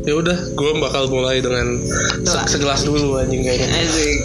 Ya 0.00 0.16
udah, 0.16 0.38
gue 0.56 0.70
bakal 0.80 1.12
mulai 1.12 1.44
dengan 1.44 1.76
Doa. 2.24 2.48
se- 2.48 2.56
segelas 2.56 2.88
dulu 2.88 3.20
anjing 3.20 3.44
kayaknya. 3.44 3.68
Asik. 3.84 4.16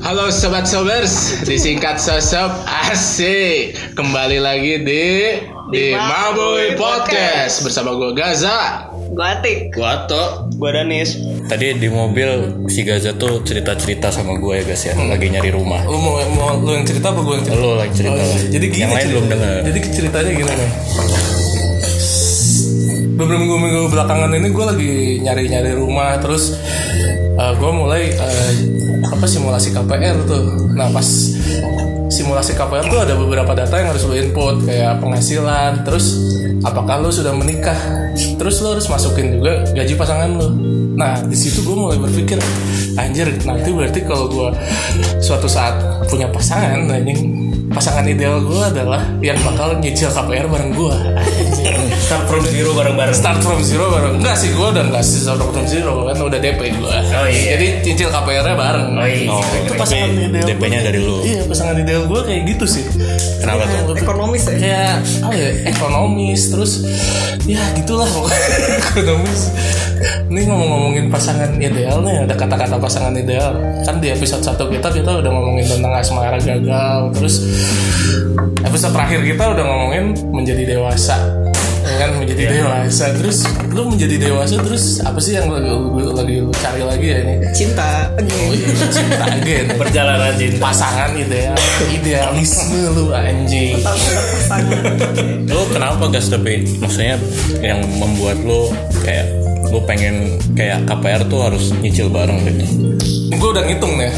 Halo 0.00 0.30
sobat 0.30 0.70
sobers, 0.70 1.42
disingkat 1.42 1.98
sosok 1.98 2.52
asik. 2.86 3.74
Kembali 3.98 4.38
lagi 4.38 4.74
di 4.86 5.04
di 5.66 5.90
Maboy 5.90 6.78
Podcast 6.78 7.66
bersama 7.66 7.90
gue 7.98 8.14
Gaza. 8.14 8.86
Gotik. 9.06 9.70
Gua 9.74 10.02
Ato, 10.02 10.50
gua 10.58 10.74
Danis. 10.74 11.14
Tadi 11.46 11.78
di 11.78 11.88
mobil 11.88 12.28
si 12.66 12.82
Gaza 12.82 13.14
tuh 13.14 13.40
cerita-cerita 13.42 14.10
sama 14.10 14.34
gue 14.36 14.60
ya 14.60 14.64
guys 14.66 14.82
ya, 14.82 14.94
lagi 14.98 15.30
nyari 15.30 15.50
rumah. 15.54 15.82
Lu 15.86 15.98
mau, 15.98 16.18
mau 16.34 16.58
lu 16.58 16.74
yang 16.74 16.82
cerita 16.82 17.14
apa 17.14 17.22
gue 17.22 17.34
yang 17.38 17.46
cerita? 17.46 17.62
Lo 17.62 17.78
lagi 17.78 17.92
cerita. 17.94 18.18
Oh, 18.18 18.26
iya. 18.26 18.38
Jadi 18.50 18.64
gini 18.66 18.82
yang 18.82 18.92
lain 18.92 18.98
cerita- 18.98 19.14
belum 19.14 19.26
dengar. 19.30 19.54
Jadi 19.62 19.78
ceritanya 19.94 20.32
gini 20.34 20.52
nih. 20.52 20.70
Beberapa 23.16 23.40
minggu-minggu 23.40 23.82
belakangan 23.88 24.30
ini 24.36 24.48
gue 24.52 24.64
lagi 24.66 24.92
nyari-nyari 25.24 25.72
rumah 25.72 26.10
terus 26.20 26.44
gue 27.36 27.70
mulai 27.72 28.10
eh, 28.12 28.52
apa 29.06 29.24
simulasi 29.24 29.70
KPR 29.72 30.18
tuh. 30.28 30.66
Nah 30.74 30.90
pas 30.92 31.06
simulasi 32.06 32.54
KPR 32.54 32.86
tuh 32.86 33.00
ada 33.02 33.14
beberapa 33.18 33.52
data 33.52 33.74
yang 33.78 33.90
harus 33.94 34.06
lo 34.06 34.14
input 34.14 34.66
kayak 34.66 35.02
penghasilan, 35.02 35.82
terus 35.82 36.16
apakah 36.62 37.02
lo 37.02 37.10
sudah 37.10 37.34
menikah, 37.34 37.76
terus 38.38 38.62
lo 38.62 38.78
harus 38.78 38.86
masukin 38.86 39.38
juga 39.38 39.66
gaji 39.74 39.94
pasangan 39.94 40.30
lo. 40.34 40.48
Nah 40.96 41.20
di 41.22 41.36
situ 41.36 41.60
gue 41.60 41.76
mulai 41.76 42.00
berpikir 42.00 42.40
anjir 42.96 43.28
nanti 43.44 43.68
berarti 43.68 44.00
kalau 44.08 44.32
gue 44.32 44.48
suatu 45.20 45.46
saat 45.46 45.76
punya 46.08 46.30
pasangan, 46.32 46.88
anjing 46.88 47.45
pasangan 47.76 48.08
ideal 48.08 48.40
gue 48.40 48.56
adalah 48.56 49.04
yang 49.20 49.36
bakal 49.44 49.76
nyicil 49.76 50.08
KPR 50.08 50.48
bareng 50.48 50.72
gue. 50.72 50.96
Start 52.00 52.24
from 52.24 52.40
zero 52.48 52.72
bareng-bareng. 52.72 53.12
Start 53.12 53.44
from 53.44 53.60
zero 53.60 53.92
bareng. 53.92 54.16
Enggak 54.16 54.40
sih 54.40 54.56
gue 54.56 54.64
udah 54.64 54.80
enggak 54.88 55.04
sih 55.04 55.20
start 55.20 55.44
from 55.44 55.68
zero 55.68 56.08
kan 56.08 56.16
udah 56.16 56.40
DP 56.40 56.72
gue. 56.72 56.88
Oh, 56.88 57.28
iya. 57.28 57.52
Jadi 57.52 57.84
nyicil 57.84 58.08
KPR-nya 58.08 58.56
bareng. 58.56 58.96
Oh, 59.28 59.44
itu 59.60 59.72
pasangan 59.76 60.08
ideal. 60.08 60.46
DP-nya 60.48 60.80
dari 60.88 60.98
lu. 61.04 61.20
Iya 61.20 61.44
pasangan 61.44 61.76
ideal 61.76 62.08
gue 62.08 62.20
kayak 62.24 62.42
gitu 62.56 62.64
sih. 62.64 62.84
Kenapa 63.40 63.62
tuh? 63.68 63.94
Ekonomis 63.96 64.44
ya. 64.48 64.54
Kayak 64.58 64.94
apa 65.22 65.34
ya 65.34 65.50
ekonomis 65.70 66.42
terus 66.50 66.72
ya 67.46 67.62
gitulah 67.78 68.08
ekonomis. 68.82 69.54
Ini 70.26 70.40
ngomong-ngomongin 70.50 71.06
pasangan 71.08 71.56
ideal 71.56 72.02
nih 72.02 72.26
ada 72.28 72.34
kata-kata 72.34 72.76
pasangan 72.76 73.14
ideal 73.16 73.54
kan 73.86 74.02
di 74.02 74.10
episode 74.10 74.42
satu 74.42 74.68
kita 74.68 74.90
kita 74.90 75.22
udah 75.22 75.30
ngomongin 75.30 75.64
tentang 75.64 75.94
asmara 75.94 76.36
gagal 76.36 77.14
terus 77.14 77.46
episode 78.66 78.92
terakhir 78.92 79.20
kita 79.24 79.44
udah 79.56 79.64
ngomongin 79.64 80.04
menjadi 80.34 80.76
dewasa 80.76 81.16
ya 81.16 81.45
kan 81.88 82.10
menjadi 82.16 82.42
dewasa 82.52 83.04
terus 83.12 83.38
lu 83.68 83.82
menjadi 83.86 84.16
dewasa 84.20 84.54
terus 84.58 84.98
apa 85.00 85.16
sih 85.16 85.34
yang 85.34 85.46
lagi, 85.46 85.70
lu- 85.70 86.10
lagi 86.12 86.34
lu 86.38 86.50
cari 86.52 86.82
lagi 86.82 87.06
ya 87.06 87.18
ini 87.20 87.34
Cinta. 87.50 88.10
oh 88.12 88.50
iya 88.50 88.68
cinta 88.88 89.24
again 89.30 89.66
Perjalanan 89.72 90.32
cinta. 90.34 90.60
pasangan 90.60 91.10
ideal 91.12 91.54
idealisme 91.88 92.66
lu 92.90 93.10
anjing. 93.10 93.78
Lu 95.46 95.62
kenapa 95.68 96.04
gas 96.08 96.26
tapi 96.26 96.66
maksudnya 96.76 97.16
yang 97.60 97.80
membuat 97.94 98.36
lu 98.40 98.68
kayak 99.00 99.26
lu 99.66 99.78
pengen 99.82 100.14
kayak 100.52 100.84
KPR 100.84 101.22
tuh 101.24 101.40
harus 101.42 101.74
nyicil 101.76 102.06
bareng 102.06 102.38
gitu. 102.44 102.64
gue 103.28 103.48
udah 103.48 103.64
ngitung 103.64 103.94
nih 103.94 104.10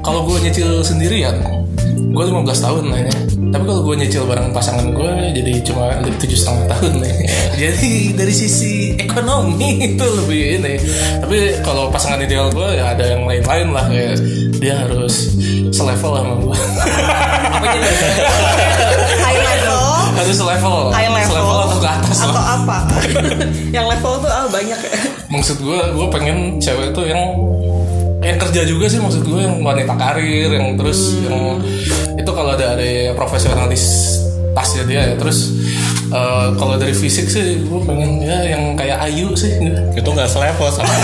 kalau 0.00 0.24
gue 0.24 0.40
nyicil 0.40 0.80
sendirian 0.80 1.36
gue 2.10 2.24
15 2.24 2.40
tahun 2.58 2.84
lah 2.88 3.00
ya 3.00 3.12
tapi 3.54 3.70
kalau 3.70 3.86
gue 3.86 3.94
nyicil 4.02 4.26
bareng 4.26 4.50
pasangan 4.50 4.90
gue 4.90 5.10
jadi 5.30 5.52
cuma 5.62 5.94
tujuh 6.18 6.34
setengah 6.34 6.74
tahun 6.74 6.92
nih 7.06 7.14
jadi 7.62 7.92
dari 8.18 8.34
sisi 8.34 8.98
ekonomi 8.98 9.94
itu 9.94 10.02
lebih 10.02 10.58
ini 10.58 10.74
tapi 11.22 11.62
kalau 11.62 11.86
pasangan 11.86 12.18
ideal 12.18 12.50
gue 12.50 12.66
ya 12.74 12.90
ada 12.90 13.14
yang 13.14 13.22
lain-lain 13.22 13.70
lah 13.70 13.86
kayak 13.86 14.18
dia 14.58 14.74
harus 14.82 15.38
selevel 15.70 16.18
sama 16.18 16.34
gue 16.42 16.56
High 19.24 19.38
level. 19.38 19.82
harus 20.18 20.34
selevel 20.34 20.78
High 20.90 21.10
level. 21.14 21.30
selevel 21.30 21.58
atau 21.62 21.78
ke 21.78 21.88
atas 21.88 22.16
Atau 22.26 22.34
lah 22.34 22.58
apa? 22.58 22.78
yang 23.70 23.86
level 23.86 24.18
tuh 24.18 24.30
ah 24.30 24.50
banyak 24.50 24.78
ya. 24.82 24.92
maksud 25.30 25.62
gue 25.62 25.78
gue 25.94 26.06
pengen 26.10 26.58
cewek 26.58 26.90
itu 26.90 27.02
yang 27.06 27.22
yang 28.24 28.40
kerja 28.40 28.64
juga 28.64 28.88
sih 28.88 28.98
maksud 28.98 29.20
gue 29.20 29.40
yang 29.44 29.60
wanita 29.60 29.92
karir 30.00 30.48
yang 30.48 30.80
terus 30.80 31.12
yang 31.28 31.60
itu 32.16 32.30
kalau 32.32 32.56
dari 32.56 33.12
profesionalitasnya 33.12 34.82
dia 34.88 35.12
ya 35.12 35.14
terus 35.20 35.52
eh, 36.14 36.46
kalau 36.54 36.74
dari 36.78 36.94
fisik 36.94 37.26
sih 37.26 37.58
gue 37.60 37.80
pengen 37.82 38.22
ya 38.22 38.38
yang 38.46 38.78
kayak 38.78 39.02
Ayu 39.10 39.34
sih. 39.34 39.50
Itu 39.94 40.08
nggak 40.14 40.30
selevel 40.30 40.68
sama 40.70 40.86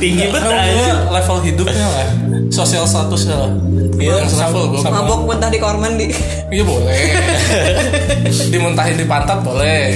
tinggi 0.00 0.26
banget 0.32 0.52
gue 0.52 0.88
level 1.12 1.38
hidupnya 1.44 1.86
lah. 1.88 2.06
Sosial 2.50 2.84
statusnya 2.84 3.36
lah. 3.36 3.52
Iya, 4.00 4.24
yang 4.24 4.32
level 4.32 4.62
gue 4.72 4.80
Mabok 4.88 5.20
muntah 5.28 5.48
di 5.52 5.58
kamar 5.60 5.76
mandi. 5.76 6.08
iya 6.48 6.64
boleh. 6.64 6.96
Dimuntahin 8.52 8.96
di 8.96 9.04
pantat 9.04 9.44
boleh. 9.44 9.92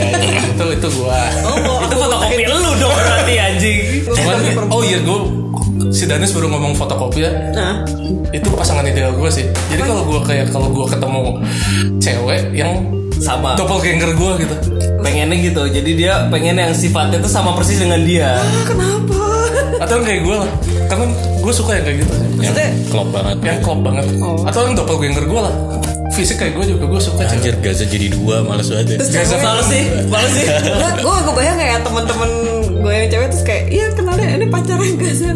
Itu 0.55 0.65
itu 0.77 0.89
gue 0.93 1.21
Oh, 1.45 1.81
itu 1.89 1.95
fotokopi 1.97 2.45
lu 2.45 2.71
dong 2.77 2.93
berarti 2.93 3.35
anjing. 3.41 3.79
Cuman, 4.05 4.69
oh 4.69 4.81
iya 4.85 4.99
gue 5.01 5.19
si 5.89 6.05
Danis 6.05 6.31
baru 6.31 6.49
ngomong 6.49 6.73
fotokopi 6.73 7.21
ya 7.21 7.33
Nah, 7.51 7.83
itu 8.31 8.47
pasangan 8.51 8.83
ideal 8.83 9.13
gue 9.13 9.29
sih 9.29 9.45
jadi 9.69 9.83
kalau 9.83 10.05
gue 10.05 10.21
kayak 10.23 10.47
kalau 10.49 10.69
gue 10.69 10.87
ketemu 10.87 11.23
cewek 11.99 12.43
yang 12.53 12.73
Sama. 13.17 13.55
doppelganger 13.55 14.11
gue 14.13 14.33
gitu 14.41 14.57
Pengennya 14.97 15.37
gitu. 15.37 15.69
Jadi 15.69 15.91
dia 15.95 16.27
pengen 16.29 16.57
yang 16.57 16.73
sifatnya 16.73 17.21
tuh 17.21 17.29
sama 17.29 17.53
persis 17.53 17.77
dengan 17.77 18.01
dia. 18.01 18.41
kenapa? 18.65 19.21
atau 19.77 20.01
yang 20.01 20.07
kayak 20.07 20.21
gue 20.23 20.37
lah 20.39 20.51
karena 20.87 21.05
gue 21.37 21.53
suka 21.53 21.71
yang 21.75 21.85
kayak 21.85 21.99
gitu 22.01 22.13
sih 22.15 22.29
Yang 22.41 22.55
klop 22.89 23.09
banget. 23.11 23.37
yang 23.43 23.59
klop 23.61 23.81
banget 23.83 24.05
atau 24.43 24.61
yang 24.65 24.75
doppelganger 24.75 25.25
gue 25.25 25.41
lah 25.41 25.55
fisik 26.11 26.39
kayak 26.39 26.55
gue 26.55 26.65
juga 26.71 26.85
gue 26.87 27.01
suka 27.03 27.21
Anjir 27.27 27.53
Gaza 27.59 27.85
jadi 27.85 28.07
dua 28.09 28.41
males 28.41 28.65
banget 28.65 28.97
ya. 28.97 28.99
Gaza 29.13 29.37
Males 29.37 29.67
sih, 29.67 29.83
males 30.07 30.33
sih. 30.33 30.47
gue 30.47 30.91
gue 30.97 31.17
gue 31.21 31.35
bayang 31.35 31.57
kayak 31.59 31.79
teman-teman 31.83 32.31
gue 32.85 32.93
yang 32.93 33.09
cewek 33.09 33.29
terus 33.33 33.45
kayak 33.49 33.65
iya 33.73 33.87
kenal 33.97 34.13
deh 34.13 34.29
ini 34.29 34.47
pacaran 34.53 34.93
gak 35.01 35.13
sih 35.17 35.33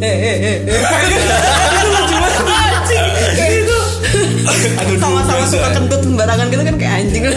eh 0.00 0.16
eh 0.16 0.36
eh 0.40 0.56
eh. 0.64 2.16
sama-sama 5.00 5.44
suka 5.48 5.68
kentut 5.72 6.00
sembarangan 6.04 6.46
gitu 6.52 6.62
kan 6.62 6.74
kayak 6.76 6.94
anjing 7.04 7.22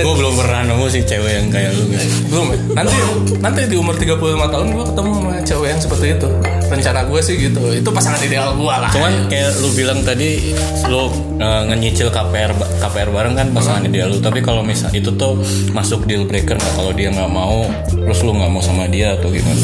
Gue 0.00 0.16
belum 0.16 0.34
pernah 0.38 0.60
nemu 0.66 0.86
sih 0.90 1.02
cewek 1.04 1.32
yang 1.36 1.46
kayak 1.50 1.70
lu 1.76 1.84
guys. 1.90 2.14
belum. 2.30 2.46
Nanti 2.74 2.96
nanti 3.38 3.60
di 3.68 3.76
umur 3.76 3.94
35 3.94 4.18
tahun 4.50 4.66
gue 4.72 4.84
ketemu 4.92 5.10
sama 5.14 5.32
cewek 5.42 5.68
yang 5.70 5.80
seperti 5.80 6.06
itu. 6.16 6.28
Rencana 6.70 7.00
gue 7.06 7.20
sih 7.20 7.34
gitu. 7.38 7.62
Itu 7.74 7.90
pasangan 7.90 8.20
ideal 8.22 8.54
gue 8.54 8.74
lah. 8.74 8.90
Cuman 8.90 9.26
kayak 9.30 9.50
lu 9.62 9.68
bilang 9.74 10.00
tadi 10.02 10.54
lu 10.86 11.10
uh, 11.42 11.62
ngenyicil 11.70 12.08
KPR 12.10 12.52
KPR 12.80 13.10
bareng 13.10 13.34
kan 13.36 13.48
pasangan 13.50 13.82
ideal 13.86 14.10
lu. 14.10 14.18
Tapi 14.22 14.40
kalau 14.42 14.62
misal 14.62 14.90
itu 14.94 15.10
tuh 15.14 15.38
masuk 15.74 16.06
deal 16.06 16.26
breaker 16.26 16.56
nggak? 16.56 16.74
Kalau 16.74 16.92
dia 16.94 17.10
nggak 17.10 17.30
mau, 17.30 17.66
terus 17.90 18.20
lu 18.22 18.32
nggak 18.34 18.50
mau 18.50 18.62
sama 18.62 18.86
dia 18.86 19.18
atau 19.18 19.28
gimana? 19.30 19.58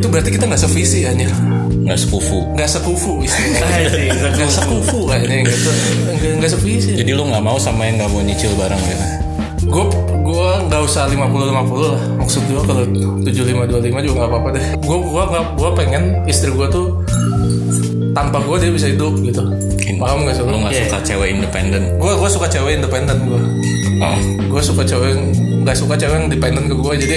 itu 0.00 0.06
berarti 0.08 0.30
kita 0.32 0.48
nggak 0.48 0.62
sevisi 0.64 1.04
anjir 1.04 1.28
Nggak 1.90 2.00
sepupu. 2.00 2.38
nggak 2.54 2.70
sekufu 2.70 3.12
istilahnya 3.18 3.82
nggak 4.38 4.46
sekufu 4.48 5.10
kayaknya 5.10 5.42
gitu 5.42 5.70
nggak 6.06 6.32
nggak 6.38 6.50
sevisi 6.50 6.90
Jadi 6.94 7.10
lu 7.10 7.26
nggak 7.26 7.42
mau 7.42 7.58
sama 7.58 7.82
yang 7.82 7.98
nggak 7.98 8.10
mau 8.10 8.22
nyicil 8.22 8.54
bareng 8.54 8.78
gitu. 8.78 9.06
gue 9.66 9.84
gue 10.22 10.48
nggak 10.70 10.80
usah 10.80 11.04
50 11.04 11.18
50 11.18 11.50
lah. 11.84 12.00
Maksud 12.16 12.42
gue 12.46 12.60
kalau 12.62 12.84
75 13.26 13.74
25 13.74 14.06
juga 14.06 14.14
nggak 14.16 14.30
apa-apa 14.30 14.48
deh. 14.54 14.64
Gue 14.78 14.96
gue 15.00 15.22
nggak 15.26 15.44
gue 15.52 15.70
pengen 15.74 16.02
istri 16.24 16.48
gue 16.48 16.66
tuh 16.66 16.86
tanpa 18.10 18.38
gue 18.38 18.56
dia 18.56 18.70
bisa 18.70 18.86
hidup 18.86 19.18
gitu. 19.20 19.42
Paham 19.98 20.24
gak 20.24 20.32
sih 20.32 20.42
Lu? 20.42 20.56
Nggak 20.56 20.86
suka 20.86 20.98
cewek 21.04 21.28
independen. 21.34 21.82
gue 21.98 22.12
gue 22.14 22.30
suka 22.30 22.46
cewek 22.46 22.72
independen 22.78 23.18
gue 23.26 23.40
Oh. 24.00 24.16
gue 24.48 24.62
suka 24.64 24.80
cewek 24.80 25.12
nggak 25.60 25.76
suka 25.76 25.92
cewek 25.92 26.16
yang 26.16 26.30
dependen 26.30 26.64
ke 26.64 26.74
gue 26.74 26.94
jadi 26.96 27.16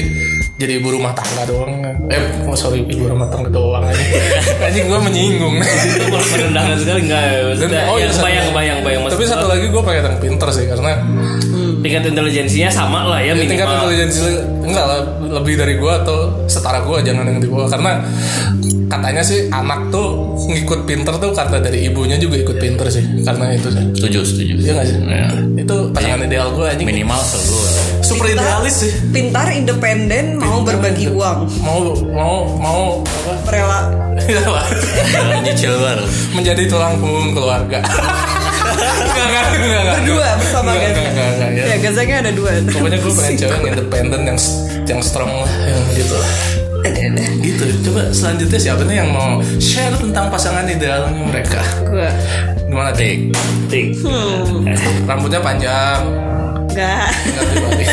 jadi 0.64 0.80
ibu 0.80 0.96
rumah 0.96 1.12
tangga 1.12 1.44
doang 1.44 1.72
eh 2.08 2.48
oh 2.48 2.56
sorry 2.56 2.88
ibu 2.88 3.04
rumah 3.04 3.28
tangga 3.28 3.52
doang 3.52 3.84
aja 4.68 4.80
gue 4.80 5.00
menyinggung 5.04 5.60
Itu 5.60 6.06
merendahkan 6.08 6.78
sekali 6.80 7.00
nggak 7.12 7.24
ya. 7.68 7.84
Oh 7.92 7.98
ya, 8.00 8.08
kebayang, 8.08 8.80
kebayang. 8.80 9.02
Maksud 9.04 9.20
tapi 9.20 9.24
satu 9.28 9.46
lagi 9.52 9.66
gue 9.68 9.82
pengen 9.84 10.04
yang 10.08 10.18
pinter 10.24 10.48
sih 10.56 10.66
karena 10.72 10.92
tingkat 11.84 12.04
intelijensinya 12.08 12.70
sama 12.72 13.04
lah 13.12 13.20
ya 13.20 13.36
tingkat 13.36 13.68
minimal. 13.68 13.92
intelijensi 13.92 14.20
enggak 14.64 14.86
lah 14.88 15.00
lebih 15.20 15.54
dari 15.60 15.76
gue 15.76 15.92
atau 15.92 16.48
setara 16.48 16.80
gue 16.88 16.98
jangan 17.04 17.28
yang 17.28 17.40
di 17.44 17.50
bawah 17.52 17.68
karena 17.68 18.00
katanya 18.94 19.22
sih 19.22 19.50
anak 19.50 19.90
tuh 19.90 20.08
ngikut 20.46 20.86
pinter 20.86 21.18
tuh 21.18 21.34
karena 21.34 21.58
dari 21.58 21.86
ibunya 21.86 22.16
juga 22.16 22.38
ikut 22.38 22.58
pinter 22.58 22.86
sih 22.88 23.02
karena 23.22 23.46
itu 23.52 23.68
sih 23.68 23.84
Setuju, 23.94 24.20
setuju. 24.22 24.54
Iya 24.60 24.72
nggak 24.74 24.86
sih? 24.86 24.98
Iya. 25.02 25.28
Itu 25.58 25.76
pasangan 25.90 26.22
ideal 26.22 26.48
gue 26.52 26.66
anjing 26.68 26.86
minimal 26.86 27.20
selalu 27.20 27.58
super 28.04 28.28
idealis 28.28 28.76
sih 28.78 28.92
pintar 29.10 29.48
independen 29.50 30.38
mau 30.38 30.60
berbagi 30.62 31.08
uang 31.08 31.48
mau 31.60 31.80
mau 32.12 32.36
mau 32.60 32.82
apa 33.26 33.50
rela 33.50 33.82
Ya 34.24 34.40
lah. 34.46 34.62
nyicil 35.42 35.74
baru 35.74 36.06
menjadi 36.32 36.70
tulang 36.70 36.96
punggung 36.96 37.34
keluarga 37.34 37.82
Enggak, 37.82 39.26
enggak, 39.26 39.44
enggak, 39.52 39.82
enggak. 39.82 39.96
berdua 40.00 40.28
bersama 40.38 40.70
Enggak, 40.70 40.84
Gaza 40.86 41.00
enggak, 41.02 41.10
enggak, 41.10 41.28
enggak, 41.34 41.50
ya. 41.52 41.64
ya 41.66 41.76
Gazanya 41.82 42.16
ada 42.22 42.32
dua 42.32 42.52
Pokoknya 42.70 42.98
gue 43.00 43.14
pengen 43.14 43.34
cewek 43.42 43.52
yang 43.52 43.66
independen, 43.68 44.22
yang 44.24 44.40
yang 44.84 45.00
strong 45.02 45.32
lah, 45.32 45.52
yang 45.64 45.82
gitu. 45.96 46.16
ada 46.16 46.30
Gitu. 47.40 47.64
Coba 47.88 48.12
selanjutnya 48.12 48.60
siapa 48.60 48.84
nih 48.84 48.96
yang 49.00 49.10
mau 49.12 49.40
share 49.58 49.96
tentang 49.96 50.28
pasangan 50.28 50.68
idealnya 50.68 51.24
mereka? 51.24 51.64
gue 51.84 52.10
Gimana 52.68 52.92
tik? 52.92 53.32
tik 53.68 53.96
hmm 54.00 54.68
Rambutnya 55.04 55.40
panjang, 55.40 56.00
nggak 56.70 57.06
nggak 57.06 57.44
pribadi. 57.54 57.84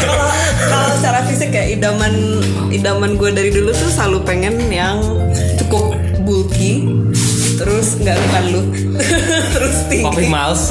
kalau 0.00 0.28
kalau 0.62 0.88
secara 0.94 1.20
fisik 1.24 1.50
ya 1.50 1.64
idaman 1.66 2.14
idaman 2.70 3.16
gue 3.16 3.30
dari 3.30 3.50
dulu 3.50 3.72
tuh 3.72 3.90
selalu 3.90 4.22
pengen 4.22 4.54
yang 4.70 5.02
cukup 5.58 5.96
bulky 6.22 6.86
terus 7.60 8.00
nggak 8.00 8.16
bukan 8.16 8.44
lu 8.48 8.62
terus 9.54 9.76
tinggi 9.92 10.08
Poppy 10.08 10.26
Miles 10.32 10.62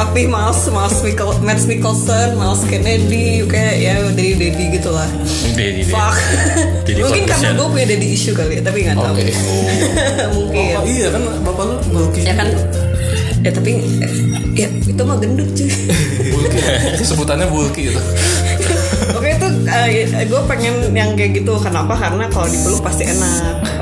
Papi 0.00 0.24
Miles, 0.30 0.70
Miles 0.70 0.96
Mikkel, 1.02 1.28
Matt 1.42 1.60
Mikkelsen, 1.66 2.38
Miles 2.38 2.62
Kennedy, 2.64 3.42
kayak 3.44 3.74
ya 3.84 3.94
dari 4.14 4.32
Daddy 4.38 4.64
gitu 4.78 4.94
lah. 4.94 5.04
Jadi 5.52 5.82
dia. 5.82 5.92
Fuck. 5.92 6.16
Jadi 6.86 7.00
Mungkin 7.04 7.24
karena 7.26 7.50
gue 7.58 7.66
punya 7.68 7.86
Daddy 7.90 8.06
issue 8.14 8.32
kali 8.32 8.52
ya, 8.58 8.62
tapi 8.62 8.78
nggak 8.86 8.96
tahu. 8.96 9.14
Oke. 9.18 9.32
Mungkin. 10.40 10.72
Oh 10.78 10.84
iya 10.86 11.08
kan 11.10 11.22
bapak 11.42 11.64
lu 11.66 11.76
bulky. 11.90 12.20
Ya 12.22 12.34
kan. 12.38 12.48
Ya 13.40 13.50
tapi 13.50 13.72
ya 14.56 14.68
itu 14.72 15.02
mah 15.02 15.16
gendut 15.18 15.48
cuy. 15.52 15.68
Bulky. 16.32 16.58
Sebutannya 17.02 17.46
bulky 17.50 17.90
gitu. 17.90 18.00
Oke 19.20 19.28
itu 19.36 19.48
gue 20.30 20.40
pengen 20.46 20.74
yang 20.94 21.12
kayak 21.18 21.44
gitu. 21.44 21.58
Kenapa? 21.58 21.98
Karena 21.98 22.30
kalau 22.30 22.46
dipeluk 22.46 22.80
pasti 22.80 23.04
enak. 23.04 23.79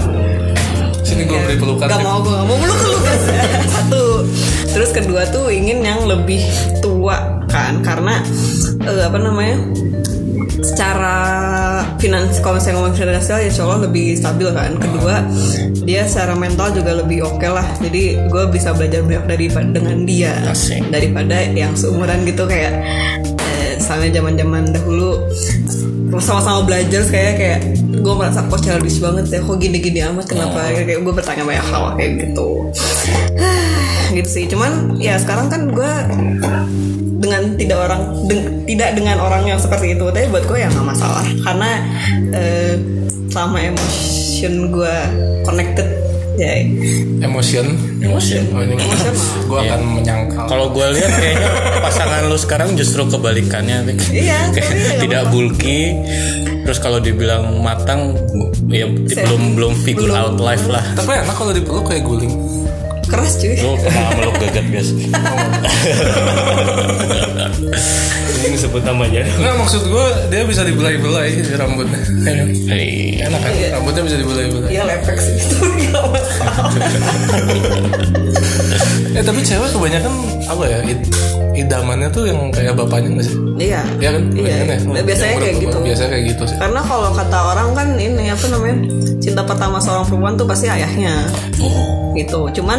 Sini 1.18 1.34
gue 1.34 1.40
beri 1.50 1.58
pelukan. 1.58 1.86
Gak 1.90 2.02
mau 2.06 2.22
gue 2.22 2.30
gak 2.30 2.46
mau 2.46 2.56
peluk 2.62 2.78
lu 2.78 2.98
guys. 3.02 3.24
Satu. 3.74 4.04
Terus 4.70 4.90
kedua 4.94 5.22
tuh 5.34 5.50
ingin 5.50 5.82
yang 5.82 6.06
lebih 6.06 6.38
tua 6.78 7.42
kan 7.50 7.82
karena 7.82 8.22
eh, 8.86 9.02
apa 9.02 9.18
namanya 9.18 9.58
secara 10.62 11.18
finans 11.98 12.38
kalau 12.38 12.62
misalnya 12.62 12.74
ngomong 12.78 12.94
finansial 12.94 13.38
ya 13.42 13.50
Allah 13.66 13.90
lebih 13.90 14.14
stabil 14.14 14.48
kan 14.50 14.74
kedua 14.78 15.26
dia 15.86 16.02
secara 16.06 16.34
mental 16.34 16.74
juga 16.74 16.98
lebih 16.98 17.26
oke 17.26 17.46
lah 17.46 17.66
jadi 17.78 18.26
gue 18.26 18.44
bisa 18.50 18.74
belajar 18.74 19.06
banyak 19.06 19.24
dari 19.26 19.46
dengan 19.50 19.98
dia 20.02 20.34
Asik. 20.50 20.90
daripada 20.90 21.46
yang 21.54 21.74
seumuran 21.78 22.26
gitu 22.26 22.46
kayak 22.50 22.74
eh, 23.38 23.78
misalnya 23.78 24.18
zaman 24.18 24.34
zaman 24.34 24.64
dahulu 24.74 25.10
sama-sama 26.16 26.64
belajar 26.64 27.04
kayak 27.04 27.34
kayak 27.36 27.58
gue 28.00 28.14
merasa 28.16 28.40
kok 28.48 28.60
childish 28.64 28.98
banget 28.98 29.28
ya. 29.28 29.38
Kok 29.44 29.56
gini-gini 29.60 30.00
amat 30.08 30.24
kenapa? 30.24 30.72
Kayak 30.72 31.04
gue 31.04 31.12
bertanya 31.12 31.44
banyak 31.44 31.66
hal 31.68 31.84
kayak 31.94 32.12
gitu. 32.24 32.48
Gitu 34.16 34.28
sih. 34.28 34.44
Cuman 34.48 34.96
ya 34.96 35.20
sekarang 35.20 35.52
kan 35.52 35.68
gue 35.68 35.92
dengan 37.18 37.58
tidak 37.60 37.78
orang 37.90 38.02
deng- 38.24 38.64
tidak 38.64 38.96
dengan 38.96 39.20
orang 39.20 39.44
yang 39.44 39.60
seperti 39.60 39.92
itu 39.92 40.06
tapi 40.08 40.32
buat 40.32 40.48
gue 40.48 40.58
ya 40.64 40.68
nggak 40.72 40.86
masalah. 40.86 41.24
Karena 41.44 41.70
eh, 42.32 42.74
selama 43.28 43.60
emotion 43.60 44.72
gue 44.72 44.94
connected 45.44 45.84
ya 46.38 46.52
Emotion. 47.18 47.66
Emotion. 47.98 48.42
Oh, 48.54 48.62
ini 48.62 48.78
gue 49.50 49.58
akan 49.58 49.80
menyangkal. 49.98 50.46
Kalau 50.46 50.70
gue 50.70 50.86
lihat 50.94 51.12
kayaknya 51.18 51.50
pasangan 51.82 52.30
lu 52.30 52.38
sekarang 52.38 52.78
justru 52.78 53.02
kebalikannya. 53.10 53.98
Iya, 54.14 54.48
Kayak 54.54 54.70
ya 54.70 54.92
tidak 55.02 55.22
bulky. 55.34 55.98
Terus 56.62 56.78
kalau 56.78 57.02
dibilang 57.02 57.58
matang, 57.64 58.14
ya 58.70 58.86
belum 59.26 59.58
belum 59.58 59.72
figure 59.82 60.14
belum. 60.14 60.22
out 60.30 60.36
life 60.38 60.66
lah. 60.70 60.84
Tapi 60.94 61.10
enak 61.26 61.34
kalau 61.34 61.50
dipeluk 61.50 61.84
kayak 61.90 62.06
guling. 62.06 62.30
Keras 63.08 63.40
cuy 63.40 63.56
Lu 63.58 63.74
pernah 63.80 64.12
meluk 64.14 64.36
gagat 64.38 64.66
biasa. 64.68 64.92
Ini 68.38 68.56
sebut 68.56 68.82
namanya. 68.86 69.26
Enggak 69.36 69.54
maksud 69.58 69.82
gue 69.90 70.06
dia 70.30 70.46
bisa 70.46 70.62
dibelai-belai 70.62 71.42
rambutnya. 71.58 72.00
Hei. 72.70 73.18
Enak 73.18 73.40
kan? 73.42 73.52
Rambutnya 73.80 74.02
bisa 74.06 74.16
dibelai-belai. 74.20 74.70
Iya 74.70 74.82
lepek 74.86 75.18
sih 75.18 75.34
itu 75.42 75.56
nggak 75.66 76.04
masalah. 76.12 76.70
Eh 79.08 79.24
tapi 79.24 79.40
cewek 79.42 79.72
kebanyakan 79.72 80.12
apa 80.46 80.64
ya? 80.68 80.78
Idamannya 81.62 82.08
tuh 82.12 82.24
yang 82.30 82.40
kayak 82.54 82.74
bapaknya 82.78 83.18
nggak 83.18 83.26
sih? 83.26 83.36
Iya. 83.58 83.82
Iya 83.98 84.10
kan? 84.14 84.22
Iya. 84.30 84.42
Kebanyakan 84.42 84.66
ya? 84.68 85.02
Biasanya 85.02 85.36
kayak 85.38 85.56
gitu. 85.58 85.76
Biasanya 85.82 86.10
kayak 86.10 86.24
gitu 86.30 86.42
sih. 86.46 86.56
Karena 86.56 86.80
kalau 86.84 87.10
kata 87.14 87.38
orang 87.54 87.68
kan 87.74 87.88
ini 87.98 88.24
apa 88.30 88.46
namanya 88.50 88.76
cinta 89.18 89.42
pertama 89.42 89.76
seorang 89.82 90.04
perempuan 90.06 90.34
tuh 90.38 90.46
pasti 90.46 90.66
ayahnya. 90.70 91.14
Gitu. 92.14 92.40
Cuman 92.60 92.78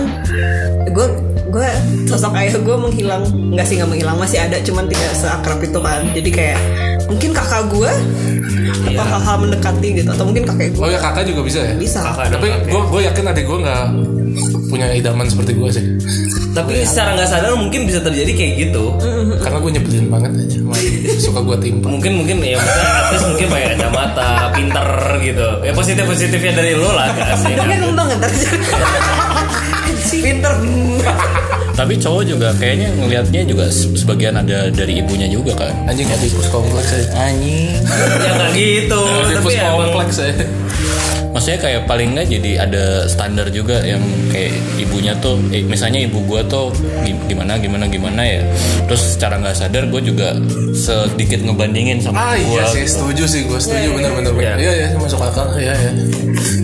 gue 0.90 1.08
gue 1.50 1.70
sosok 2.06 2.34
ayah 2.38 2.54
gue 2.62 2.78
menghilang 2.78 3.26
nggak 3.58 3.66
sih 3.66 3.82
nggak 3.82 3.90
menghilang 3.90 4.18
masih 4.22 4.38
ada 4.38 4.62
cuman 4.62 4.86
tidak 4.86 5.18
seakrab 5.18 5.58
itu 5.66 5.80
kan 5.82 6.06
jadi 6.14 6.30
kayak 6.30 6.60
mungkin 7.10 7.34
kakak 7.34 7.66
gue 7.74 7.92
atau 8.86 9.02
hal-hal 9.06 9.36
mendekati 9.42 9.88
gitu 9.98 10.10
atau 10.14 10.30
mungkin 10.30 10.46
kakek 10.46 10.78
gue 10.78 10.82
Oh 10.86 10.90
ya 10.94 11.02
kakak 11.02 11.26
juga 11.26 11.42
bisa 11.42 11.60
ya? 11.66 11.74
bisa 11.74 12.06
Tapi 12.06 12.48
gue 12.70 12.82
gue 12.94 13.02
yakin 13.02 13.26
adik 13.34 13.46
gue 13.50 13.58
nggak 13.66 13.86
punya 14.70 14.88
idaman 14.94 15.26
seperti 15.26 15.58
gue 15.58 15.70
sih. 15.74 15.86
Tapi 16.50 16.82
secara 16.82 17.14
nggak 17.14 17.30
sadar 17.30 17.54
mungkin 17.54 17.86
bisa 17.86 18.02
terjadi 18.02 18.32
kayak 18.34 18.54
gitu. 18.68 18.84
Karena 19.40 19.58
gue 19.58 19.72
nyebelin 19.78 20.06
banget 20.10 20.32
aja. 20.36 20.60
Suka 21.18 21.40
gue 21.40 21.58
timpa. 21.62 21.88
Mungkin 21.88 22.12
mungkin 22.18 22.38
ya 22.42 22.58
mungkin 22.58 22.86
artis 22.90 23.22
mungkin 23.24 23.46
pakai 23.48 23.68
kacamata, 23.76 24.30
pinter 24.52 24.88
gitu. 25.22 25.48
Ya 25.62 25.72
positif 25.72 26.04
positifnya 26.04 26.54
dari 26.54 26.74
lo 26.74 26.90
lah 26.90 27.08
kasih. 27.14 27.54
Tapi 27.54 27.74
ngembang 27.78 28.08
ntar 28.18 28.32
pinter 30.10 30.54
Tapi 31.80 31.96
cowok 31.96 32.24
juga 32.28 32.52
kayaknya 32.60 32.92
ngelihatnya 32.92 33.42
juga 33.48 33.72
se- 33.72 33.88
sebagian 33.96 34.36
ada 34.36 34.68
dari 34.68 35.00
ibunya 35.00 35.32
juga 35.32 35.56
kan. 35.56 35.72
Anjing 35.88 36.12
Oedipus 36.12 36.52
kompleks 36.52 36.92
aja. 36.92 37.08
Anjing. 37.16 37.72
ya 38.20 38.32
nggak 38.36 38.52
gitu. 38.52 39.02
Tapi 39.40 39.54
ya 39.56 39.72
kompleks 39.72 40.18
aja. 40.20 40.44
Maksudnya 41.50 41.66
kayak 41.66 41.90
paling 41.90 42.10
nggak 42.14 42.28
jadi 42.30 42.52
ada 42.62 42.84
standar 43.10 43.50
juga 43.50 43.82
yang 43.82 43.98
kayak 44.30 44.54
ibunya 44.78 45.18
tuh, 45.18 45.42
eh, 45.50 45.66
misalnya 45.66 45.98
ibu 45.98 46.22
gua 46.22 46.46
tuh 46.46 46.70
gi- 47.02 47.18
gimana 47.26 47.58
gimana 47.58 47.90
gimana 47.90 48.22
ya. 48.22 48.46
Terus 48.86 49.18
secara 49.18 49.42
nggak 49.42 49.58
sadar 49.58 49.90
gue 49.90 49.98
juga 50.04 50.38
sedikit 50.72 51.42
ngebandingin 51.42 51.98
sama 51.98 52.22
Ah 52.22 52.38
gua. 52.38 52.54
iya 52.54 52.64
sih 52.70 52.86
gitu. 52.86 53.02
setuju 53.02 53.24
sih 53.26 53.42
gue 53.50 53.58
setuju 53.58 53.98
bener-bener 53.98 54.30
bener. 54.30 54.56
Iya 54.62 54.72
iya 54.78 54.88
masuk 54.94 55.18
akal. 55.18 55.50
Iya 55.58 55.74
iya. 55.74 55.92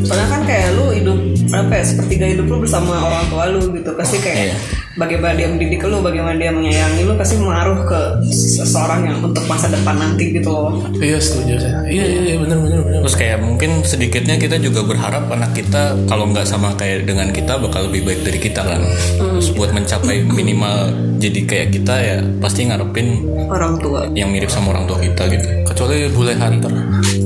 Soalnya 0.05 0.27
kan 0.29 0.41
kayak 0.45 0.77
lu 0.77 0.85
hidup 0.93 1.17
apa 1.49 1.73
ya 1.73 1.83
sepertiga 1.83 2.25
hidup 2.29 2.45
lu 2.45 2.57
bersama 2.61 2.93
orang 3.01 3.25
tua 3.25 3.43
lu 3.49 3.73
gitu 3.73 3.89
pasti 3.91 4.21
kayak 4.21 4.37
Iya. 4.37 4.55
Bagaimana 4.95 5.35
dia 5.35 5.47
mendidik 5.51 5.83
lu 5.83 5.99
bagaimana 5.99 6.39
dia 6.39 6.51
menyayangi 6.55 7.03
lu 7.03 7.13
pasti 7.19 7.35
mengaruh 7.35 7.83
ke 7.83 7.99
seseorang 8.31 9.03
yang 9.03 9.17
untuk 9.19 9.43
masa 9.45 9.67
depan 9.67 9.99
nanti 9.99 10.31
gitu 10.31 10.49
loh 10.49 10.71
Iya 10.95 11.19
setuju 11.19 11.59
saya. 11.59 11.83
Iya 11.85 12.03
iya 12.07 12.21
iya 12.31 12.35
bener 12.39 12.57
bener 12.63 12.79
bener. 12.87 12.99
Terus 13.03 13.15
kayak 13.19 13.37
mungkin 13.43 13.83
sedikitnya 13.83 14.39
kita 14.39 14.55
juga 14.63 14.87
berharap 14.87 15.27
anak 15.27 15.51
kita 15.53 15.93
kalau 16.07 16.31
nggak 16.31 16.47
sama 16.47 16.71
kayak 16.79 17.03
dengan 17.03 17.29
kita 17.35 17.59
bakal 17.59 17.91
lebih 17.91 18.07
baik 18.07 18.21
dari 18.23 18.39
kita 18.39 18.63
kan. 18.63 18.81
Terus 19.19 19.51
buat 19.53 19.75
mencapai 19.75 20.23
minimal 20.23 20.95
jadi 21.19 21.39
kayak 21.43 21.67
kita 21.75 21.95
ya 21.99 22.17
pasti 22.39 22.63
ngarepin 22.67 23.27
orang 23.51 23.75
tua 23.83 24.07
yang 24.15 24.31
mirip 24.31 24.47
sama 24.47 24.71
orang 24.71 24.87
tua 24.87 24.97
kita 25.03 25.27
gitu. 25.27 25.47
Kecuali 25.67 26.07
bule 26.15 26.33
hunter. 26.39 26.71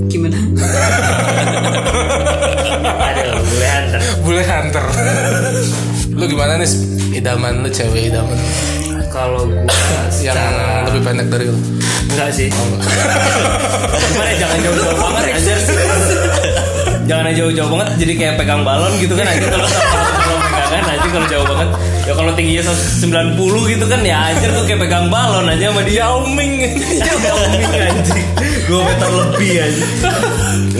gimana 0.09 0.41
ada 3.13 3.21
gue 3.29 3.67
hunter. 3.69 4.01
Bule 4.25 4.41
hunter. 4.41 4.85
Lu 6.19 6.27
gimana 6.27 6.59
nih 6.59 6.67
idaman 7.15 7.63
lu 7.63 7.69
cewek 7.71 8.11
idaman 8.11 8.35
lu? 8.35 8.47
Kalau 9.09 9.47
gue 9.47 9.63
yang 10.27 10.35
lebih 10.85 11.01
pendek 11.01 11.27
dari 11.31 11.47
lu? 11.47 11.55
Enggak 12.11 12.29
sih. 12.35 12.51
Gimana 12.51 14.31
jangan 14.35 14.57
jauh-jauh 14.59 14.97
banget 14.99 15.23
anjir. 15.39 15.59
jangan 17.09 17.33
jauh-jauh 17.33 17.69
banget 17.73 17.87
jadi 17.97 18.13
kayak 18.21 18.35
pegang 18.37 18.61
balon 18.61 18.93
gitu 19.01 19.17
kan 19.17 19.25
anjir 19.25 19.49
kalau 19.49 19.65
kalau 19.65 20.37
pegangan 20.45 20.85
anjir 20.93 21.09
kalau 21.09 21.27
jauh 21.31 21.45
banget. 21.47 21.69
Ya 22.03 22.13
kalau 22.13 22.31
tingginya 22.35 22.63
190 22.67 23.71
gitu 23.71 23.85
kan 23.87 23.99
ya 24.03 24.17
anjir 24.29 24.49
tuh 24.51 24.63
kayak 24.67 24.79
pegang 24.83 25.07
balon 25.07 25.45
aja 25.47 25.71
sama 25.71 25.81
dia. 25.87 26.03
Yao 26.03 26.27
Ming. 26.27 26.53
Yao 26.99 27.37
Ming 27.55 27.71
anjir. 27.71 28.17
2 28.69 28.77
meter 28.85 29.09
lebih 29.09 29.51
aja. 29.57 29.85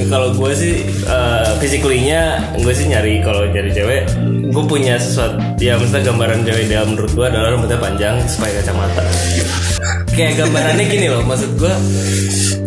kalau 0.05 0.29
gue 0.31 0.51
sih 0.53 0.73
uh, 1.05 1.57
physically-nya 1.57 2.21
gue 2.55 2.69
sih 2.69 2.85
nyari 2.85 3.19
kalau 3.19 3.45
nyari 3.45 3.73
cewek 3.73 4.05
gue 4.49 4.63
punya 4.65 4.97
sesuatu 4.97 5.37
ya 5.57 5.73
maksudnya 5.73 6.05
gambaran 6.05 6.41
cewek 6.41 6.65
dia 6.65 6.81
menurut 6.81 7.09
gue 7.09 7.25
adalah 7.25 7.53
rambutnya 7.53 7.77
panjang 7.77 8.15
supaya 8.25 8.61
kacamata. 8.61 9.01
Kayak 10.09 10.33
gambarannya 10.37 10.85
gini 10.85 11.07
loh 11.07 11.21
maksud 11.23 11.57
gue 11.57 11.73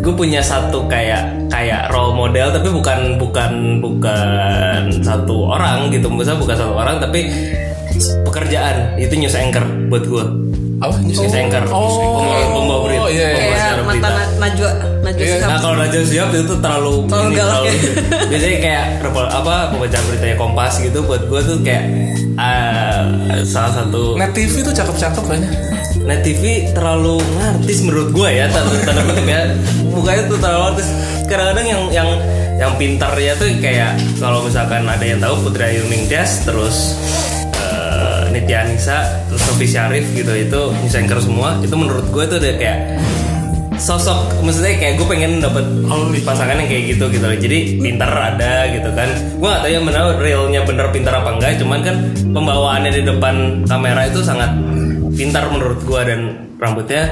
gue 0.03 0.15
punya 0.15 0.43
satu 0.43 0.87
kayak 0.87 1.47
kayak 1.47 1.91
role 1.91 2.15
model 2.15 2.51
tapi 2.51 2.69
bukan 2.71 3.19
bukan 3.19 3.53
bukan 3.79 4.81
satu 5.03 5.55
orang 5.55 5.91
gitu. 5.91 6.07
Maksudnya 6.07 6.39
bukan 6.39 6.57
satu 6.57 6.75
orang 6.75 6.97
tapi 6.99 7.31
pekerjaan. 8.23 8.99
Itu 8.99 9.15
news 9.15 9.35
anchor 9.35 9.63
buat 9.87 10.03
gue 10.03 10.25
Apa? 10.79 10.95
news 11.03 11.19
anchor. 11.35 11.63
Oh. 11.71 12.23
Pembawa- 12.59 14.31
Najwa 14.43 14.71
Najwa 15.13 15.21
Iya. 15.23 15.37
Shihab. 15.37 15.49
Nah 15.49 15.59
kalau 15.59 15.75
Raja 15.77 16.01
Siap 16.03 16.29
itu 16.33 16.55
terlalu 16.57 16.95
Terlalu 17.05 17.29
ini, 17.29 17.37
galak 17.37 17.61
ya. 17.63 17.73
biasanya 18.27 18.59
kayak 18.59 18.85
apa 19.31 19.55
pembacaan 19.71 20.05
beritanya 20.09 20.37
Kompas 20.37 20.73
gitu 20.79 20.99
buat 21.03 21.23
gue 21.25 21.41
tuh 21.43 21.57
kayak 21.61 21.85
ah, 22.35 23.01
salah 23.43 23.73
satu 23.75 24.17
Net 24.17 24.33
TV 24.33 24.53
tuh 24.61 24.73
cakep-cakep 24.73 25.23
kayaknya. 25.23 25.51
Net 26.03 26.21
TV 26.23 26.43
terlalu 26.73 27.21
ngartis 27.39 27.79
menurut 27.81 28.09
gue 28.11 28.29
ya 28.33 28.47
tanda 28.49 28.75
tanda 28.83 29.03
kutip 29.05 29.23
ya 29.25 29.41
mukanya 29.87 30.23
tuh 30.27 30.39
terlalu 30.39 30.63
artis 30.73 30.89
kadang-kadang 31.25 31.67
yang 31.69 31.83
yang 31.93 32.09
yang 32.59 32.73
pintar 32.75 33.13
ya 33.15 33.33
tuh 33.35 33.47
kayak 33.59 33.93
kalau 34.17 34.43
misalkan 34.43 34.83
ada 34.83 35.03
yang 35.03 35.19
tahu 35.19 35.35
Putri 35.43 35.63
Ayu 35.69 35.87
Ningtyas 35.87 36.43
terus 36.43 36.99
eh, 37.55 38.23
Nitya 38.31 38.67
Anissa 38.67 38.99
terus 39.27 39.43
Sofi 39.43 39.67
Syarif 39.67 40.07
gitu 40.11 40.33
itu 40.33 40.61
anchor 40.91 41.19
semua 41.19 41.59
itu 41.61 41.75
menurut 41.75 42.07
gue 42.09 42.25
tuh 42.25 42.39
udah 42.39 42.55
kayak 42.57 42.79
sosok 43.83 44.47
maksudnya 44.47 44.79
kayak 44.79 44.95
gue 44.95 45.07
pengen 45.11 45.43
dapet 45.43 45.67
pasangan 46.23 46.55
yang 46.55 46.71
kayak 46.71 46.95
gitu 46.95 47.05
gitu 47.11 47.25
loh. 47.27 47.35
jadi 47.35 47.59
pintar 47.83 48.11
ada 48.15 48.71
gitu 48.71 48.89
kan 48.95 49.11
gue 49.11 49.49
gak 49.51 49.63
tahu 49.67 49.73
ya 49.75 49.81
benar 49.83 50.05
realnya 50.23 50.61
bener 50.63 50.87
pintar 50.95 51.19
apa 51.19 51.31
enggak 51.35 51.59
cuman 51.59 51.81
kan 51.83 51.97
pembawaannya 52.31 52.91
di 52.95 53.03
depan 53.03 53.67
kamera 53.67 54.07
itu 54.07 54.23
sangat 54.23 54.55
pintar 55.19 55.51
menurut 55.51 55.83
gue 55.83 56.01
dan 56.07 56.21
rambutnya 56.63 57.11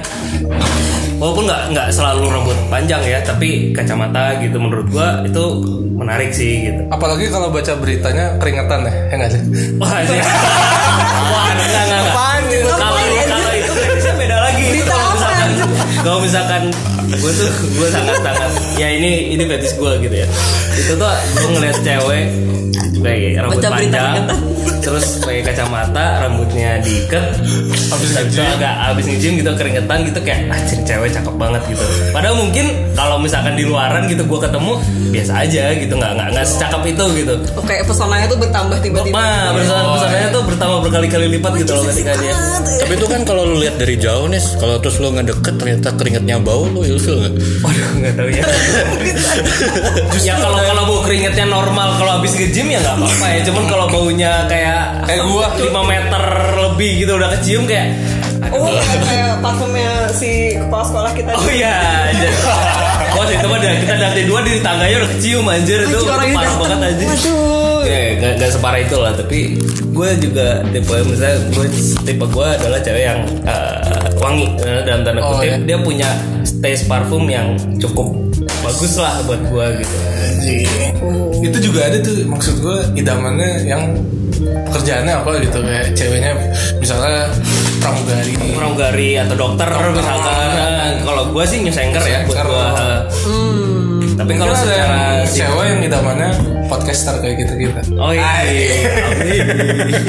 walaupun 1.19 1.45
nggak 1.50 1.62
nggak 1.75 1.89
selalu 1.91 2.31
rambut 2.31 2.57
panjang 2.71 3.03
ya 3.03 3.19
tapi 3.21 3.75
kacamata 3.75 4.39
gitu 4.39 4.57
menurut 4.57 4.87
gue 4.89 5.09
itu 5.27 5.45
menarik 6.00 6.33
sih 6.33 6.71
gitu 6.71 6.81
Apalagi 6.89 7.29
kalau 7.29 7.53
baca 7.53 7.77
beritanya 7.77 8.41
keringetan 8.41 8.89
ya, 8.89 8.95
ya 9.12 9.15
nggak 9.21 9.31
sih? 9.37 9.43
Wah, 9.77 10.00
iya. 10.00 10.25
Wah, 11.33 11.49
enggak, 11.53 11.83
enggak, 11.85 12.00
enggak. 12.00 13.10
Kalau 16.00 16.19
misalkan 16.25 16.73
gue 17.11 17.33
tuh 17.35 17.50
gue 17.76 17.88
sangat 17.92 18.16
sangat 18.25 18.50
ya 18.80 18.88
ini 18.88 19.37
ini 19.37 19.42
kritis 19.45 19.76
gue 19.76 19.92
gitu 20.00 20.16
ya. 20.25 20.26
Itu 20.76 20.92
tuh 20.97 21.12
gue 21.12 21.49
ngeliat 21.57 21.78
cewek 21.85 22.25
kayak 23.00 23.45
rambut 23.45 23.61
Baca 23.61 23.69
panjang. 23.73 24.14
Terus 24.81 25.21
pakai 25.21 25.43
kacamata, 25.43 26.25
rambutnya 26.25 26.81
diikat, 26.81 27.37
Habis 27.90 27.90
habis 27.90 28.09
itu 28.11 28.40
nge-gym. 28.40 28.55
agak 28.57 28.75
habis 28.81 29.05
nge-gym 29.07 29.33
gitu 29.38 29.50
keringetan 29.55 29.99
gitu 30.05 30.19
kayak 30.21 30.40
ah 30.49 30.61
ciri 30.64 30.83
cewek 30.83 31.11
cakep 31.11 31.35
banget 31.37 31.62
gitu. 31.69 31.85
Padahal 32.11 32.37
mungkin 32.37 32.67
kalau 32.95 33.17
misalkan 33.17 33.55
di 33.55 33.64
luaran 33.64 34.07
gitu 34.07 34.23
gue 34.23 34.40
ketemu 34.40 34.73
biasa 35.11 35.33
aja 35.43 35.62
gitu 35.75 35.93
nggak 35.95 36.12
nggak 36.14 36.29
nggak 36.33 36.47
secakep 36.47 36.83
itu 36.87 37.05
gitu. 37.19 37.35
Oh, 37.55 37.64
kayak 37.64 37.83
pesonanya 37.85 38.26
tuh 38.26 38.38
bertambah 38.38 38.79
tiba-tiba. 38.81 39.14
Ma, 39.14 39.52
perusahaan 39.52 39.87
perusahaannya 39.90 40.31
tuh 40.31 40.43
bertambah 40.47 40.79
berkali-kali 40.87 41.26
lipat 41.38 41.52
gitu 41.59 41.73
loh 41.75 41.85
ketika 41.90 42.12
dia. 42.17 42.35
Tapi 42.81 42.93
itu 42.95 43.07
kan 43.07 43.21
kalau 43.23 43.43
lu 43.45 43.57
lihat 43.59 43.76
dari 43.76 43.95
jauh 43.97 44.26
nih, 44.26 44.43
kalau 44.57 44.76
terus 44.79 44.97
lu 44.99 45.09
ngedeket 45.12 45.55
ternyata 45.57 45.88
keringetnya 45.95 46.37
bau, 46.40 46.64
lu 46.67 46.81
ilfil 46.83 47.17
nggak? 47.19 47.35
Waduh, 47.61 47.88
nggak 48.00 48.12
tahu 48.17 48.29
ya. 48.33 48.43
ya 50.26 50.35
kalau 50.38 50.59
kalau 50.59 50.83
bau 50.87 51.00
keringetnya 51.05 51.47
normal 51.47 51.97
kalau 51.97 52.21
habis 52.21 52.33
nge-gym 52.37 52.69
ya 52.71 52.79
nggak 52.81 52.97
apa-apa 52.97 53.26
ya. 53.31 53.40
Cuman 53.47 53.64
kalau 53.67 53.87
baunya 53.88 54.31
kayak 54.50 55.07
Kayak 55.07 55.23
gua. 55.25 55.47
5 55.62 55.71
meter 55.87 56.23
lebih 56.61 56.90
gitu 56.99 57.12
udah 57.14 57.30
kecium 57.38 57.64
kayak 57.64 57.88
Oh, 58.50 58.66
kayak- 58.66 59.04
kayak 59.04 59.30
parfumnya 59.38 59.90
si 60.11 60.30
kepala 60.57 60.83
sekolah 60.83 61.11
kita. 61.12 61.30
Oh 61.30 61.47
iya, 61.47 61.76
anjir. 62.09 62.33
Oh 63.11 63.26
itu 63.26 63.42
mah 63.45 63.59
kita 63.59 63.95
dari 63.97 64.23
dua 64.23 64.40
di 64.40 64.59
tangganya 64.59 65.02
udah 65.02 65.11
kecium 65.12 65.45
anjir 65.45 65.83
itu 65.83 65.99
parah 66.00 66.54
banget 66.57 66.78
anjir. 66.85 67.07
Waduh. 67.07 67.83
Ya, 67.83 68.00
gak, 68.16 68.33
gak 68.38 68.50
separah 68.50 68.80
itu 68.80 68.97
lah 68.97 69.12
tapi 69.12 69.38
gue 69.90 70.09
juga 70.21 70.47
tipe 70.64 70.95
misalnya 71.02 71.37
gue 71.50 71.66
tipe 72.00 72.25
gue 72.25 72.47
adalah 72.49 72.78
cewek 72.78 73.04
yang 73.04 73.19
eh, 73.42 73.76
wangi 74.16 74.47
eh, 74.59 74.80
dalam 74.85 75.02
tanda 75.02 75.21
Oh, 75.21 75.37
kutip 75.37 75.42
iya. 75.45 75.57
dia 75.59 75.78
punya 75.80 76.09
taste 76.61 76.87
parfum 76.87 77.26
yang 77.26 77.50
cukup 77.76 78.14
bagus 78.61 78.95
lah 78.95 79.19
buat 79.25 79.42
gue 79.42 79.66
gitu 79.78 79.97
Itu 81.42 81.59
juga 81.61 81.80
ada 81.87 81.99
tuh 81.99 82.14
maksud 82.25 82.54
gue 82.61 82.76
idamannya 82.97 83.66
yang 83.66 83.83
pekerjaannya 84.40 85.14
apa 85.20 85.30
gitu 85.44 85.59
kayak 85.61 85.87
ceweknya 85.92 86.32
misalnya 86.78 87.28
pramugari. 87.80 88.32
pramugari 88.56 89.11
atau 89.20 89.35
dokter 89.37 89.68
misalkan 89.92 90.49
Nah, 90.50 90.92
kalau 91.06 91.23
gue 91.32 91.44
sih 91.47 91.59
news 91.62 91.78
anchor 91.78 92.02
ya 92.02 92.25
buat 92.26 92.38
gue 92.44 92.66
tapi 94.20 94.37
kalau 94.37 94.52
secara 94.52 95.25
yang 95.25 95.32
cewek 95.32 95.64
yang 95.64 95.80
idamannya 95.80 96.30
podcaster 96.68 97.16
kayak 97.18 97.40
gitu 97.40 97.52
gitu. 97.66 97.80
oh 97.99 98.12
iya. 98.12 98.47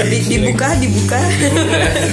Di- 0.06 0.26
dibuka, 0.30 0.76
dibuka. 0.78 1.18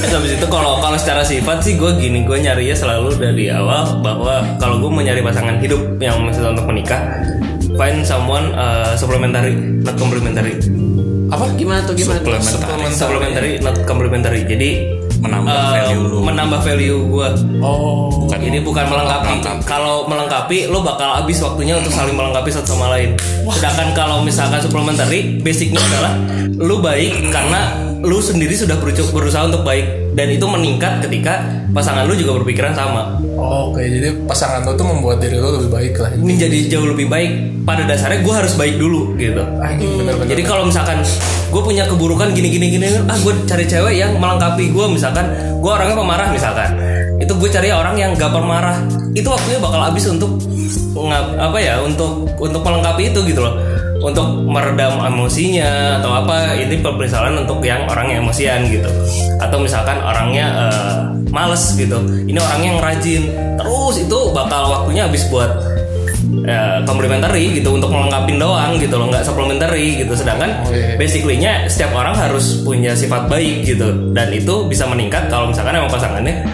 Terus 0.01 0.13
habis 0.15 0.33
itu 0.39 0.47
kalau 0.47 0.79
kalau 0.79 0.97
secara 0.97 1.27
sifat 1.27 1.59
sih 1.61 1.75
gue 1.75 1.91
gini 1.99 2.23
gue 2.23 2.39
nyarinya 2.39 2.73
selalu 2.73 3.19
dari 3.19 3.51
awal 3.51 3.99
bahwa 4.01 4.47
kalau 4.57 4.79
gue 4.79 4.89
mau 4.89 5.03
nyari 5.03 5.21
pasangan 5.21 5.59
hidup 5.59 5.99
yang 5.99 6.23
maksudnya 6.23 6.55
untuk 6.55 6.71
menikah 6.71 7.03
find 7.77 8.07
someone 8.07 8.55
uh, 8.55 8.95
supplementary 8.95 9.53
not 9.83 9.99
complementary 9.99 10.55
Apa? 11.39 11.47
Gimana 11.55 11.81
tuh 11.87 11.95
gimana 11.95 12.19
tuh? 12.19 12.35
Supplementary. 12.43 12.95
supplementary 12.99 13.51
not 13.63 13.77
complementary 13.87 14.41
jadi 14.43 14.71
Menambah 15.19 15.51
uh, 15.51 15.71
value 15.75 16.03
lu. 16.07 16.19
menambah 16.23 16.61
value 16.63 16.99
gue 17.11 17.29
Oh. 17.59 18.07
Bukan 18.23 18.39
ini 18.39 18.63
bukan 18.63 18.87
melengkapi. 18.87 19.43
Kalau 19.67 20.07
melengkapi, 20.07 20.71
lo 20.71 20.79
bakal 20.79 21.11
habis 21.11 21.43
waktunya 21.43 21.75
untuk 21.75 21.91
saling 21.91 22.15
melengkapi 22.15 22.55
satu 22.55 22.79
sama 22.79 22.95
lain. 22.95 23.19
Sedangkan 23.51 23.91
kalau 23.99 24.23
misalkan 24.23 24.63
suplementary, 24.63 25.43
basicnya 25.43 25.83
adalah 25.83 26.15
lo 26.55 26.79
baik 26.79 27.35
karena 27.35 27.75
lo 27.99 28.23
sendiri 28.23 28.55
sudah 28.55 28.79
berusaha 28.79 29.43
untuk 29.51 29.67
baik 29.67 29.98
dan 30.15 30.27
itu 30.29 30.45
meningkat 30.49 31.05
ketika 31.05 31.45
pasangan 31.73 32.09
lo 32.09 32.15
juga 32.17 32.41
berpikiran 32.41 32.73
sama. 32.73 33.21
Oh, 33.37 33.71
Oke, 33.73 33.85
jadi 33.85 34.17
pasangan 34.25 34.65
lo 34.65 34.73
tuh 34.75 34.87
membuat 34.89 35.21
diri 35.21 35.37
lo 35.37 35.61
lebih 35.61 35.71
baik 35.71 35.95
lah. 36.01 36.11
Menjadi 36.17 36.59
jauh 36.73 36.89
lebih 36.89 37.07
baik. 37.09 37.31
Pada 37.69 37.85
dasarnya 37.85 38.25
gue 38.25 38.35
harus 38.35 38.57
baik 38.57 38.81
dulu 38.81 39.13
gitu. 39.21 39.45
Bener-bener. 40.01 40.25
Jadi 40.25 40.43
kalau 40.49 40.65
misalkan 40.65 41.05
gue 41.49 41.63
punya 41.65 41.85
keburukan 41.85 42.33
gini 42.33 42.49
gini 42.49 42.67
gini, 42.73 42.87
ah 43.09 43.17
gue 43.21 43.33
cari 43.45 43.65
cewek 43.69 43.95
yang 43.97 44.17
melengkapi 44.17 44.73
gue 44.73 44.85
misalkan 44.89 45.25
gue 45.61 45.71
orangnya 45.73 45.97
pemarah 45.97 46.29
misalkan, 46.29 46.71
itu 47.21 47.33
gue 47.33 47.49
cari 47.49 47.73
orang 47.73 47.97
yang 47.97 48.13
gak 48.13 48.29
pemarah, 48.31 48.77
itu 49.17 49.25
waktunya 49.25 49.57
bakal 49.57 49.81
habis 49.81 50.05
untuk 50.13 50.37
ngap- 50.93 51.41
apa 51.41 51.59
ya 51.59 51.81
untuk 51.81 52.29
untuk 52.37 52.61
melengkapi 52.61 53.11
itu 53.11 53.21
gitu 53.33 53.41
loh, 53.41 53.57
untuk 53.99 54.47
meredam 54.47 55.03
emosinya 55.03 56.01
atau 56.01 56.23
apa 56.25 56.55
ini 56.55 56.79
misalnya 56.79 57.43
untuk 57.43 57.61
yang 57.67 57.85
orang 57.91 58.15
yang 58.15 58.21
emosian 58.25 58.65
gitu, 58.71 58.89
atau 59.43 59.59
misalkan 59.59 59.99
orangnya 60.01 60.47
eh, 60.71 60.95
males 61.29 61.77
gitu, 61.77 61.99
ini 62.25 62.39
orangnya 62.41 62.69
yang 62.73 62.81
rajin, 62.81 63.23
terus 63.61 64.01
itu 64.01 64.19
bakal 64.33 64.71
waktunya 64.73 65.05
habis 65.05 65.29
buat 65.29 65.68
ya, 66.45 66.83
complementary 66.85 67.57
gitu 67.57 67.75
untuk 67.75 67.89
melengkapi 67.89 68.37
doang 68.37 68.77
gitu 68.77 68.95
loh 68.95 69.09
nggak 69.09 69.25
supplementary 69.25 70.01
gitu. 70.01 70.13
Sedangkan 70.13 70.51
Oh, 70.65 70.73
iya. 70.75 70.97
basically-nya 70.97 71.69
setiap 71.69 71.95
orang 71.95 72.13
harus 72.15 72.61
punya 72.63 72.93
sifat 72.93 73.29
baik 73.29 73.65
gitu. 73.65 74.13
Dan 74.13 74.33
itu 74.33 74.67
bisa 74.67 74.85
meningkat 74.85 75.29
kalau 75.29 75.49
misalkan 75.49 75.77
emang 75.77 75.89
pasangannya 75.89 76.45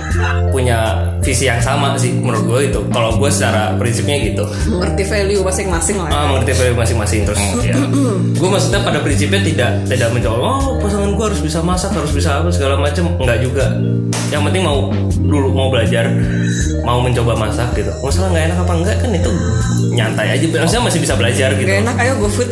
punya 0.51 0.79
visi 1.19 1.49
yang 1.49 1.59
sama 1.59 1.97
sih 1.97 2.15
menurut 2.15 2.45
gue 2.45 2.61
itu. 2.71 2.81
Kalau 2.91 3.17
gue 3.17 3.31
secara 3.31 3.75
prinsipnya 3.75 4.17
gitu. 4.23 4.45
Mengerti 4.71 5.03
value 5.05 5.43
masing-masing 5.43 5.97
lah. 5.99 6.09
ya. 6.09 6.17
ah, 6.17 6.25
mengerti 6.31 6.53
value 6.55 6.77
masing-masing. 6.77 7.21
Terus 7.27 7.41
ya 7.65 7.77
gue 8.35 8.49
maksudnya 8.51 8.81
pada 8.83 8.99
prinsipnya 9.01 9.41
tidak 9.41 9.71
tidak 9.89 10.09
mencoba 10.13 10.37
oh 10.37 10.77
pasangan 10.77 11.11
gue 11.15 11.25
harus 11.25 11.41
bisa 11.41 11.59
masak 11.65 11.91
harus 11.95 12.13
bisa 12.13 12.43
apa 12.43 12.51
segala 12.53 12.77
macam 12.77 13.09
enggak 13.19 13.41
juga. 13.41 13.67
Yang 14.29 14.43
penting 14.51 14.63
mau 14.67 14.79
dulu 15.25 15.49
mau 15.55 15.69
belajar 15.71 16.05
mau 16.85 17.01
mencoba 17.01 17.33
masak 17.35 17.73
gitu. 17.75 17.89
Masalah 18.05 18.29
nggak 18.31 18.45
enak 18.53 18.59
apa 18.61 18.73
enggak 18.77 18.97
kan 19.01 19.11
itu 19.11 19.31
nyantai 19.95 20.39
aja 20.39 20.45
maksudnya 20.49 20.83
masih 20.91 21.01
bisa 21.03 21.15
belajar 21.15 21.49
gitu. 21.55 21.69
Gak 21.69 21.81
enak, 21.87 21.97
ayo 22.03 22.13
go 22.19 22.29
food. 22.29 22.51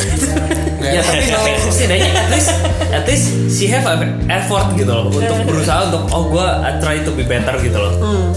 ya 0.82 0.98
tapi 0.98 1.30
tapi 1.30 1.50
setidaknya 1.70 2.10
at 2.10 2.28
least 2.34 2.50
at 2.90 3.04
least 3.06 3.26
she 3.54 3.70
have 3.70 3.86
effort 4.26 4.66
gitu 4.74 4.90
loh 4.90 5.06
untuk 5.14 5.38
berusaha 5.46 5.86
untuk 5.94 6.10
oh 6.10 6.26
gue 6.26 6.46
try 6.82 6.98
to 7.06 7.14
be 7.14 7.22
better 7.22 7.54
gitu 7.62 7.78
loh. 7.78 7.92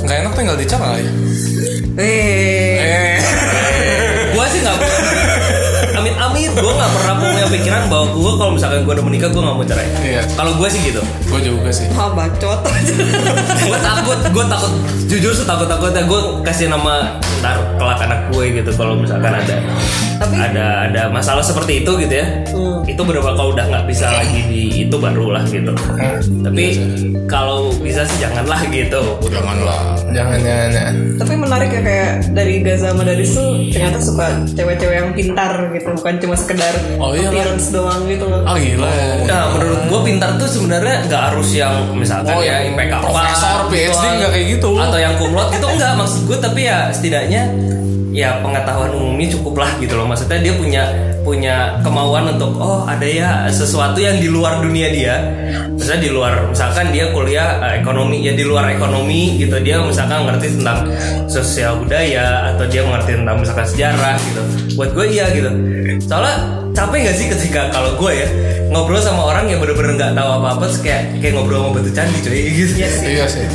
Nggak 0.06 0.18
enak 0.26 0.34
tinggal 0.38 0.56
dicap 0.58 0.80
kali. 0.82 1.04
Eh, 1.96 3.18
amit 5.96 6.16
amit 6.16 6.52
gue 6.52 6.74
nggak 6.74 6.92
pernah 6.92 7.14
punya 7.16 7.46
pikiran 7.50 7.82
bahwa 7.86 8.06
gue 8.12 8.32
kalau 8.36 8.52
misalkan 8.52 8.80
gue 8.82 8.94
udah 8.94 9.06
menikah 9.06 9.30
gue 9.30 9.42
nggak 9.42 9.56
mau 9.56 9.66
cerai 9.66 9.88
Iya. 9.98 10.22
kalau 10.34 10.52
gue 10.54 10.68
sih 10.68 10.82
gitu 10.84 11.02
Gue 11.26 11.40
juga 11.42 11.70
sih. 11.70 11.88
wah 11.92 12.10
bacot. 12.10 12.60
gue 13.66 13.78
takut 13.80 14.20
gue 14.26 14.46
takut 14.46 14.72
jujur 15.06 15.32
sih 15.32 15.44
takut 15.44 15.66
takutnya 15.66 16.04
gue 16.04 16.20
kasih 16.42 16.68
nama 16.68 17.18
ntar 17.38 17.58
kelak 17.76 18.00
anak 18.00 18.20
gue 18.30 18.46
gitu 18.54 18.72
kalau 18.74 18.96
misalkan 18.96 19.32
ada 19.32 19.56
Tapi- 20.16 20.40
ada 20.40 20.66
ada 20.86 21.02
masalah 21.10 21.42
seperti 21.42 21.82
itu 21.82 21.92
gitu 21.98 22.14
ya 22.14 22.28
itu 22.86 23.02
berapa 23.02 23.34
kalau 23.34 23.52
udah 23.52 23.66
nggak 23.66 23.86
bisa 23.86 24.08
lagi 24.08 24.40
di 24.46 24.62
itu 24.82 24.96
barulah 24.96 25.44
gitu 25.44 25.74
tapi 26.42 26.66
kalau 27.26 27.74
bisa 27.76 28.06
sih 28.06 28.18
janganlah 28.20 28.62
gitu 28.68 29.02
Janganlah. 29.26 29.98
Jangan 30.08 30.40
jangan. 30.40 30.70
jangan. 30.72 30.96
Tapi 31.18 31.34
menarik 31.36 31.70
ya 31.70 31.82
kayak 31.82 32.10
dari 32.32 32.54
Gaza 32.62 32.88
sama 32.90 33.04
dari 33.04 33.26
tuh 33.26 33.68
ternyata 33.68 34.00
suka 34.00 34.26
cewek-cewek 34.50 34.96
yang 34.96 35.10
pintar 35.12 35.52
gitu. 35.70 35.85
Gitu 35.86 36.02
bukan 36.02 36.14
cuma 36.18 36.36
sekedar 36.36 36.74
Oh, 36.98 37.14
iya 37.14 37.30
appearance 37.30 37.70
doang 37.70 38.02
gitu 38.10 38.26
loh 38.26 38.42
Oh 38.42 38.58
gila 38.58 38.90
ya. 38.90 39.14
Nah, 39.30 39.44
menurut 39.54 39.82
gue 39.86 40.00
pintar 40.02 40.30
tuh 40.42 40.50
sebenarnya 40.50 41.06
nggak 41.06 41.22
harus 41.32 41.50
yang 41.54 41.94
misalkan 41.94 42.34
Oh, 42.34 42.42
ya 42.42 42.66
yang 42.66 42.74
IPK 42.74 42.94
apa, 42.98 43.08
profesor, 43.14 43.58
PhD 43.70 44.06
nggak 44.18 44.32
kayak 44.34 44.48
gitu. 44.58 44.70
Atau 44.82 44.98
yang 44.98 45.14
kumlot 45.22 45.48
gitu 45.54 45.68
enggak 45.70 45.92
maksud 45.94 46.22
gue 46.26 46.38
tapi 46.42 46.62
ya 46.66 46.90
setidaknya 46.90 47.42
ya 48.16 48.40
pengetahuan 48.40 48.92
umumnya 48.96 49.28
cukup 49.38 49.54
lah 49.62 49.72
gitu 49.78 49.94
loh. 49.94 50.10
Maksudnya 50.10 50.40
dia 50.42 50.54
punya 50.58 50.84
punya 51.26 51.82
kemauan 51.82 52.38
untuk 52.38 52.54
oh 52.62 52.86
ada 52.86 53.04
ya 53.04 53.50
sesuatu 53.50 53.98
yang 53.98 54.22
di 54.22 54.30
luar 54.30 54.62
dunia 54.62 54.94
dia. 54.94 55.16
Misalnya 55.74 56.02
di 56.06 56.12
luar 56.14 56.34
misalkan 56.54 56.94
dia 56.94 57.10
kuliah 57.10 57.58
eh, 57.66 57.82
ekonomi 57.82 58.22
ya 58.22 58.38
di 58.38 58.46
luar 58.46 58.70
ekonomi 58.70 59.42
gitu 59.42 59.58
dia 59.66 59.82
misalkan 59.82 60.30
ngerti 60.30 60.62
tentang 60.62 60.86
sosial 61.26 61.82
budaya 61.82 62.54
atau 62.54 62.70
dia 62.70 62.86
mengerti 62.86 63.18
tentang 63.18 63.42
misalkan 63.42 63.66
sejarah 63.66 64.16
gitu. 64.22 64.42
Buat 64.78 64.90
gue 64.94 65.06
iya 65.10 65.26
gitu. 65.34 65.50
Soalnya 66.06 66.36
capek 66.78 67.10
gak 67.10 67.18
sih 67.18 67.28
ketika 67.34 67.62
kalau 67.74 67.98
gue 67.98 68.12
ya 68.14 68.30
ngobrol 68.66 68.98
sama 68.98 69.22
orang 69.26 69.46
yang 69.46 69.60
bener-bener 69.60 69.94
nggak 69.94 70.12
tahu 70.14 70.30
apa-apa 70.32 70.64
terus 70.66 70.80
kayak 70.82 71.02
kayak 71.20 71.34
ngobrol 71.34 71.60
sama 71.62 71.72
batu 71.76 71.92
candi 71.92 72.18
cuy 72.20 72.42
gitu 72.50 72.74
Iya 72.76 72.90
sih. 72.90 73.06
Iya 73.14 73.26
sih. 73.30 73.46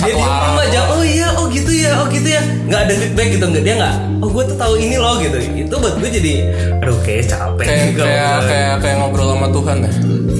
diem 0.00 0.16
arah. 0.16 0.64
aja 0.64 0.80
oh 0.90 1.02
iya 1.02 1.28
oh 1.34 1.46
gitu 1.46 1.70
ya 1.70 1.92
oh 2.00 2.06
gitu 2.08 2.24
ya 2.26 2.40
nggak 2.64 2.80
ada 2.82 2.94
feedback 2.94 3.28
gitu 3.30 3.44
nggak 3.46 3.62
dia 3.62 3.74
nggak 3.76 3.94
oh 4.18 4.28
gue 4.28 4.42
tuh 4.44 4.56
tahu 4.56 4.74
ini 4.76 4.96
loh 4.96 5.14
gitu 5.18 5.36
itu 5.38 5.74
buat 5.76 5.94
gue 5.96 6.10
jadi 6.10 6.32
aduh 6.80 6.96
kayak 7.00 7.24
capek 7.26 7.64
Kayak 7.64 7.84
juga 7.86 8.02
kayak 8.02 8.16
ngobrol. 8.16 8.48
kayak 8.48 8.74
kayak 8.80 8.96
ngobrol 8.96 9.26
sama 9.30 9.46
Tuhan 9.50 9.76
ya. 9.78 9.90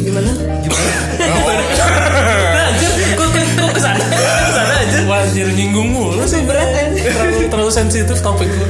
gimana 0.07 0.31
anjir 2.67 2.91
kok 3.15 3.29
kok 3.29 3.45
kok 3.57 3.71
ke 3.71 3.81
sana 3.81 4.05
ke 4.07 4.53
sana 4.53 4.75
aja 4.81 4.99
nyinggung 5.47 5.89
mulu 5.91 6.25
sih. 6.25 6.43
berat 6.43 6.69
Terlalu 6.97 7.47
terlalu 7.49 7.71
sensitif 7.71 8.19
topik 8.19 8.49
gue. 8.49 8.69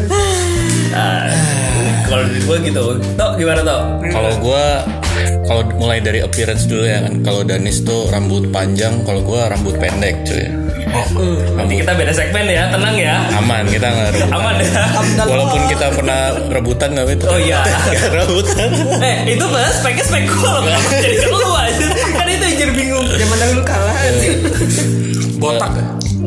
Nah, 0.92 1.28
kalau 2.04 2.24
gue 2.24 2.56
gitu 2.62 2.84
Tok 3.16 3.30
gimana 3.36 3.60
Tok? 3.60 3.82
Kalau 4.08 4.30
gua 4.40 4.80
kalau 5.46 5.62
mulai 5.76 5.98
dari 5.98 6.20
appearance 6.20 6.66
dulu 6.66 6.82
ya 6.82 7.02
kan. 7.02 7.22
Kalau 7.22 7.40
Danis 7.42 7.80
tuh 7.80 8.10
rambut 8.10 8.50
panjang, 8.50 9.02
kalau 9.02 9.22
gua 9.22 9.48
rambut 9.48 9.74
pendek 9.76 10.22
cuy. 10.22 10.46
nanti 11.56 11.76
kita 11.76 11.92
beda 11.92 12.08
segmen 12.08 12.48
ya 12.48 12.72
tenang 12.72 12.96
ya 12.96 13.20
Aman 13.36 13.68
kita 13.68 13.84
nggak 13.84 14.08
rebutan. 14.16 14.32
aman 14.32 14.54
ya 14.56 14.84
Walaupun 15.28 15.62
kita 15.68 15.86
pernah 15.92 16.20
rebutan 16.48 16.88
nggak 16.94 17.06
itu. 17.12 17.26
Oh, 17.26 17.36
iya. 17.36 17.60
Rebutan. 18.16 18.68
eh 19.04 19.16
itu 19.28 19.44
bahas 19.44 19.76
speknya 19.76 20.04
spek 20.06 20.24
gue 20.24 20.40
loh 20.48 20.62
jadi 20.96 21.16
lu 21.28 21.50
aja 21.52 21.86
kan 22.16 22.26
itu 22.26 22.44
yang 22.44 22.56
jadi 22.56 22.72
bingung 22.72 23.06
zaman 23.12 23.36
dahulu 23.36 23.62
kalah 23.66 23.96
Botak 25.36 25.72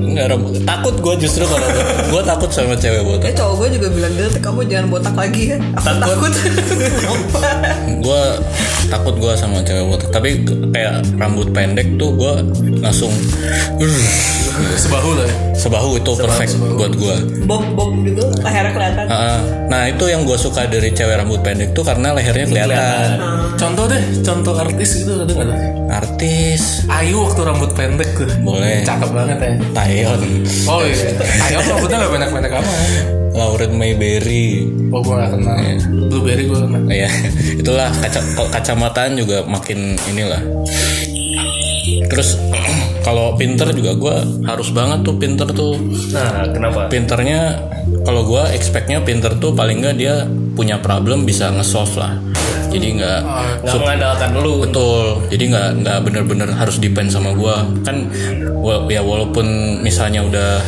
ya. 0.10 0.14
Nggak 0.16 0.28
rebut. 0.32 0.52
Takut 0.62 0.96
gua 0.98 1.14
justru 1.16 1.44
kalau 1.44 1.66
gua, 1.66 1.84
gua 2.10 2.22
takut 2.26 2.50
sama 2.50 2.74
cewek 2.74 2.98
eh 2.98 3.06
botak. 3.06 3.32
cowok 3.34 3.54
gue 3.56 3.68
juga 3.76 3.88
bilang 3.90 4.14
gitu 4.14 4.40
kamu 4.40 4.60
jangan 4.66 4.88
botak 4.90 5.16
lagi 5.16 5.44
ya 5.46 5.58
aku 5.74 5.90
takut 6.00 6.32
Kenapa? 6.34 7.40
Gua 8.06 8.22
takut 8.88 9.16
gua 9.16 9.34
sama 9.34 9.62
cewek 9.62 9.86
botak. 9.86 10.10
Tapi 10.10 10.30
kayak 10.70 10.94
rambut 11.16 11.48
pendek 11.50 11.88
tuh 11.96 12.10
gua 12.12 12.42
langsung 12.80 13.12
Sebahu 14.76 15.16
lah 15.16 15.24
ya. 15.24 15.36
sebahu 15.56 15.90
itu 15.96 16.12
perfect 16.16 16.52
buat 16.70 16.92
gua. 16.94 17.16
bob 17.46 17.64
bob 17.74 17.92
gitu 18.02 18.24
lehernya 18.40 18.72
kelihatan 18.72 19.06
Ah, 19.08 19.40
nah 19.68 19.88
itu 19.88 20.04
yang 20.06 20.24
gue 20.24 20.36
suka 20.36 20.64
dari 20.66 20.90
cewek 20.90 21.16
rambut 21.16 21.40
pendek 21.40 21.72
tuh 21.72 21.82
karena 21.82 22.12
lehernya 22.12 22.46
kelihatan. 22.46 23.10
Contoh 23.60 23.92
deh, 23.92 24.00
contoh 24.24 24.56
artis 24.56 25.04
gitu 25.04 25.20
ada 25.20 25.28
nggak 25.28 25.48
tuh? 25.52 25.58
Artis 25.92 26.88
Ayu 26.88 27.28
waktu 27.28 27.42
rambut 27.44 27.72
pendek 27.76 28.08
tuh. 28.16 28.24
boleh. 28.40 28.88
Cakep 28.88 29.12
banget 29.12 29.38
ya. 29.44 29.52
Taeyeon, 29.76 30.22
Oh 30.64 30.80
iya. 30.88 31.12
Ayu 31.52 31.60
rambutnya 31.68 31.98
nggak 32.00 32.12
pendek-pendek 32.16 32.52
amat. 32.56 32.78
Lauren 33.36 33.74
Mayberry. 33.76 34.64
Oh 34.96 35.04
gue 35.04 35.12
nggak 35.12 35.32
kenal. 35.36 35.58
Blueberry 36.08 36.44
gue 36.48 36.56
kenal. 36.56 36.82
Nah, 36.88 36.96
ya 36.96 37.12
itulah 37.62 37.92
kaca 38.00 38.20
kacamataan 38.48 39.20
juga 39.20 39.44
makin 39.44 40.00
inilah. 40.08 40.40
Terus 42.08 42.40
kalau 43.08 43.36
pinter 43.36 43.76
juga 43.76 43.92
gue 43.92 44.16
harus 44.48 44.72
banget 44.72 45.04
tuh 45.04 45.20
pinter 45.20 45.48
tuh. 45.52 45.76
nah 46.16 46.48
kenapa 46.48 46.88
Pinternya 46.88 47.60
kalau 48.08 48.24
gue 48.24 48.56
expectnya 48.56 49.04
pinter 49.04 49.36
tuh 49.36 49.52
paling 49.52 49.84
nggak 49.84 49.96
dia 50.00 50.24
punya 50.56 50.80
problem 50.80 51.28
bisa 51.28 51.52
nge-solve 51.52 52.00
lah. 52.00 52.16
Jadi 52.70 52.88
nggak 53.02 53.20
nggak 53.66 53.78
mengandalkan 53.82 54.30
lu 54.38 54.54
Betul. 54.64 55.06
Jadi 55.34 55.44
nggak 55.50 55.68
nggak 55.84 55.98
bener-bener 56.06 56.50
harus 56.54 56.78
depend 56.78 57.10
sama 57.10 57.34
gua. 57.34 57.66
Kan 57.84 58.10
ya 58.90 59.02
walaupun 59.02 59.80
misalnya 59.82 60.22
udah 60.26 60.62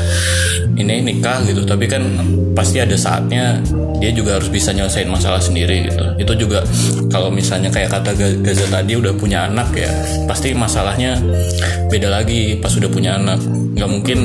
ini 0.78 1.04
nikah 1.04 1.46
gitu, 1.46 1.62
tapi 1.68 1.86
kan 1.86 2.02
pasti 2.58 2.82
ada 2.82 2.98
saatnya 2.98 3.62
dia 4.02 4.10
juga 4.10 4.42
harus 4.42 4.50
bisa 4.50 4.74
nyelesain 4.74 5.06
masalah 5.06 5.38
sendiri 5.38 5.86
gitu. 5.86 6.06
Itu 6.18 6.34
juga 6.48 6.66
kalau 7.14 7.30
misalnya 7.30 7.70
kayak 7.70 7.94
kata 7.94 8.18
Ga- 8.18 8.40
Gaza 8.42 8.66
tadi 8.72 8.98
udah 8.98 9.14
punya 9.14 9.46
anak 9.46 9.70
ya, 9.78 9.92
pasti 10.26 10.58
masalahnya 10.58 11.22
beda 11.92 12.10
lagi 12.10 12.58
pas 12.58 12.74
udah 12.74 12.90
punya 12.90 13.20
anak. 13.20 13.38
Nggak 13.78 13.90
mungkin 13.92 14.20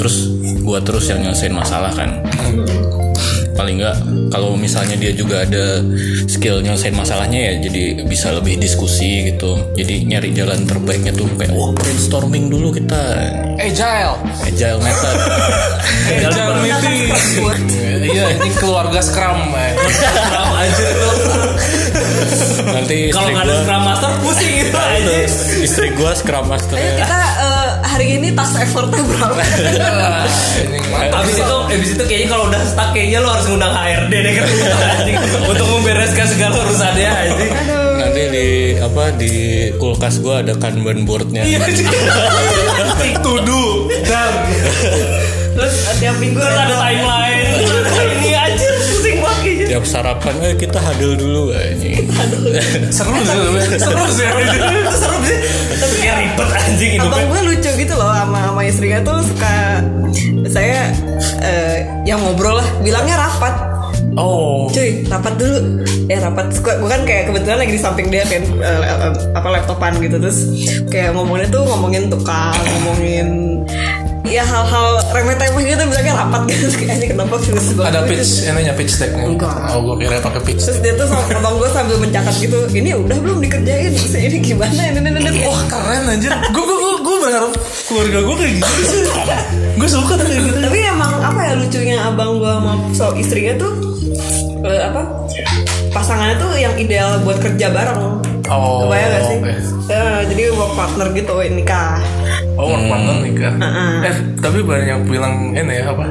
terus 0.00 0.34
gua 0.66 0.82
terus 0.82 1.06
yang 1.12 1.22
nyelesain 1.22 1.54
masalah 1.54 1.92
kan 1.94 2.10
paling 3.60 3.76
nggak 3.76 3.96
kalau 4.32 4.56
misalnya 4.56 4.96
dia 4.96 5.12
juga 5.12 5.44
ada 5.44 5.84
skill 6.24 6.64
nyelesain 6.64 6.96
masalahnya 6.96 7.36
ya 7.36 7.52
jadi 7.68 8.08
bisa 8.08 8.32
lebih 8.32 8.56
diskusi 8.56 9.28
gitu 9.28 9.60
jadi 9.76 10.00
nyari 10.08 10.32
jalan 10.32 10.64
terbaiknya 10.64 11.12
tuh 11.12 11.28
kayak 11.36 11.52
wah 11.52 11.68
brainstorming 11.76 12.48
dulu 12.48 12.72
kita 12.72 12.96
Agile. 13.60 14.16
agile 14.48 14.80
method 14.80 15.16
Agile 16.10 16.56
meeting. 16.64 17.12
Iya, 18.00 18.40
ini 18.40 18.50
keluarga 18.56 18.98
Scrum. 19.04 19.52
eh. 19.54 19.72
Aja 20.56 20.86
tuh 20.96 21.14
nanti 22.74 22.98
kalau 23.12 23.28
nggak 23.32 23.44
ada 23.46 23.54
scrum 23.64 23.82
master 23.84 24.10
pusing 24.22 24.52
gitu 24.60 24.78
aja 24.78 25.14
istri 25.60 25.86
gua 25.96 26.12
scrum 26.16 26.44
ayo 26.46 26.50
masternya 26.52 26.92
kita 27.00 27.18
eh, 27.18 27.49
hari 28.00 28.16
ini 28.16 28.32
task 28.32 28.56
effortnya 28.64 29.04
berapa. 29.04 29.44
Abis 31.20 31.36
itu, 31.36 31.56
abis 31.68 31.90
itu 31.92 32.04
kayaknya 32.08 32.28
kalau 32.32 32.48
udah 32.48 32.62
stuck 32.64 32.96
kayaknya 32.96 33.20
lo 33.20 33.28
harus 33.28 33.44
ngundang 33.44 33.76
HRD 33.76 34.12
deh 34.24 34.32
kan 34.40 34.48
untuk 35.52 35.66
membereskan 35.68 36.26
segala 36.32 36.64
urusannya 36.64 37.04
anjing. 37.12 37.52
nanti 38.00 38.22
di 38.32 38.46
apa 38.80 39.04
di 39.20 39.32
kulkas 39.76 40.16
gua 40.24 40.40
ada 40.40 40.56
kanban 40.56 41.04
boardnya 41.04 41.44
Tudu. 43.20 43.92
Dan. 44.08 44.32
terus 45.52 45.74
eh, 45.84 45.94
tiap 46.00 46.16
minggu 46.16 46.40
Terus 46.40 46.56
ada 46.56 46.72
timeline, 46.80 47.52
terus 47.68 47.84
ini 48.16 48.30
aja. 48.32 48.49
Tiap 49.70 49.86
sarapan 49.86 50.34
eh 50.42 50.54
kita 50.58 50.82
hadil 50.82 51.14
dulu 51.14 51.54
ini 51.54 52.02
Seru 52.90 53.14
sih. 53.22 53.78
Seru 53.78 54.02
sih. 54.10 54.26
Itu 54.26 54.94
seru 54.98 55.16
sih, 55.22 55.38
tapi 55.78 55.94
kayak 56.02 56.16
ribet 56.18 56.48
anjing 56.50 56.90
abang 56.98 57.06
hidupnya. 57.06 57.24
gue 57.30 57.40
lucu 57.54 57.70
gitu 57.86 57.94
loh 57.94 58.10
sama 58.10 58.38
sama 58.50 58.62
istrinya 58.66 58.98
tuh 59.06 59.22
suka 59.22 59.54
saya 60.50 60.90
eh, 61.38 61.86
yang 62.02 62.18
ngobrol 62.18 62.58
lah 62.58 62.66
bilangnya 62.82 63.14
rapat 63.14 63.54
Oh. 64.18 64.66
cuy 64.74 65.06
rapat 65.06 65.38
dulu 65.38 65.86
ya 66.10 66.18
rapat 66.18 66.50
gue 66.50 66.88
kan 66.90 67.06
kayak 67.06 67.30
kebetulan 67.30 67.62
lagi 67.62 67.72
di 67.78 67.80
samping 67.80 68.10
dia 68.10 68.26
kan 68.26 68.42
eh, 68.42 68.82
eh, 68.82 69.12
apa 69.38 69.48
laptopan 69.54 70.02
gitu 70.02 70.18
terus 70.18 70.50
kayak 70.90 71.14
ngomongnya 71.14 71.46
tuh 71.46 71.62
ngomongin 71.62 72.10
tukang 72.10 72.50
ngomongin 72.74 73.62
ya 74.30 74.42
hal-hal 74.42 74.88
remeh-temeh 75.10 75.62
gitu 75.66 75.82
bilangnya 75.84 76.14
rapat 76.16 76.42
gitu 76.46 76.66
kayaknya 76.78 77.06
kenapa 77.10 77.34
banget 77.36 77.82
Ada 77.82 78.00
pitch, 78.06 78.30
ininya 78.46 78.74
pitch 78.74 78.94
decknya. 78.96 79.24
Enggak. 79.26 79.54
Oh, 79.68 79.78
gue 79.82 79.94
kira 80.00 80.22
pakai 80.22 80.42
pitch. 80.46 80.62
terus 80.62 80.78
dia 80.78 80.92
tuh 80.94 81.06
sama 81.06 81.22
abang 81.28 81.54
gue 81.58 81.68
sambil 81.68 81.96
mencatat 81.98 82.34
gitu 82.38 82.58
ini 82.70 82.94
udah 82.94 83.18
belum 83.18 83.38
dikerjain 83.40 83.90
Terus 83.90 84.14
ini 84.14 84.38
gimana 84.38 84.70
ini 84.86 84.98
ini 85.00 85.18
ini 85.18 85.40
Wah 85.44 85.62
keren 85.66 86.04
anjir. 86.06 86.30
Gue 86.50 86.62
gue 86.62 86.78
gue 86.78 86.94
gue 87.00 87.16
berharap 87.20 87.52
keluarga 87.84 88.18
gue 88.22 88.36
kayak 88.38 88.52
gitu 88.56 88.82
sih. 88.86 89.02
Gue 89.74 89.88
suka 89.88 90.12
tuh 90.14 90.24
kayak 90.24 90.42
gitu. 90.46 90.58
tapi 90.60 90.78
emang 90.80 91.12
apa 91.18 91.40
ya 91.42 91.52
lucunya 91.56 91.96
abang 92.00 92.38
gue 92.38 92.46
sama 92.48 92.72
so 92.92 93.10
istrinya 93.14 93.54
tuh 93.58 93.72
eh, 94.62 94.80
apa 94.84 95.02
pasangannya 95.90 96.36
tuh 96.38 96.50
yang 96.54 96.74
ideal 96.76 97.18
buat 97.20 97.38
kerja 97.38 97.66
bareng 97.68 98.22
Oh, 98.50 98.82
Kebayang 98.82 99.10
gak 99.14 99.22
sih? 99.22 99.36
oke. 99.38 99.52
Eh, 99.88 100.20
jadi 100.26 100.42
work 100.50 100.74
partner 100.74 101.06
gitu 101.14 101.34
nikah 101.48 102.02
Oh, 102.60 102.68
work 102.68 102.84
partner 102.92 103.16
nikah. 103.24 103.54
Eh, 104.04 104.16
tapi 104.36 104.60
banyak 104.60 104.86
yang 104.92 105.02
bilang 105.08 105.56
ini 105.56 105.80
ya 105.80 105.96
apa? 105.96 106.04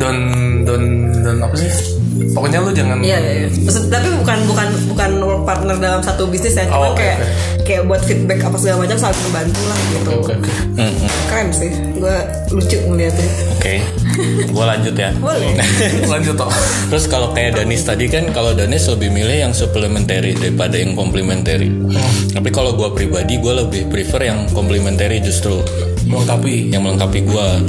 Don 0.00 0.16
don 0.64 0.82
don 1.20 1.36
apa 1.44 1.54
sih? 1.60 1.99
Pokoknya 2.30 2.58
lu 2.60 2.70
jangan. 2.70 2.98
Iya, 3.00 3.18
iya, 3.18 3.32
iya. 3.40 3.48
Maksud, 3.60 3.86
tapi 3.86 4.08
bukan 4.14 4.38
bukan 4.44 4.68
bukan 4.88 5.10
work 5.20 5.42
partner 5.42 5.76
dalam 5.76 6.00
satu 6.00 6.26
bisnis 6.26 6.54
ya, 6.54 6.66
Oh, 6.66 6.82
cuma 6.82 6.88
oke, 6.90 6.98
kayak 6.98 7.16
oke. 7.16 7.28
kayak 7.64 7.82
buat 7.84 8.02
feedback 8.02 8.40
apa 8.40 8.56
segala 8.56 8.76
macam 8.82 8.96
saling 8.98 9.22
membantu 9.24 9.60
lah 9.64 9.78
gitu. 9.90 10.10
Oke 10.16 10.32
oke. 10.34 10.50
Keren 11.26 11.48
sih, 11.50 11.70
gue 11.92 12.16
lucu 12.50 12.78
ngeliatnya. 12.82 13.28
oke 13.52 13.74
gua 14.50 14.64
lanjut 14.68 14.92
ya 14.92 15.10
Boleh. 15.16 15.54
Lanjut 16.12 16.34
toh. 16.34 16.50
Terus 16.88 17.04
kalau 17.06 17.30
kayak 17.30 17.56
Danis 17.56 17.82
tadi 17.82 18.04
kan 18.04 18.28
kalau 18.30 18.52
Danis 18.52 18.84
lebih 18.86 19.08
milih 19.08 19.48
yang 19.48 19.52
supplementary 19.52 20.34
daripada 20.34 20.76
yang 20.76 20.92
complementary. 20.92 21.70
Tapi 22.30 22.48
kalau 22.50 22.74
gua 22.74 22.90
pribadi 22.90 23.38
gua 23.38 23.62
lebih 23.62 23.86
prefer 23.86 24.28
yang 24.28 24.44
complementary 24.50 25.20
justru 25.20 25.62
Melengkapi. 26.04 26.68
yang 26.68 26.82
melengkapi 26.82 27.22
gua. 27.22 27.60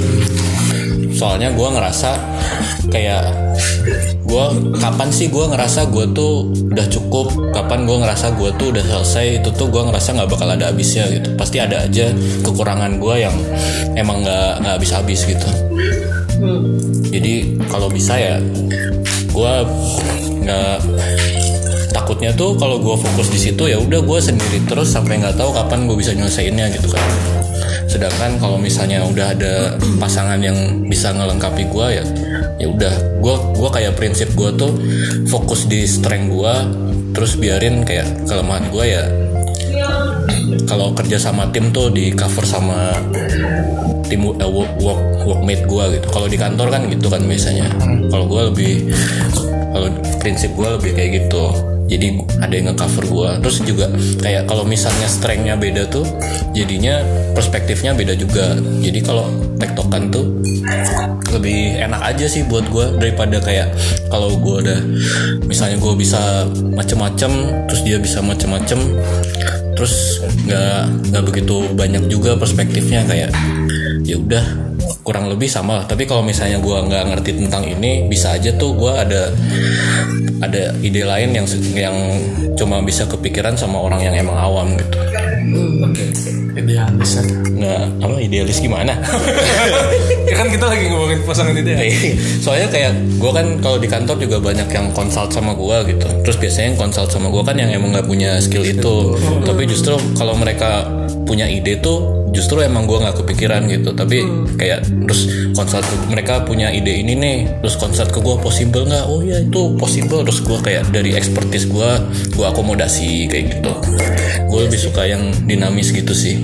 Soalnya 1.12 1.52
gua 1.52 1.72
ngerasa 1.72 2.10
kayak 2.90 3.22
gue 4.32 4.44
kapan 4.80 5.12
sih 5.12 5.28
gue 5.28 5.44
ngerasa 5.44 5.92
gue 5.92 6.08
tuh 6.16 6.48
udah 6.72 6.86
cukup? 6.88 7.52
Kapan 7.52 7.84
gue 7.84 7.96
ngerasa 8.00 8.32
gue 8.32 8.48
tuh 8.56 8.72
udah 8.72 8.80
selesai? 8.80 9.44
Itu 9.44 9.52
tuh 9.52 9.68
gue 9.68 9.82
ngerasa 9.84 10.16
nggak 10.16 10.28
bakal 10.32 10.48
ada 10.48 10.72
habisnya 10.72 11.04
gitu. 11.12 11.36
Pasti 11.36 11.60
ada 11.60 11.84
aja 11.84 12.08
kekurangan 12.40 12.96
gue 12.96 13.14
yang 13.20 13.36
emang 13.92 14.24
nggak 14.24 14.64
nggak 14.64 14.74
habis 14.80 14.90
habis 14.96 15.20
gitu. 15.28 15.48
Jadi 17.12 17.60
kalau 17.68 17.92
bisa 17.92 18.16
ya 18.16 18.40
gue 19.36 19.52
nggak 20.48 20.76
takutnya 21.92 22.32
tuh 22.32 22.56
kalau 22.56 22.80
gue 22.80 22.96
fokus 22.96 23.28
di 23.28 23.36
situ 23.36 23.68
ya 23.68 23.76
udah 23.76 24.00
gue 24.00 24.18
sendiri 24.18 24.64
terus 24.64 24.96
sampai 24.96 25.20
nggak 25.20 25.36
tahu 25.36 25.52
kapan 25.52 25.84
gue 25.84 25.96
bisa 26.00 26.16
nyelesainnya 26.16 26.72
gitu 26.72 26.88
kan 26.88 27.04
sedangkan 27.92 28.40
kalau 28.40 28.56
misalnya 28.56 29.04
udah 29.04 29.36
ada 29.36 29.76
pasangan 30.00 30.40
yang 30.40 30.56
bisa 30.88 31.12
ngelengkapi 31.12 31.68
gue 31.68 31.86
ya 32.00 32.04
ya 32.56 32.66
udah. 32.72 32.94
Gue 33.20 33.34
gua 33.52 33.68
kayak 33.68 34.00
prinsip 34.00 34.32
gue 34.32 34.48
tuh 34.56 34.72
fokus 35.28 35.68
di 35.68 35.84
strength 35.84 36.32
gue 36.32 36.54
terus 37.12 37.36
biarin 37.36 37.84
kayak 37.84 38.08
kelemahan 38.24 38.64
gue 38.72 38.84
ya. 38.88 39.04
Kalau 40.64 40.96
kerja 40.96 41.20
sama 41.20 41.52
tim 41.52 41.68
tuh 41.68 41.92
di 41.92 42.16
cover 42.16 42.48
sama 42.48 42.96
tim 44.08 44.24
eh, 44.24 44.48
work, 44.48 44.72
work 44.80 45.02
workmate 45.28 45.64
gue 45.68 45.84
gitu. 46.00 46.06
Kalau 46.08 46.26
di 46.32 46.38
kantor 46.40 46.68
kan 46.72 46.82
gitu 46.88 47.12
kan 47.12 47.20
biasanya. 47.28 47.68
Kalau 48.08 48.24
gue 48.24 48.40
lebih 48.48 48.72
kalau 49.72 49.88
prinsip 50.16 50.48
gue 50.56 50.68
lebih 50.80 50.92
kayak 50.96 51.10
gitu 51.24 51.71
jadi 51.92 52.06
ada 52.40 52.54
yang 52.56 52.66
nge-cover 52.72 53.04
gue 53.04 53.30
terus 53.44 53.56
juga 53.62 53.86
kayak 54.24 54.48
kalau 54.48 54.64
misalnya 54.64 55.04
strengthnya 55.06 55.54
beda 55.60 55.84
tuh 55.92 56.08
jadinya 56.56 57.04
perspektifnya 57.32 57.96
beda 57.96 58.14
juga. 58.16 58.56
Jadi 58.80 59.00
kalau 59.00 59.28
tektokan 59.56 60.12
tuh 60.12 60.40
lebih 61.32 61.80
enak 61.80 62.00
aja 62.12 62.28
sih 62.28 62.44
buat 62.44 62.68
gue 62.68 63.00
daripada 63.00 63.40
kayak 63.40 63.72
kalau 64.12 64.36
gue 64.36 64.56
udah 64.68 64.80
misalnya 65.48 65.80
gue 65.80 65.94
bisa 65.96 66.44
macem-macem 66.76 67.32
terus 67.66 67.82
dia 67.82 67.96
bisa 67.96 68.20
macem-macem 68.20 68.78
terus 69.72 70.20
nggak 70.44 70.84
nggak 71.10 71.24
begitu 71.24 71.56
banyak 71.72 72.04
juga 72.12 72.36
perspektifnya 72.36 73.02
kayak 73.08 73.32
ya 74.02 74.18
udah 74.18 74.44
kurang 75.02 75.30
lebih 75.30 75.46
sama 75.50 75.82
lah. 75.82 75.84
Tapi 75.86 76.06
kalau 76.06 76.22
misalnya 76.22 76.58
gue 76.58 76.76
nggak 76.76 77.04
ngerti 77.14 77.30
tentang 77.46 77.66
ini 77.66 78.06
bisa 78.06 78.34
aja 78.34 78.50
tuh 78.54 78.74
gue 78.74 78.92
ada 78.92 79.30
ada 80.42 80.74
ide 80.82 81.02
lain 81.06 81.30
yang 81.34 81.46
yang 81.74 81.96
cuma 82.58 82.82
bisa 82.82 83.06
kepikiran 83.06 83.54
sama 83.54 83.78
orang 83.78 84.02
yang 84.02 84.14
emang 84.14 84.38
awam 84.38 84.74
gitu. 84.74 84.98
Idealis 86.52 87.18
ya. 87.18 87.22
nggak 87.52 87.82
apa 88.02 88.16
idealis 88.20 88.58
gimana? 88.60 88.92
Ya 90.32 90.40
kan 90.40 90.48
kita 90.48 90.64
lagi 90.64 90.88
ngomongin 90.88 91.20
pasangan 91.28 91.52
idealis. 91.52 91.92
Iya. 91.92 92.16
soalnya 92.40 92.68
kayak 92.72 92.92
gue 93.20 93.30
kan 93.36 93.46
kalau 93.60 93.76
di 93.76 93.84
kantor 93.84 94.16
juga 94.16 94.40
banyak 94.40 94.64
yang 94.72 94.88
consult 94.96 95.28
sama 95.28 95.52
gue 95.52 95.92
gitu. 95.92 96.08
Terus 96.24 96.36
biasanya 96.40 96.66
yang 96.72 96.78
consult 96.80 97.12
sama 97.12 97.28
gue 97.28 97.42
kan 97.44 97.52
yang 97.60 97.68
emang 97.68 97.92
nggak 97.92 98.08
punya 98.08 98.40
skill 98.40 98.64
itu. 98.64 99.12
Tapi 99.44 99.68
justru 99.68 100.00
kalau 100.16 100.32
mereka 100.32 100.88
punya 101.28 101.44
ide 101.44 101.76
tuh 101.84 102.21
justru 102.32 102.64
emang 102.64 102.88
gue 102.88 102.98
nggak 102.98 103.22
kepikiran 103.22 103.68
gitu. 103.68 103.92
Tapi 103.92 104.24
kayak 104.56 104.88
terus 105.06 105.28
ke- 105.52 106.08
mereka 106.08 106.42
punya 106.42 106.72
ide 106.72 107.04
ini 107.04 107.14
nih. 107.14 107.38
Terus 107.62 107.76
consult 107.78 108.10
ke 108.10 108.18
gue 108.18 108.36
possible 108.40 108.88
nggak? 108.88 109.04
Oh 109.06 109.20
ya 109.20 109.38
itu 109.38 109.76
possible. 109.76 110.24
Terus 110.24 110.40
gue 110.40 110.58
kayak 110.58 110.90
dari 110.90 111.14
expertise 111.14 111.68
gue 111.68 111.90
gue 112.32 112.44
akomodasi 112.44 113.28
kayak 113.28 113.44
gitu. 113.60 113.72
Gue 114.48 114.60
lebih 114.66 114.80
suka 114.80 115.04
yang 115.06 115.30
dinamis 115.46 115.92
gitu 115.92 116.12
sih. 116.16 116.40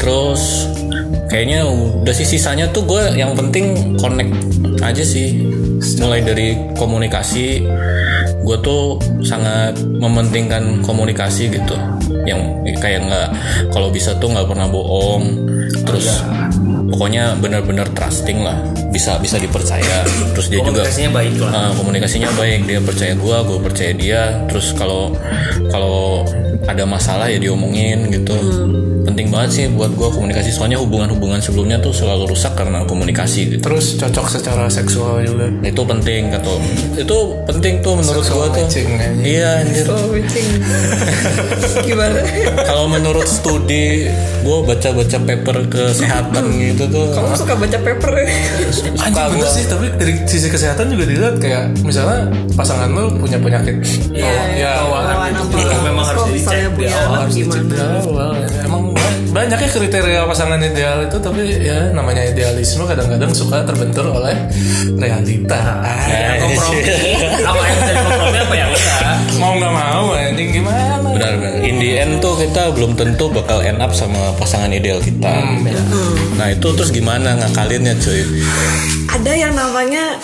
Terus 0.00 0.66
kayaknya 1.30 1.68
udah 1.68 2.14
sih 2.16 2.26
sisanya 2.26 2.66
tuh 2.72 2.88
gue 2.88 3.14
yang 3.14 3.36
penting 3.36 3.96
connect 4.00 4.32
aja 4.80 5.04
sih. 5.04 5.46
Mulai 6.00 6.20
dari 6.20 6.48
komunikasi 6.76 7.64
gue 8.40 8.56
tuh 8.64 8.96
sangat 9.20 9.76
mementingkan 9.84 10.80
komunikasi 10.80 11.52
gitu 11.52 11.76
yang 12.30 12.42
kayak 12.78 13.04
nggak 13.04 13.28
kalau 13.74 13.90
bisa 13.90 14.14
tuh 14.22 14.30
nggak 14.30 14.46
pernah 14.46 14.70
bohong. 14.70 15.22
Terus 15.82 16.22
pokoknya 16.90 17.38
benar-benar 17.38 17.90
trusting 17.94 18.42
lah 18.42 18.58
bisa 18.90 19.18
bisa 19.18 19.36
dipercaya. 19.38 20.06
Terus 20.34 20.46
dia 20.50 20.60
juga 20.62 20.86
Komunikasinya 20.86 21.10
baik 21.14 21.34
lah. 21.42 21.50
Uh, 21.50 21.72
komunikasinya 21.78 22.30
baik 22.38 22.60
dia 22.66 22.80
percaya 22.82 23.12
gua 23.18 23.36
gue 23.42 23.58
percaya 23.58 23.92
dia. 23.94 24.20
Terus 24.46 24.72
kalau 24.74 25.14
kalau 25.70 26.26
ada 26.66 26.84
masalah 26.86 27.26
ya 27.26 27.38
diomongin 27.40 28.12
gitu 28.12 28.36
penting 29.10 29.28
banget 29.28 29.50
sih 29.50 29.64
buat 29.68 29.90
gua 29.92 30.08
komunikasi 30.08 30.50
soalnya 30.50 30.78
hubungan-hubungan 30.78 31.38
sebelumnya 31.38 31.76
tuh 31.76 31.90
selalu 31.90 32.30
rusak 32.30 32.54
karena 32.54 32.82
komunikasi 32.84 33.50
gitu 33.50 33.62
terus 33.62 33.94
cocok 33.94 34.26
secara 34.30 34.64
seksual 34.66 35.20
juga 35.20 35.46
itu 35.60 35.80
penting 35.80 36.30
kata 36.30 36.50
itu 36.96 37.16
penting 37.46 37.74
tuh 37.80 37.94
menurut 37.94 38.24
gua 38.26 38.46
tuh 38.48 38.66
iya 39.20 39.60
anjir. 39.60 39.86
Gimana? 41.80 42.20
kalau 42.62 42.86
menurut 42.86 43.26
studi 43.26 44.06
gua 44.42 44.62
baca-baca 44.64 45.18
paper 45.18 45.56
kesehatan 45.68 46.44
gitu 46.56 46.84
tuh 46.86 47.06
Kamu 47.10 47.34
suka 47.34 47.54
baca 47.54 47.78
paper? 47.78 48.12
suka 48.70 49.22
gua 49.30 49.48
sih 49.48 49.64
tapi 49.66 49.86
dari 49.94 50.14
sisi 50.24 50.48
kesehatan 50.48 50.90
juga 50.90 51.04
dilihat 51.04 51.36
kayak 51.36 51.64
misalnya 51.82 52.28
pasangan 52.54 52.88
lu 52.88 53.10
punya 53.16 53.36
penyakit 53.36 53.76
bawaan 54.10 54.50
ya 54.54 54.72
Bawaan 54.80 55.32
gitu. 55.34 55.56
apa? 55.56 55.78
Memang 55.82 56.04
harus 56.06 56.20
Kok 56.20 56.28
dicek 56.28 56.40
misalnya 56.40 56.68
di 56.68 56.76
punya 56.76 56.90
awal, 56.90 57.04
anak 57.06 57.20
harus 57.20 57.34
dicek 57.34 57.62
gimana? 57.62 57.70
di 57.70 58.00
awal. 58.00 58.30
Emang 58.60 58.82
banyak 59.30 59.58
ya 59.62 59.68
kriteria 59.70 60.20
pasangan 60.26 60.58
ideal 60.58 61.06
itu 61.06 61.16
tapi 61.22 61.62
ya 61.62 61.94
namanya 61.94 62.26
idealisme 62.26 62.82
kadang-kadang 62.82 63.30
suka 63.30 63.62
terbentur 63.62 64.10
oleh 64.10 64.34
realita. 64.98 65.78
Ah, 65.86 66.34
kompromi. 66.42 66.82
Apa 67.46 67.62
yang 67.62 67.76
bisa 67.78 67.92
dikompromi 67.94 68.38
apa 68.42 68.54
yang 68.58 68.70
enggak. 68.74 69.16
Mau 69.38 69.52
nggak 69.54 69.72
mau 69.72 70.06
anjing 70.18 70.50
gimana? 70.50 70.98
benar 71.14 71.32
benar. 71.38 71.62
In 71.62 71.76
the 71.78 71.90
end 72.00 72.12
tuh 72.18 72.34
kita 72.38 72.74
belum 72.74 72.98
tentu 72.98 73.30
bakal 73.30 73.62
end 73.62 73.78
up 73.78 73.94
sama 73.94 74.34
pasangan 74.34 74.70
ideal 74.74 74.98
kita. 74.98 75.58
Nah 76.34 76.46
itu 76.50 76.68
terus 76.74 76.90
gimana 76.90 77.38
ngakalinnya 77.38 77.94
cuy? 78.02 78.22
Ada 79.10 79.32
yang 79.36 79.52
namanya 79.54 80.18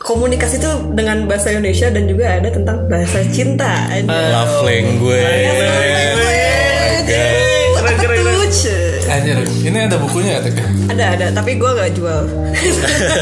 komunikasi 0.00 0.56
itu 0.60 0.70
dengan 0.96 1.28
bahasa 1.28 1.52
Indonesia 1.52 1.92
dan 1.92 2.08
juga 2.08 2.40
ada 2.40 2.48
tentang 2.48 2.88
bahasa 2.88 3.20
cinta. 3.28 3.88
love 4.08 4.64
language. 4.64 5.20
Keren 5.20 7.04
keren 7.04 7.49
Anjir, 9.06 9.36
ini 9.62 9.78
ada 9.80 9.96
bukunya 9.96 10.38
ya 10.38 10.40
Tek? 10.42 10.56
Ada 10.88 11.04
ada, 11.14 11.26
tapi 11.32 11.56
gue 11.56 11.70
gak 11.70 11.90
jual. 11.92 12.22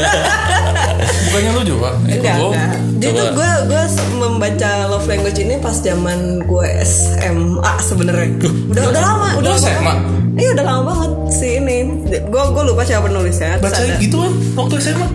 Bukannya 1.29 1.51
lu 1.53 1.61
juga? 1.63 1.89
Enggak 2.01 2.35
Gua- 2.35 2.51
enggak. 2.51 2.69
Jadi 2.99 3.15
tuh 3.15 3.27
gue 3.31 3.49
gue 3.65 3.83
membaca 4.13 4.71
love 4.87 5.07
language 5.07 5.39
ini 5.39 5.55
pas 5.57 5.75
zaman 5.75 6.19
gue 6.43 6.67
SMA 6.83 7.73
sebenarnya. 7.79 8.27
Udah 8.67 8.83
udah 8.89 9.01
lama, 9.01 9.27
udah. 9.39 9.51
SMA? 9.55 9.93
Iya 10.35 10.49
udah 10.53 10.65
lama 10.65 10.81
banget 10.85 11.11
si 11.29 11.47
ini. 11.57 11.77
Gue 12.21 12.43
gue 12.49 12.63
lupa 12.65 12.83
siapa 12.83 13.07
penulisnya. 13.07 13.55
Baca 13.59 13.79
gitu 13.97 14.17
kan 14.19 14.31
waktu 14.57 14.75
SMA? 14.79 15.07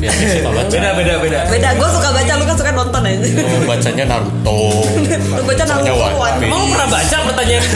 Biasanya 0.00 0.28
sih 0.28 0.40
kalau 0.40 0.54
baca 0.56 0.68
beda 0.70 0.90
beda 0.96 1.12
beda. 1.20 1.38
Beda, 1.46 1.68
gue 1.76 1.88
suka 1.90 2.08
baca, 2.10 2.32
lu 2.34 2.44
kan 2.44 2.56
suka 2.56 2.70
nonton 2.72 3.02
aja. 3.04 3.20
Oh, 3.38 3.60
bacanya 3.64 4.04
Naruto. 4.06 4.60
Lu 5.36 5.42
baca 5.44 5.62
Naruto 5.62 5.94
lu 6.40 6.56
pernah 6.66 6.88
baca 6.88 7.16
pertanyaan? 7.22 7.64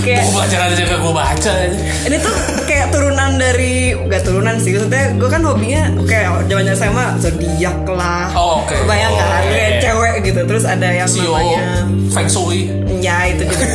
Kayak 0.00 0.24
Buku 0.24 0.32
pelajaran 0.32 0.68
aja 0.72 0.82
gak 0.86 0.96
gue 0.98 1.12
baca 1.12 1.52
ini 2.08 2.16
tuh 2.16 2.32
kayak 2.64 2.88
turunan 2.88 3.36
dari 3.36 3.92
gak 4.08 4.24
turunan 4.24 4.56
sih 4.56 4.72
maksudnya 4.72 5.12
gue 5.12 5.28
kan 5.28 5.42
hobinya 5.44 5.82
kayak 6.08 6.48
zaman 6.48 6.64
SMA 6.72 7.06
zodiak 7.20 7.78
lah. 7.84 8.32
Oh, 8.32 8.64
oke. 8.64 8.72
kebayang 8.74 9.12
kan 9.12 9.28
Oh, 9.28 9.40
kayak 9.44 9.68
iya. 9.70 9.80
cewek 9.84 10.14
gitu 10.24 10.40
terus 10.48 10.64
ada 10.64 10.88
yang 10.88 11.04
Sio, 11.04 11.36
namanya 11.36 11.84
Feng 12.10 12.28
Shui. 12.32 12.72
ya 12.96 13.28
itu 13.28 13.44
juga 13.44 13.66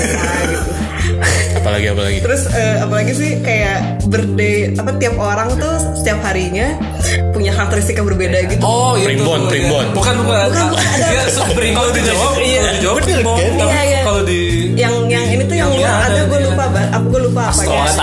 gitu 0.42 0.66
apalagi 1.66 1.88
apalagi 1.90 2.18
terus 2.22 2.46
eh, 2.48 2.78
apalagi 2.78 3.12
sih 3.12 3.32
kayak 3.42 3.78
birthday 4.06 4.70
apa 4.72 4.94
tiap 5.02 5.18
orang 5.18 5.50
tuh 5.58 5.74
setiap 5.98 6.22
harinya 6.22 6.78
punya 7.34 7.50
karakteristik 7.52 7.98
yang 7.98 8.06
berbeda 8.06 8.38
gitu 8.46 8.62
Oh, 8.62 8.94
itu. 8.94 9.10
Primbon, 9.10 9.42
iya. 9.42 9.50
primbon. 9.50 9.86
Bukan, 9.92 10.16
bukan. 10.22 10.46
Bukan, 10.48 10.66
bukan, 10.72 10.86
ada- 10.86 11.10
Iya, 11.10 11.22
se- 11.28 11.74
Kalau 11.74 11.90
dijawab, 11.90 12.32
Iya. 12.38 12.62
dijawab 12.72 12.98
primbon. 13.02 13.38
Iya, 13.42 13.82
iya. 13.82 14.00
kalau 14.06 14.22
di 14.22 14.40
yang 14.76 14.94
yang 15.08 15.26
ini 15.26 15.44
tuh 15.44 15.58
yang, 15.58 15.72
Yang 15.74 15.98
ada, 16.06 16.22
gue 16.24 16.38
iya. 16.38 16.48
lupa 16.48 16.64
apa 16.70 16.98
gue 17.02 17.22
lupa 17.26 17.42
apa 17.50 17.62
tarot 17.62 17.74
ya. 17.74 17.82
Eh, 17.82 17.96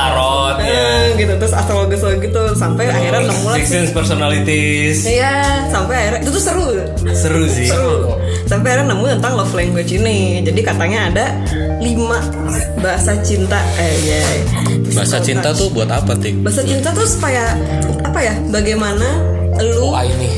gitu 1.22 1.32
terus 1.38 1.54
astrologi 1.54 1.96
gitu 1.96 2.42
sampai 2.58 2.90
akhirnya 2.90 3.30
nemu 3.30 3.46
lah 3.46 3.58
Six 3.62 3.94
personalities. 3.94 5.06
Iya, 5.06 5.66
sampai 5.70 5.94
akhirnya 5.94 6.20
itu 6.26 6.30
tuh 6.34 6.42
seru. 6.42 6.66
Seru 7.14 7.44
sih. 7.46 7.70
Seru. 7.70 8.18
Sampai 8.44 8.74
akhirnya 8.74 8.92
nemu 8.92 9.04
tentang 9.18 9.32
love 9.38 9.54
language 9.54 9.92
ini. 9.94 10.42
Jadi 10.42 10.60
katanya 10.60 11.08
ada 11.08 11.26
lima 11.78 12.18
bahasa 12.82 13.14
cinta. 13.22 13.62
Eh, 13.78 13.94
ya. 14.02 14.22
bahasa 14.92 15.16
cinta 15.24 15.56
tuh 15.56 15.72
buat 15.72 15.88
apa 15.88 16.12
tik 16.20 16.44
Bahasa 16.44 16.60
cinta 16.60 16.92
tuh 16.92 17.06
supaya 17.08 17.56
apa 18.04 18.18
ya? 18.20 18.34
Bagaimana 18.52 19.08
lu 19.62 19.88
Oh, 19.88 20.00
ini. 20.02 20.28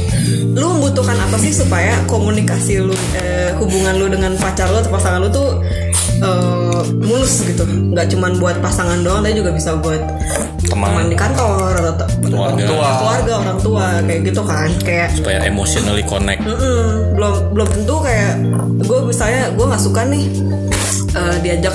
lu 0.55 0.79
membutuhkan 0.79 1.19
apa 1.19 1.35
sih 1.39 1.51
supaya 1.51 1.99
komunikasi 2.07 2.79
lu 2.79 2.95
eh, 3.19 3.51
hubungan 3.59 3.95
lu 3.99 4.07
dengan 4.07 4.39
pacar 4.39 4.71
lu 4.71 4.79
atau 4.79 4.93
pasangan 4.95 5.19
lu 5.23 5.29
tuh 5.31 5.59
eh, 6.23 6.64
mulus 6.97 7.45
gitu. 7.45 7.63
Nggak 7.65 8.07
cuman 8.11 8.33
buat 8.37 8.57
pasangan 8.59 8.99
doang 9.01 9.23
tapi 9.23 9.35
juga 9.35 9.51
bisa 9.51 9.77
buat 9.77 10.01
teman. 10.65 10.91
teman 10.91 11.07
di 11.07 11.17
kantor 11.17 11.73
atau 11.95 12.07
Keluarga. 12.21 12.65
tua. 12.65 12.89
keluarga 12.99 13.33
orang 13.39 13.59
tua 13.61 13.87
kayak 14.03 14.21
gitu 14.25 14.43
kan. 14.43 14.69
Kayak 14.81 15.09
supaya 15.15 15.39
emotionally 15.45 16.05
connect. 16.05 16.43
Mm-mm, 16.43 17.15
belum 17.15 17.35
belum 17.53 17.69
tentu 17.71 17.95
kayak 18.01 18.33
gue 18.81 18.99
misalnya 19.05 19.43
gue 19.53 19.65
nggak 19.65 19.83
suka 19.83 20.01
nih 20.05 20.25
eh, 21.15 21.37
diajak 21.41 21.75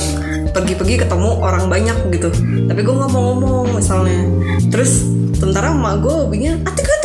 pergi-pergi 0.49 0.95
ketemu 0.99 1.29
orang 1.39 1.69
banyak 1.69 1.97
gitu. 2.12 2.29
Tapi 2.65 2.79
gue 2.81 2.95
nggak 2.95 3.12
mau 3.12 3.23
ngomong 3.31 3.77
misalnya. 3.77 4.19
Terus 4.67 5.05
sementara 5.38 5.71
emak 5.71 6.03
gue 6.03 6.13
hobinya 6.13 6.53
ati 6.65 6.81
gue 6.81 6.97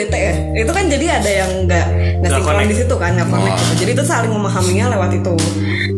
bete 0.00 0.18
ya. 0.18 0.34
Itu 0.56 0.72
kan 0.72 0.84
jadi 0.88 1.06
ada 1.20 1.30
yang 1.30 1.50
nggak 1.68 1.86
nggak 2.24 2.30
sinkron 2.32 2.64
di 2.64 2.76
situ 2.76 2.94
kan 2.96 3.10
nggak 3.16 3.28
connect 3.28 3.56
gitu. 3.60 3.72
jadi 3.84 3.90
itu 3.96 4.04
saling 4.04 4.32
memahaminya 4.32 4.84
lewat 4.96 5.10
itu. 5.20 5.34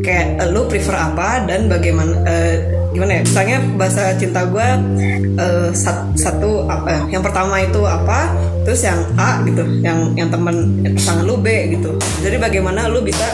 Kayak 0.03 0.27
eh, 0.43 0.49
lo 0.51 0.67
prefer 0.67 0.97
apa 0.99 1.47
dan 1.47 1.71
bagaimana 1.71 2.13
eh, 2.27 2.55
gimana 2.91 3.13
ya? 3.19 3.23
Misalnya 3.23 3.59
bahasa 3.79 4.03
cinta 4.19 4.43
gue 4.45 4.67
eh, 5.39 5.69
sat- 5.73 6.11
satu 6.19 6.67
apa 6.67 7.07
yang 7.09 7.23
pertama 7.23 7.63
itu 7.63 7.81
apa 7.87 8.35
terus 8.63 8.83
yang 8.83 8.99
A 9.19 9.43
gitu 9.43 9.63
yang 9.83 10.15
yang 10.19 10.29
temen 10.31 10.83
pasangan 10.99 11.23
lu 11.23 11.39
B 11.39 11.47
gitu. 11.71 11.95
Jadi 12.23 12.37
bagaimana 12.39 12.91
lu 12.91 13.03
bisa 13.03 13.27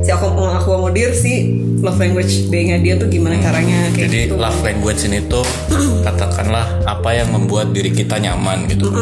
si 0.00 0.10
aku 0.10 0.26
mengakomodir 0.32 1.14
si 1.14 1.59
love 1.80 1.98
language 1.98 2.52
B-nya 2.52 2.76
dia 2.80 2.94
tuh 3.00 3.08
gimana 3.08 3.40
caranya? 3.40 3.88
Kayak 3.92 4.04
jadi 4.06 4.20
gitu. 4.28 4.36
love 4.36 4.60
language 4.60 5.00
ini 5.08 5.18
tuh 5.26 5.44
katakanlah 6.06 6.66
apa 6.84 7.10
yang 7.16 7.28
membuat 7.32 7.72
diri 7.72 7.90
kita 7.90 8.20
nyaman 8.20 8.68
gitu. 8.68 8.92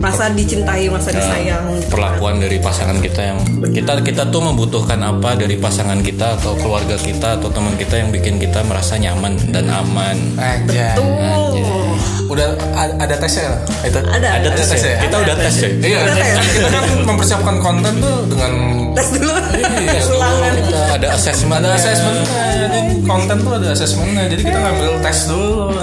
Merasa 0.00 0.32
dicintai 0.32 0.88
merasa 0.88 1.12
disayang 1.12 1.76
gitu. 1.76 1.92
perlakuan 1.92 2.40
dari 2.40 2.56
pasangan 2.56 2.96
kita 3.04 3.20
yang 3.20 3.38
kita 3.68 4.00
kita 4.00 4.22
tuh 4.32 4.40
membutuhkan 4.40 4.96
apa 5.04 5.36
dari 5.36 5.60
pasangan 5.60 6.00
kita 6.00 6.40
atau 6.40 6.56
keluarga 6.56 6.96
kita 6.96 7.36
atau 7.36 7.52
teman 7.52 7.76
kita 7.76 8.00
yang 8.00 8.08
bikin 8.08 8.40
kita 8.40 8.64
merasa 8.64 8.96
nyaman 8.96 9.36
dan 9.52 9.68
aman. 9.68 10.16
Aja. 10.40 10.96
tuh 10.96 11.89
Udah 12.30 12.54
ada 12.78 13.14
tesnya 13.18 13.50
lah. 13.50 13.60
Itu. 13.82 13.98
Ada. 14.06 14.28
ada 14.38 14.48
tes 14.54 14.66
tes 14.70 14.82
ya? 14.86 14.90
Ya? 14.94 14.98
kita 15.02 15.16
udah 15.18 15.34
tes. 15.34 15.54
ya 15.58 15.68
Iya, 15.82 15.98
Udah 16.06 16.14
tes. 16.14 16.46
kita 16.54 16.68
kan 16.70 16.84
mempersiapkan 17.02 17.56
konten 17.58 17.92
tuh 17.98 18.16
dengan 18.30 18.52
tes 18.94 19.08
dulu. 19.18 19.34
Iya, 19.50 20.02
ulangan. 20.14 20.52
Kita 20.62 20.94
ada 20.94 21.08
assessment 21.18 21.60
ada 21.66 21.74
assessmentnya. 21.74 22.42
Jadi 22.70 22.78
konten 23.02 23.36
tuh 23.42 23.52
ada 23.58 23.68
assessmentnya. 23.74 24.24
Jadi 24.30 24.42
kita 24.46 24.58
ngambil 24.62 24.90
tes 25.02 25.18
dulu. 25.26 25.74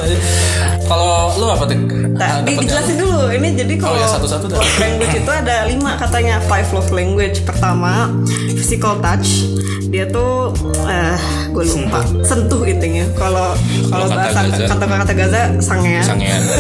Kalau 0.88 1.36
lu 1.36 1.46
apa 1.52 1.64
tuh 1.68 1.76
Nah, 2.18 2.42
di, 2.42 2.58
dijelasin 2.58 2.98
dulu. 2.98 3.30
Ini 3.30 3.48
jadi 3.54 3.74
kalau 3.78 4.00
ya, 4.00 4.08
satu-satu 4.10 4.50
language 4.82 5.16
itu 5.20 5.32
ada 5.32 5.68
lima 5.68 6.00
katanya. 6.00 6.40
Five 6.48 6.72
love 6.72 6.90
language 6.96 7.44
pertama. 7.44 8.10
Physical 8.56 8.98
touch 9.04 9.46
dia 9.88 10.04
tuh 10.08 10.52
eh 10.88 11.20
gue 11.52 11.64
lupa. 11.64 12.00
Sentuh. 12.24 12.62
Intinya. 12.68 13.06
Kalau 13.16 13.56
kalau 13.88 14.06
bahasa 14.12 14.40
kata 14.68 14.86
kata 14.86 15.14
Gaza 15.16 15.42
sangean. 15.64 16.04
Sangean. 16.04 16.42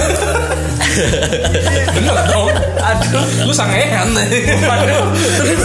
Bener 1.95 2.15
dong. 2.31 2.49
Aduh. 2.79 3.25
Lu 3.45 3.53
sangean. 3.53 4.07
Terus 5.37 5.63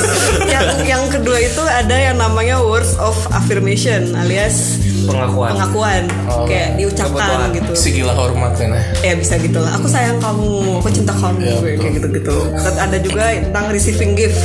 yang 0.51 0.66
yang 0.85 1.03
kedua 1.09 1.38
itu 1.38 1.62
ada 1.62 1.96
yang 1.96 2.18
namanya 2.18 2.61
words 2.61 2.98
of 2.98 3.14
affirmation 3.33 4.12
alias 4.18 4.79
pengakuan. 5.07 5.51
pengakuan. 5.57 6.03
Oh, 6.31 6.44
kayak 6.46 6.79
diucapkan 6.79 7.51
gitu. 7.55 7.72
Si 7.79 7.88
gila 7.94 8.14
hormatnya 8.14 8.79
nah 8.79 8.83
ya 9.07 9.14
bisa 9.16 9.38
gitu. 9.38 9.59
Lah 9.62 9.79
aku 9.79 9.87
sayang 9.87 10.18
kamu. 10.18 10.83
Aku 10.83 10.90
cinta 10.90 11.14
kamu. 11.14 11.40
Ya, 11.42 11.57
kayak 11.79 11.92
gitu 12.03 12.09
gitu 12.11 12.37
ada 12.83 12.98
juga 12.98 13.31
tentang 13.38 13.70
receiving 13.70 14.18
gift 14.18 14.38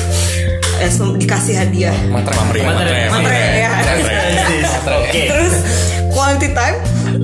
eh, 0.79 0.89
sem- 0.89 1.15
dikasih 1.15 1.55
hadiah. 1.55 1.95
Matre 2.07 2.33
Mamre, 2.33 2.59
Matre. 2.61 2.97
matre, 3.09 3.09
Matre, 3.09 3.39
ya. 3.57 3.71
oke 4.87 5.21
terus 5.23 5.53
quality 6.09 6.49
time 6.51 6.77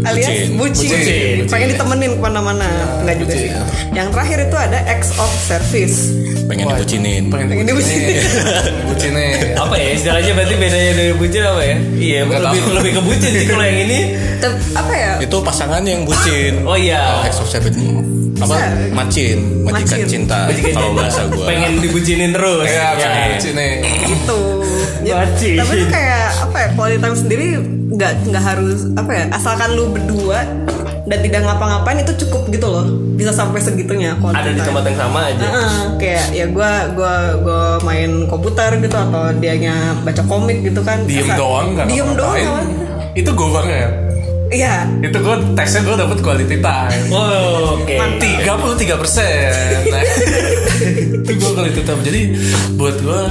alias 0.04 0.52
Bucin. 0.54 1.48
pengen 1.48 1.68
ditemenin 1.72 2.12
ke 2.13 2.22
mana-mana. 2.22 2.68
Nggak 3.02 3.16
juga 3.20 3.34
sih. 3.34 3.50
Yang 3.94 4.08
terakhir 4.12 4.38
itu 4.44 4.58
ada 4.58 4.80
acts 4.86 5.10
of 5.16 5.32
service. 5.39 6.12
Pengen 6.44 6.68
Wah, 6.68 6.76
dibucinin. 6.76 7.32
pengen 7.32 7.48
pengen 7.48 7.66
dibucinin. 7.66 8.20
bucinnya 8.84 9.28
apa 9.63 9.76
ya 9.80 9.89
istilahnya 9.96 10.32
berarti 10.36 10.56
bedanya 10.60 10.92
dari 10.94 11.13
bucin 11.16 11.42
apa 11.42 11.62
ya? 11.63 11.76
Iya 11.96 12.20
lebih 12.28 12.38
tahu. 12.44 12.56
lebih 12.76 12.92
ke 12.92 13.02
bucin 13.02 13.32
sih 13.32 13.46
kalau 13.48 13.63
yang 13.63 13.80
ini. 13.80 14.00
Tep- 14.44 14.60
apa 14.76 14.94
ya? 14.94 15.12
Itu 15.24 15.38
pasangan 15.39 15.82
yang 15.88 16.04
bucin. 16.04 16.68
Oh 16.68 16.76
iya. 16.76 17.24
Ex 17.24 17.39
of 17.39 17.48
Service. 17.48 17.80
Apa? 18.43 18.56
Macin. 18.93 19.38
Majikan 19.63 19.97
Macin. 19.97 20.08
cinta 20.08 20.39
kalau 20.45 20.53
cinta. 20.53 20.82
bahasa 20.93 21.21
gua. 21.27 21.45
Pengen 21.45 21.71
dibucinin 21.79 22.29
terus. 22.32 22.65
Ya 22.65 22.93
Ya. 22.93 23.12
gitu. 24.03 24.39
Ya, 25.03 25.15
Bacin. 25.19 25.60
tapi 25.60 25.73
tuh 25.77 25.89
kayak 25.89 26.23
apa 26.41 26.58
ya 26.58 26.67
quality 26.73 26.97
time 26.97 27.17
sendiri 27.17 27.47
nggak 27.93 28.12
nggak 28.25 28.43
harus 28.45 28.88
apa 28.93 29.12
ya 29.12 29.23
asalkan 29.29 29.75
lu 29.75 29.91
berdua 29.91 30.47
dan 31.03 31.19
tidak 31.19 31.43
ngapa-ngapain 31.43 31.99
itu 31.99 32.15
cukup 32.17 32.47
gitu 32.47 32.63
loh. 32.65 32.86
Bisa 33.13 33.29
sampai 33.29 33.60
segitunya 33.60 34.15
quality 34.15 34.39
ada 34.39 34.49
di 34.49 34.56
time. 34.56 34.67
tempat 34.69 34.84
yang 34.86 34.97
sama 34.97 35.19
aja. 35.25 35.43
Heeh, 35.43 35.71
kayak 35.97 36.25
ya 36.32 36.45
gue 36.47 36.71
gua 36.95 37.13
gua 37.38 37.62
main 37.84 38.12
komputer 38.25 38.79
gitu 38.79 38.95
atau 38.95 39.23
dianya 39.34 39.75
baca 39.99 40.23
komik 40.23 40.63
gitu 40.63 40.79
kan. 40.82 41.03
Diem 41.03 41.27
Asa- 41.27 41.36
doang 41.36 41.67
kan 41.75 41.86
diem 41.86 42.10
doang. 42.15 42.63
Itu 43.13 43.29
gue 43.29 43.49
banget 43.51 43.91
iya. 44.54 44.86
Itu 45.00 45.18
gue 45.18 45.36
tesnya 45.54 45.82
gue 45.82 45.96
dapet 45.98 46.18
quality 46.20 46.58
time. 46.58 47.04
Oh, 47.10 47.76
oke. 47.76 47.96
Tiga 48.18 48.54
puluh 48.56 48.76
tiga 48.76 48.96
persen. 48.96 49.52
Itu 51.20 51.32
gue 51.34 51.52
quality 51.52 51.82
time. 51.82 52.02
Jadi 52.02 52.22
buat 52.74 52.96
gue 52.98 53.22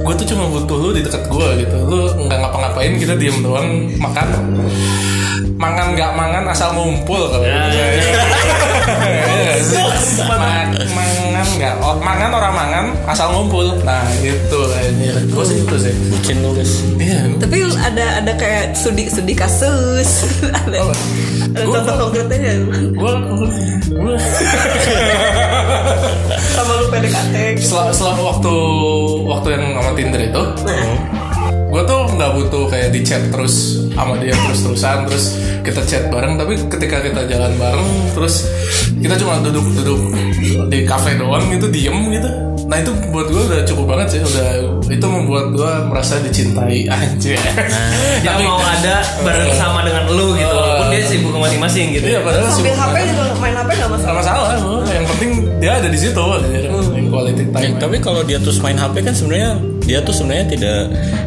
gue 0.00 0.14
tuh 0.16 0.26
cuma 0.26 0.48
butuh 0.48 0.76
lu 0.78 0.88
di 0.92 1.02
dekat 1.02 1.26
gue 1.26 1.48
gitu. 1.60 1.76
Lu 1.82 1.98
nggak 2.20 2.38
ngapa-ngapain 2.38 2.92
kita 2.96 3.14
diem 3.14 3.38
doang 3.40 3.68
makan. 3.96 4.28
Mangan 5.54 5.92
nggak 5.92 6.10
mangan 6.14 6.44
asal 6.48 6.72
ngumpul 6.72 7.28
kalau 7.28 7.44
Ya, 7.44 7.68
gitu. 7.68 7.76
ya, 7.76 7.84
Iya. 9.04 9.20
Nggak 9.28 9.58
sih? 9.60 10.24
Ma- 10.24 10.72
mangan 11.40 11.56
nggak? 11.56 11.74
Oh, 11.80 11.96
mangan 12.04 12.30
orang 12.36 12.52
mangan 12.52 12.84
asal 13.08 13.26
ngumpul. 13.32 13.66
Nah 13.80 14.04
itu 14.20 14.58
kayaknya 14.68 15.16
gue 15.24 15.44
sih 15.48 15.56
itu 15.64 15.76
sih. 15.80 15.94
Lu 16.36 16.52
guys 16.52 16.72
iya. 17.00 17.20
Tapi 17.40 17.56
ada 17.80 18.20
ada 18.20 18.32
kayak 18.36 18.76
studi 18.76 19.08
studi 19.08 19.32
kasus. 19.32 20.28
Ada. 20.60 20.78
Oh. 20.84 20.92
ada 21.50 21.64
Gua- 21.64 21.74
contoh 21.80 21.94
konkretnya 22.06 22.52
gue 22.68 23.12
gue 23.88 24.14
sama 26.52 26.72
lu 26.78 26.86
PDKT. 26.92 27.34
Gitu. 27.56 27.72
setelah, 27.72 27.88
setelah 27.90 28.16
waktu 28.20 28.54
waktu 29.24 29.48
yang 29.56 29.64
sama 29.80 29.90
Tinder 29.96 30.20
itu 30.20 30.42
gue 31.70 31.82
tuh 31.86 32.00
nggak 32.10 32.30
butuh 32.34 32.64
kayak 32.66 32.90
di 32.90 33.00
chat 33.00 33.22
terus 33.30 33.86
sama 33.94 34.18
dia 34.18 34.34
terus 34.34 34.60
terusan 34.60 35.06
terus 35.06 35.24
kita 35.62 35.80
chat 35.86 36.02
bareng. 36.10 36.34
Tapi 36.34 36.58
ketika 36.66 36.98
kita 37.00 37.20
jalan 37.26 37.52
bareng 37.56 37.88
terus 38.12 38.50
kita 38.98 39.14
cuma 39.16 39.38
duduk 39.40 39.64
duduk 39.78 40.00
di 40.68 40.82
kafe 40.82 41.14
doang 41.14 41.46
gitu 41.48 41.70
diem 41.70 42.10
gitu. 42.10 42.30
Nah 42.66 42.78
itu 42.78 42.90
buat 43.10 43.26
gue 43.26 43.42
udah 43.50 43.62
cukup 43.66 43.86
banget 43.88 44.06
sih. 44.14 44.20
Udah 44.20 44.50
itu 44.86 45.06
membuat 45.06 45.54
gue 45.54 45.70
merasa 45.86 46.18
dicintai. 46.18 46.86
Anjir. 46.94 47.38
Dia 48.20 48.34
mau 48.42 48.58
ada 48.58 49.02
bareng 49.22 49.54
sama 49.54 49.86
dengan 49.86 50.10
lu 50.10 50.34
gitu 50.34 50.50
walaupun 50.50 50.86
dia 50.90 51.02
sibuk 51.06 51.32
masing-masing 51.32 51.94
gitu 51.94 52.06
iya 52.10 52.20
padahal 52.20 52.50
sambil 52.50 52.66
sibuk 52.66 52.76
HP 52.78 52.94
juga 53.14 53.24
main 53.38 53.54
HP 53.54 53.70
nggak 53.78 53.90
masalah? 53.90 54.10
Nggak 54.10 54.18
masalah 54.26 54.90
yang 54.90 55.06
penting 55.06 55.30
dia 55.62 55.70
ada 55.78 55.88
di 55.88 55.98
situ. 55.98 56.24
Yang 56.50 57.06
quality 57.10 57.42
Ya, 57.50 57.54
time. 57.54 57.74
Tapi 57.78 57.96
kalau 58.02 58.20
dia 58.22 58.38
terus 58.38 58.58
main 58.58 58.74
HP 58.74 58.94
kan 59.02 59.14
sebenarnya 59.14 59.50
dia 59.90 59.98
tuh 60.06 60.14
sebenarnya 60.14 60.46
tidak 60.54 60.78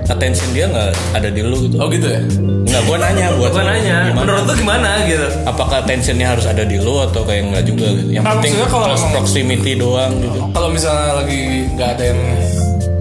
attention 0.08 0.48
dia 0.56 0.72
nggak 0.72 0.90
ada 1.12 1.28
di 1.28 1.42
lu 1.44 1.68
gitu. 1.68 1.76
Oh 1.84 1.92
gitu 1.92 2.08
ya? 2.08 2.24
Nggak 2.64 2.82
gua 2.88 2.98
nanya 3.04 3.26
buat 3.36 3.52
Gua 3.52 3.66
nanya 3.68 3.98
Gimana? 4.08 4.24
menurut 4.24 4.44
lu 4.48 4.54
gimana 4.56 4.90
gitu? 5.04 5.28
Apakah 5.44 5.78
attentionnya 5.84 6.28
harus 6.32 6.46
ada 6.48 6.64
di 6.64 6.80
lu 6.80 6.96
atau 7.04 7.28
kayak 7.28 7.52
nggak 7.52 7.64
juga 7.68 7.88
gitu? 7.92 8.10
yang 8.16 8.24
Nah, 8.24 8.40
penting 8.40 8.56
kalau 8.72 8.88
proximity 9.12 9.72
doang 9.76 10.16
gitu. 10.24 10.40
Kalau 10.56 10.70
misalnya 10.72 11.20
lagi 11.20 11.68
nggak 11.76 11.90
ada 12.00 12.04
yang 12.08 12.22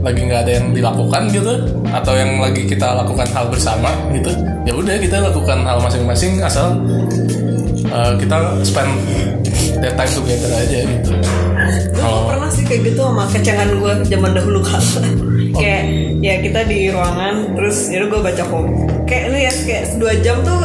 lagi 0.03 0.21
nggak 0.27 0.41
ada 0.43 0.53
yang 0.59 0.67
dilakukan 0.75 1.23
gitu 1.31 1.55
atau 1.95 2.13
yang 2.19 2.43
lagi 2.43 2.67
kita 2.67 2.91
lakukan 2.91 3.29
hal 3.31 3.47
bersama 3.47 3.95
gitu 4.11 4.35
ya 4.67 4.75
udah 4.75 4.99
kita 4.99 5.17
lakukan 5.23 5.63
hal 5.63 5.79
masing-masing 5.79 6.43
asal 6.43 6.75
uh, 7.87 8.13
kita 8.19 8.35
spend 8.67 8.91
that 9.79 9.95
time 9.95 10.11
together 10.11 10.51
aja 10.59 10.79
gitu. 10.83 11.15
Gue 12.03 12.23
pernah 12.27 12.51
sih 12.51 12.65
kayak 12.67 12.83
gitu 12.91 13.03
sama 13.03 13.25
kecengan 13.31 13.69
gue 13.79 13.93
zaman 14.11 14.31
dahulu 14.35 14.59
kala 14.59 15.03
kayak 15.57 15.85
ya 16.25 16.35
kita 16.41 16.61
di 16.65 16.89
ruangan 16.89 17.57
terus 17.57 17.93
ya 17.93 18.05
gue 18.07 18.21
baca 18.21 18.45
komik 18.49 18.75
kayak 19.05 19.23
ini 19.33 19.39
ya 19.45 19.53
kayak 19.53 19.85
dua 20.01 20.13
jam 20.25 20.37
tuh 20.41 20.61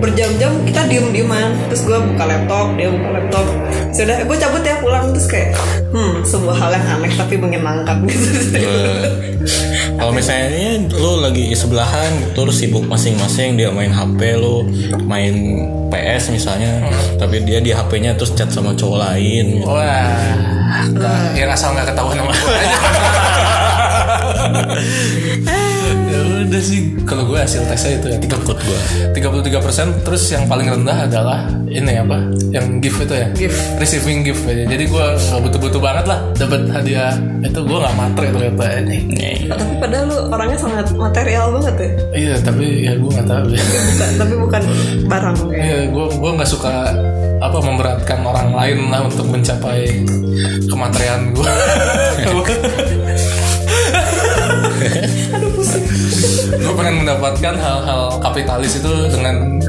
berjam-jam 0.00 0.52
kita 0.64 0.80
diem 0.88 1.06
dieman 1.12 1.52
terus 1.68 1.84
gue 1.84 1.94
buka 1.94 2.24
laptop 2.24 2.72
dia 2.74 2.88
buka 2.88 3.08
laptop. 3.20 3.46
Sudah 3.92 4.16
gue 4.24 4.36
cabut 4.40 4.62
ya 4.64 4.76
pulang. 4.80 5.12
Terus 5.12 5.28
kayak 5.28 5.50
hmm 5.92 6.24
sebuah 6.24 6.56
hal 6.56 6.70
yang 6.74 6.86
aneh 6.98 7.12
tapi 7.14 7.34
menyenangkan. 7.36 7.96
Gitu. 8.10 8.72
Kalau 10.00 10.12
misalnya 10.12 10.48
ini 10.52 10.88
lu 10.88 11.20
lagi 11.20 11.52
sebelahan 11.52 12.32
terus 12.32 12.60
sibuk 12.60 12.88
masing-masing 12.88 13.60
dia 13.60 13.68
main 13.68 13.92
HP 13.92 14.40
lu 14.40 14.64
main 15.04 15.34
PS 15.92 16.32
misalnya 16.32 16.88
tapi 17.20 17.44
dia 17.44 17.60
di 17.60 17.72
HP-nya 17.72 18.16
terus 18.16 18.32
chat 18.32 18.48
sama 18.48 18.72
cowok 18.72 18.98
lain. 19.00 19.60
Gitu. 19.60 19.68
wah 19.68 20.16
yang 21.34 21.50
asal 21.50 21.74
nggak 21.74 21.92
ketahuan 21.92 22.16
sama 22.16 22.32
gue 22.32 22.54
aja 22.62 22.78
ya 26.10 26.18
udah 26.42 26.60
sih 26.60 26.80
kalau 27.04 27.22
gue 27.24 27.36
hasil 27.36 27.60
tesnya 27.66 27.90
itu 27.96 28.06
ya 28.08 28.16
tiga 28.18 28.36
Takut 28.40 28.56
gue. 28.56 28.78
33% 29.12 30.02
terus 30.02 30.22
yang 30.26 30.44
paling 30.46 30.66
rendah 30.66 31.04
adalah 31.04 31.44
ini 31.66 31.92
apa 31.94 32.16
yang 32.50 32.78
gift 32.80 32.98
itu 33.00 33.14
ya 33.14 33.26
Gift. 33.30 33.56
receiving 33.76 34.20
gift 34.22 34.42
aja 34.44 34.64
jadi 34.64 34.82
gue 34.82 35.04
nggak 35.12 35.40
butuh-butuh 35.44 35.78
banget 35.78 36.04
lah 36.06 36.18
dapat 36.34 36.66
hadiah 36.66 37.14
itu 37.40 37.58
gue 37.60 37.78
nggak 37.78 37.94
matre 37.94 38.26
ternyata 38.28 38.64
ini 38.80 38.98
Tapi 39.46 39.62
padahal 39.76 40.04
lu 40.06 40.16
orangnya 40.30 40.58
sangat 40.58 40.84
material 40.92 41.44
banget 41.52 41.74
ya. 41.76 41.88
iya 42.12 42.34
tapi 42.40 42.64
ya 42.80 42.92
gue 42.96 43.10
nggak 43.10 43.28
tahu 43.28 43.44
ya 43.50 43.60
Bukan, 43.60 44.08
tapi 44.16 44.34
bukan 44.36 44.62
barang 45.06 45.36
kayak. 45.44 45.60
Iya, 45.60 45.78
gue 45.90 46.06
gue 46.10 46.30
nggak 46.32 46.48
suka 46.48 46.72
apa 47.40 47.56
memberatkan 47.58 48.18
orang 48.22 48.48
lain 48.50 48.78
lah 48.88 49.00
untuk 49.02 49.26
mencapai 49.26 49.86
kematerian 50.66 51.32
gue. 51.32 51.44
Aduh 55.36 55.50
pusing. 55.54 55.84
gue 56.62 56.74
pengen 56.76 56.94
mendapatkan 57.04 57.54
hal-hal 57.56 58.02
kapitalis 58.20 58.78
itu 58.80 58.92
dengan 59.12 59.60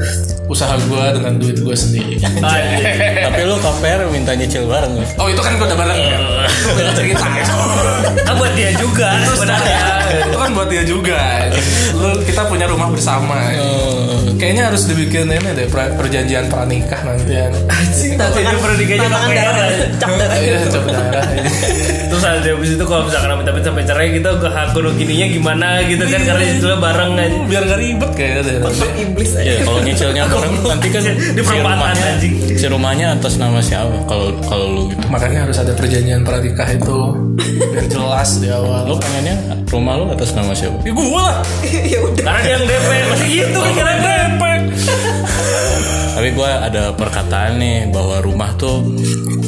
usaha 0.50 0.74
gue 0.76 1.04
dengan 1.16 1.32
duit 1.38 1.56
gue 1.60 1.76
sendiri. 1.76 2.16
Tapi 3.26 3.40
lu 3.46 3.56
KPR 3.60 4.08
minta 4.10 4.32
nyicil 4.36 4.68
bareng 4.68 4.92
ya? 4.98 5.06
Oh 5.16 5.28
itu 5.30 5.40
kan 5.40 5.52
gue 5.56 5.66
udah 5.66 5.78
bareng 5.78 5.98
ya. 5.98 6.18
Itu 6.48 6.72
beda 6.76 6.92
cerita. 6.96 7.26
Ah 8.28 8.34
buat 8.36 8.52
dia 8.56 8.70
juga 8.76 9.08
sebenarnya. 9.32 10.01
itu 10.28 10.38
kan 10.38 10.50
buat 10.52 10.68
dia 10.68 10.82
juga. 10.84 11.20
Lu 11.94 12.20
kita 12.22 12.42
punya 12.46 12.66
rumah 12.66 12.88
bersama. 12.88 13.38
Kayaknya 14.36 14.74
harus 14.74 14.82
dibikin 14.90 15.30
ini 15.30 15.50
deh 15.54 15.68
perjanjian 15.70 16.50
pranikah 16.50 16.98
nanti 17.06 17.30
ya. 17.30 17.46
Jadi 17.92 18.56
pernikahannya 18.58 18.98
Tantangan 19.06 19.30
KPR. 19.30 19.44
darah. 19.54 19.68
Cap 20.00 20.10
darah. 20.18 20.36
Iya, 20.38 20.58
darah. 20.66 21.24
Terus 22.10 22.22
ada 22.26 22.42
habis 22.42 22.70
itu 22.74 22.84
kalau 22.84 23.02
misalkan 23.06 23.30
amit-amit 23.32 23.62
sampai 23.62 23.84
cerai 23.86 24.08
gitu 24.12 24.30
ke 24.36 24.48
hak 24.50 24.68
gininya 24.98 25.26
gimana 25.30 25.68
gitu 25.86 26.04
kan 26.04 26.20
karena 26.26 26.44
itu 26.44 26.66
bareng 26.66 27.12
kan. 27.14 27.30
Biar 27.46 27.62
gak 27.70 27.78
ribet 27.78 28.10
kayaknya 28.18 28.40
deh. 28.42 28.56
nanti. 28.58 28.86
Iblis 28.98 29.30
aja. 29.38 29.46
Ya 29.46 29.60
kalau 29.62 29.80
nyicilnya 29.80 30.24
bareng 30.34 30.54
nanti 30.66 30.88
kan 30.90 31.02
Di 31.06 31.40
perempatan, 31.42 31.94
anjing. 31.96 32.34
si 32.58 32.66
rumahnya 32.66 33.06
atas 33.14 33.34
nama 33.38 33.58
siapa? 33.62 33.94
Kalau 34.10 34.26
kalau 34.42 34.66
lu 34.74 34.82
gitu. 34.90 35.06
Makanya 35.06 35.38
harus 35.46 35.56
ada 35.58 35.72
perjanjian 35.72 36.22
pranikah 36.26 36.68
itu 36.68 36.98
yang 37.78 37.88
jelas 37.88 38.30
di 38.42 38.48
awal. 38.50 38.90
Lu 38.90 38.96
pengennya 38.98 39.36
rumah 39.70 39.94
lu 39.96 40.01
atas 40.10 40.34
nama 40.34 40.50
siapa? 40.50 40.82
Ya 40.82 40.92
gue 40.92 41.06
lah. 41.06 41.38
ya 41.92 41.98
udah. 42.02 42.22
Karena 42.24 42.40
dia 42.42 42.52
yang 42.58 42.64
DP 42.66 42.90
masih 43.06 43.28
gitu 43.30 43.58
pikiran 43.70 43.96
DP. 44.02 44.42
Tapi 46.12 46.28
gue 46.38 46.50
ada 46.50 46.82
perkataan 46.94 47.52
nih 47.58 47.78
bahwa 47.90 48.16
rumah 48.22 48.50
tuh 48.54 48.84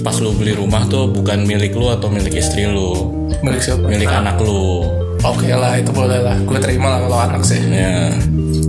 pas 0.02 0.16
lu 0.20 0.34
beli 0.34 0.52
rumah 0.56 0.84
tuh 0.86 1.06
bukan 1.08 1.44
milik 1.44 1.72
lu 1.72 1.88
atau 1.88 2.08
milik 2.10 2.34
istri 2.36 2.66
lu, 2.66 3.08
Milik 3.40 3.60
siapa? 3.62 3.84
milik 3.86 4.10
anak 4.10 4.36
lu. 4.40 4.84
Oke 5.24 5.48
lah 5.54 5.80
itu 5.80 5.88
boleh 5.92 6.20
lah. 6.20 6.36
Gue 6.44 6.58
terima 6.60 6.98
lah 6.98 6.98
kalau 7.08 7.18
anak 7.30 7.42
sih. 7.46 7.60
Ya. 7.72 8.12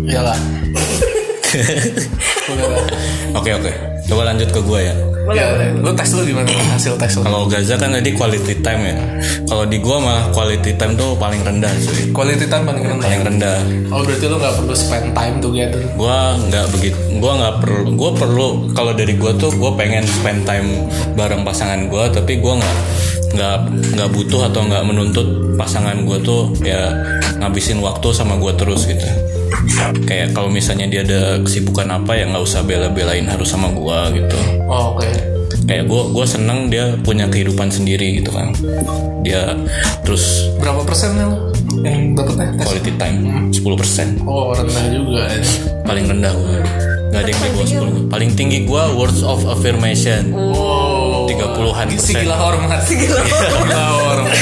Iyalah. 0.08 0.38
lah. 2.56 2.84
Oke 3.36 3.52
oke. 3.52 3.72
Coba 4.06 4.22
lanjut 4.32 4.50
ke 4.54 4.60
gue 4.64 4.80
ya. 4.86 4.96
Ya, 5.34 5.74
lu 5.74 5.90
tes 5.98 6.14
lu 6.14 6.22
gimana 6.22 6.46
hasil 6.78 6.94
tes 7.02 7.18
lu? 7.18 7.26
Kalau 7.26 7.50
Gaza 7.50 7.82
kan 7.82 7.90
tadi 7.90 8.14
quality 8.14 8.62
time 8.62 8.82
ya. 8.86 8.98
Kalau 9.50 9.66
di 9.66 9.82
gua 9.82 9.98
malah 9.98 10.26
quality 10.30 10.78
time 10.78 10.94
tuh 10.94 11.18
paling 11.18 11.42
rendah 11.42 11.72
cuy. 11.82 12.14
Quality 12.14 12.46
time 12.46 12.64
paling 12.70 12.84
rendah. 12.86 13.08
Paling 13.10 13.24
rendah. 13.26 13.58
Oh 13.90 14.06
berarti 14.06 14.26
lu 14.30 14.38
gak 14.38 14.54
perlu 14.62 14.76
spend 14.78 15.08
time 15.18 15.36
together. 15.42 15.82
Gua 15.98 16.38
nggak 16.38 16.66
begitu. 16.78 16.98
Gua 17.18 17.32
nggak 17.42 17.56
perlu. 17.66 17.88
Gua 17.98 18.12
perlu. 18.14 18.48
Kalau 18.78 18.94
dari 18.94 19.18
gua 19.18 19.34
tuh 19.34 19.50
gua 19.58 19.74
pengen 19.74 20.06
spend 20.06 20.46
time 20.46 20.86
bareng 21.18 21.42
pasangan 21.42 21.90
gua. 21.90 22.06
Tapi 22.14 22.38
gua 22.38 22.62
nggak 22.62 22.78
nggak 23.36 23.58
nggak 23.98 24.10
butuh 24.14 24.48
atau 24.48 24.62
nggak 24.62 24.84
menuntut 24.86 25.58
pasangan 25.58 26.06
gua 26.06 26.22
tuh 26.22 26.54
ya 26.62 26.94
ngabisin 27.42 27.82
waktu 27.82 28.14
sama 28.14 28.38
gua 28.38 28.54
terus 28.54 28.86
gitu. 28.86 29.10
Kayak 30.04 30.32
kalau 30.32 30.48
misalnya 30.48 30.86
dia 30.86 31.02
ada 31.02 31.22
kesibukan 31.40 31.88
apa 31.92 32.14
ya 32.14 32.26
nggak 32.26 32.44
usah 32.44 32.62
bela-belain 32.62 33.26
harus 33.26 33.48
sama 33.48 33.70
gua 33.70 34.10
gitu. 34.10 34.38
Oh, 34.64 34.94
Oke. 34.94 35.10
kayak 35.66 35.86
gue 35.86 36.02
gue 36.12 36.26
seneng 36.26 36.70
dia 36.70 36.94
punya 37.00 37.26
kehidupan 37.26 37.68
sendiri 37.68 38.22
gitu 38.22 38.30
kan 38.30 38.54
dia 39.20 39.58
terus 40.04 40.46
Berapa 40.56 40.82
persen 40.84 41.18
lu 41.18 41.50
yang 41.82 42.14
dapetnya 42.14 42.54
quality 42.56 42.92
time 42.96 43.18
10% 43.50 44.22
Oh 44.24 44.54
rendah 44.54 44.86
juga. 44.88 45.26
ya. 45.26 45.42
paling 45.82 46.06
rendah 46.06 46.30
gue 46.32 46.58
nggak 47.08 47.18
ada 47.20 47.30
yang 47.32 47.40
di 47.40 47.50
bawah 47.50 47.68
10 48.06 48.14
paling 48.14 48.30
tinggi 48.34 48.60
gue 48.64 48.84
words 48.94 49.22
of 49.22 49.42
affirmation 49.48 50.34
Oh. 50.36 51.26
30-an 51.26 51.88
Si 51.90 52.14
persen 52.14 52.22
gila 52.22 52.38
hormat. 52.38 52.80
Si 52.84 52.94
gila 52.96 53.20
Gila 53.66 53.82
hormat. 53.98 54.36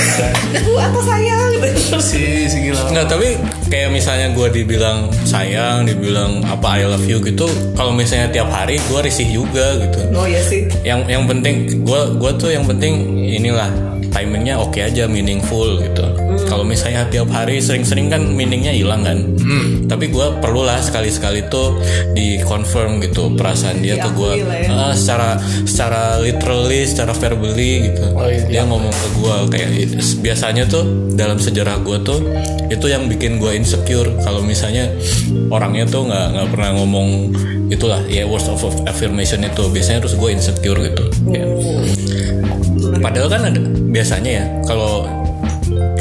Aku 0.54 0.72
apa 0.76 1.00
sayang 1.02 1.52
gitu. 1.89 2.00
Si 2.00 2.22
si 2.48 2.58
gila. 2.63 2.82
Nggak 2.89 3.06
tapi 3.08 3.28
kayak 3.67 3.89
misalnya 3.89 4.28
gue 4.32 4.48
dibilang 4.54 5.10
sayang 5.24 5.84
dibilang 5.84 6.46
apa 6.46 6.78
I 6.78 6.86
love 6.86 7.04
you 7.04 7.17
gitu 7.19 7.46
kalau 7.74 7.89
misalnya 7.89 8.30
tiap 8.30 8.48
hari 8.48 8.78
gue 8.80 9.00
risih 9.02 9.28
juga 9.28 9.82
gitu 9.82 10.00
Oh 10.13 10.24
iya 10.24 10.41
sih. 10.41 10.69
yang 10.82 11.04
yang 11.06 11.26
penting 11.26 11.82
gue 11.82 12.02
gua 12.15 12.32
tuh 12.34 12.50
yang 12.50 12.63
penting 12.63 12.93
inilah 13.17 13.69
timingnya 14.13 14.56
oke 14.62 14.78
aja 14.78 15.10
meaningful 15.10 15.82
gitu. 15.82 16.06
Kalau 16.45 16.62
misalnya 16.62 17.10
tiap 17.10 17.30
hari 17.34 17.58
sering-sering 17.58 18.08
kan 18.13 18.21
meaningnya 18.21 18.71
hilang 18.71 19.02
kan. 19.02 19.17
Tapi 19.89 20.13
gue 20.13 20.28
perlulah 20.39 20.80
sekali-sekali 20.80 21.49
tuh 21.49 21.82
di 22.13 22.39
confirm 22.45 23.02
gitu 23.02 23.34
perasaan 23.34 23.82
dia 23.82 23.97
ke 23.99 24.10
gue 24.13 24.34
ya. 24.45 24.93
secara 24.93 25.38
secara 25.65 26.21
literally 26.21 26.86
secara 26.86 27.12
verbally 27.17 27.91
gitu. 27.91 28.04
Oh, 28.13 28.30
iya. 28.30 28.45
dia 28.47 28.62
ngomong 28.69 28.93
ke 28.93 29.08
gue 29.17 29.36
kayak 29.58 29.69
biasanya 30.21 30.63
tuh 30.69 30.86
dalam 31.17 31.41
sejarah 31.41 31.82
gue 31.82 31.97
tuh 32.06 32.19
itu 32.69 32.86
yang 32.86 33.10
bikin 33.10 33.41
gue 33.41 33.54
insecure. 33.58 34.13
Kalau 34.21 34.45
misalnya 34.45 34.89
orangnya 35.49 35.89
tuh 35.89 36.06
nggak 36.08 36.28
nggak 36.38 36.47
pernah 36.54 36.71
ngomong 36.78 37.10
itulah 37.73 38.06
ya 38.06 38.26
words 38.30 38.45
of 38.49 38.62
affirmation 38.86 39.41
itu. 39.41 39.65
Biasanya 39.69 40.06
terus 40.06 40.15
gue 40.17 40.30
insecure 40.30 40.80
gitu. 40.82 41.06
Kayak, 41.30 41.49
padahal 43.00 43.28
kan 43.32 43.41
ada 43.48 43.60
biasanya 43.91 44.32
ya 44.41 44.46
kalau 44.67 45.08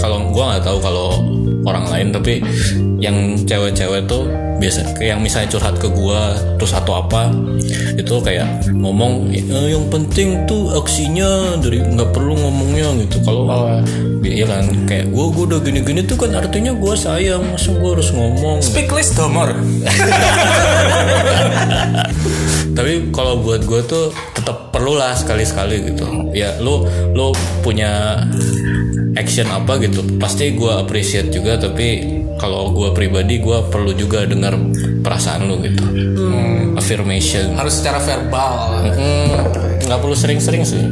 kalau 0.01 0.17
gue 0.33 0.43
nggak 0.43 0.63
tahu 0.67 0.79
kalau 0.83 1.09
orang 1.63 1.87
lain 1.91 2.09
tapi 2.15 2.43
yang 2.99 3.35
cewek-cewek 3.47 4.07
tuh 4.07 4.27
biasa 4.63 4.95
kayak 4.95 5.19
yang 5.19 5.21
misalnya 5.21 5.51
curhat 5.51 5.75
ke 5.75 5.91
gue 5.91 6.23
terus 6.63 6.71
atau 6.71 7.03
apa 7.03 7.35
itu 7.99 8.15
kayak 8.23 8.47
ngomong 8.71 9.35
"Eh, 9.35 9.75
yang 9.75 9.91
penting 9.91 10.47
tuh 10.47 10.71
aksinya 10.79 11.59
dari 11.59 11.83
nggak 11.83 12.15
perlu 12.15 12.39
ngomongnya 12.39 12.95
gitu. 13.03 13.19
Kalau 13.27 13.83
iya. 14.23 14.47
Kan 14.47 14.87
kayak 14.87 15.11
gue 15.11 15.27
gue 15.35 15.45
udah 15.51 15.61
gini-gini 15.61 16.01
tuh 16.07 16.15
kan 16.15 16.31
artinya 16.39 16.71
gue 16.73 16.95
sayang 16.95 17.43
masa 17.51 17.75
gue 17.75 17.91
harus 17.91 18.15
ngomong? 18.15 18.63
Speak 18.63 18.95
less 18.95 19.11
domor. 19.19 19.51
tapi 22.79 23.13
kalau 23.13 23.43
buat 23.43 23.67
gue 23.67 23.83
tuh 23.85 24.15
tetap 24.33 24.71
perlu 24.71 24.95
lah 24.95 25.13
sekali-sekali 25.19 25.93
gitu. 25.93 26.07
Ya 26.33 26.55
lu 26.63 26.87
lu 27.13 27.35
punya 27.67 28.23
action 29.17 29.49
apa 29.53 29.77
gitu 29.83 30.01
pasti 30.17 30.57
gue 30.57 30.73
appreciate 30.73 31.29
juga 31.29 31.61
tapi 31.61 32.21
kalau 32.41 32.73
gue 32.75 32.91
pribadi 32.97 33.39
gue 33.39 33.59
perlu 33.71 33.93
juga 33.95 34.27
dengar 34.27 34.59
perasaan 35.05 35.47
lu 35.47 35.63
gitu. 35.63 35.85
Affirmation. 36.75 37.55
Harus 37.55 37.79
secara 37.79 38.03
verbal. 38.03 38.83
Hmm, 38.99 39.87
nggak 39.87 39.99
perlu 40.01 40.17
sering-sering 40.17 40.67
sih. 40.67 40.83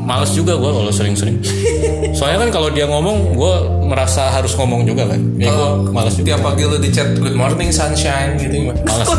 Males 0.00 0.34
juga 0.34 0.58
gue 0.58 0.70
kalau 0.72 0.90
sering-sering 0.90 1.38
soalnya 2.10 2.38
kan 2.44 2.50
kalau 2.50 2.68
dia 2.68 2.84
ngomong 2.84 3.34
gue 3.34 3.54
merasa 3.84 4.30
harus 4.30 4.54
ngomong 4.54 4.84
juga 4.84 5.08
kan 5.08 5.20
ya 5.36 5.50
gue 5.50 5.70
males 5.90 6.14
juga 6.14 6.26
Tiap 6.30 6.40
pagi 6.42 6.62
lu 6.62 6.76
di 6.78 6.90
chat 6.90 7.08
good 7.18 7.34
morning 7.34 7.70
sunshine 7.70 8.38
gitu 8.38 8.70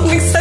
bisa? 0.08 0.40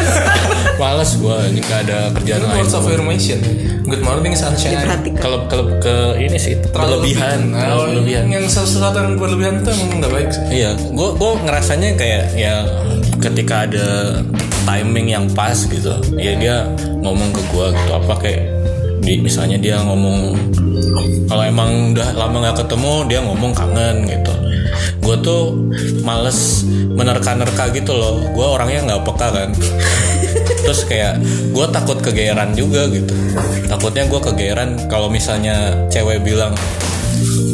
males 0.79 1.11
gue 1.15 1.37
nggak 1.61 1.81
ada 1.87 1.99
kerjaan 2.15 2.41
lain 2.43 2.57
words 2.59 2.75
of 2.75 2.85
affirmation. 2.87 3.39
Good 3.81 4.07
morning 4.07 4.39
sunshine. 4.39 4.87
Kalau 5.19 5.51
kalau 5.51 5.67
ke 5.83 5.97
ini 6.17 6.39
sih 6.39 6.55
berlebihan 6.71 7.51
terlalu 7.51 8.07
berlebihan 8.07 8.25
Yang 8.31 8.47
sesuatu 8.55 9.03
yang 9.03 9.19
berlebihan 9.19 9.55
itu 9.61 9.71
emang 9.75 9.99
nggak 9.99 10.13
baik 10.15 10.29
sih. 10.31 10.43
iya 10.53 10.71
gue 10.79 11.09
gue 11.17 11.31
ngerasanya 11.43 11.89
kayak 11.99 12.25
ya 12.39 12.55
ketika 13.19 13.67
ada 13.67 13.89
timing 14.63 15.11
yang 15.11 15.27
pas 15.35 15.59
gitu 15.67 15.91
ya 16.15 16.33
dia 16.39 16.57
ngomong 17.03 17.35
ke 17.35 17.43
gue 17.51 17.67
gitu 17.75 17.91
apa 17.91 18.15
kayak 18.23 18.43
di 19.01 19.19
misalnya 19.21 19.57
dia 19.57 19.81
ngomong 19.81 20.37
kalau 21.27 21.43
emang 21.47 21.97
udah 21.97 22.09
lama 22.15 22.37
nggak 22.43 22.57
ketemu 22.67 22.93
dia 23.07 23.21
ngomong 23.25 23.53
kangen 23.55 23.97
gitu. 24.07 24.33
Gue 25.01 25.17
tuh 25.25 25.43
males 26.05 26.63
menerka-nerka 26.95 27.73
gitu 27.73 27.97
loh. 27.97 28.21
Gue 28.35 28.47
orangnya 28.47 28.87
nggak 28.87 29.03
peka 29.07 29.29
kan. 29.33 29.51
Terus 30.61 30.87
kayak 30.87 31.19
gue 31.51 31.67
takut 31.73 31.99
kegeeran 31.99 32.53
juga 32.55 32.87
gitu. 32.91 33.15
Takutnya 33.67 34.07
gue 34.07 34.21
kegeeran 34.21 34.91
kalau 34.91 35.09
misalnya 35.11 35.87
cewek 35.89 36.23
bilang 36.23 36.53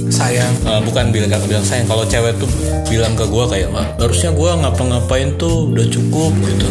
Sayang. 0.06 0.54
Uh, 0.64 0.80
bukan 0.86 1.10
bilang 1.12 1.42
bilang 1.44 1.64
sayang 1.66 1.86
kalau 1.90 2.06
cewek 2.06 2.32
tuh 2.40 2.48
bilang 2.88 3.12
ke 3.18 3.26
gue 3.26 3.44
kayak 3.50 3.68
"Wah, 3.74 3.86
harusnya 4.00 4.30
gue 4.32 4.50
ngapa-ngapain 4.64 5.34
tuh 5.36 5.70
udah 5.74 5.86
cukup 5.90 6.32
gitu 6.46 6.68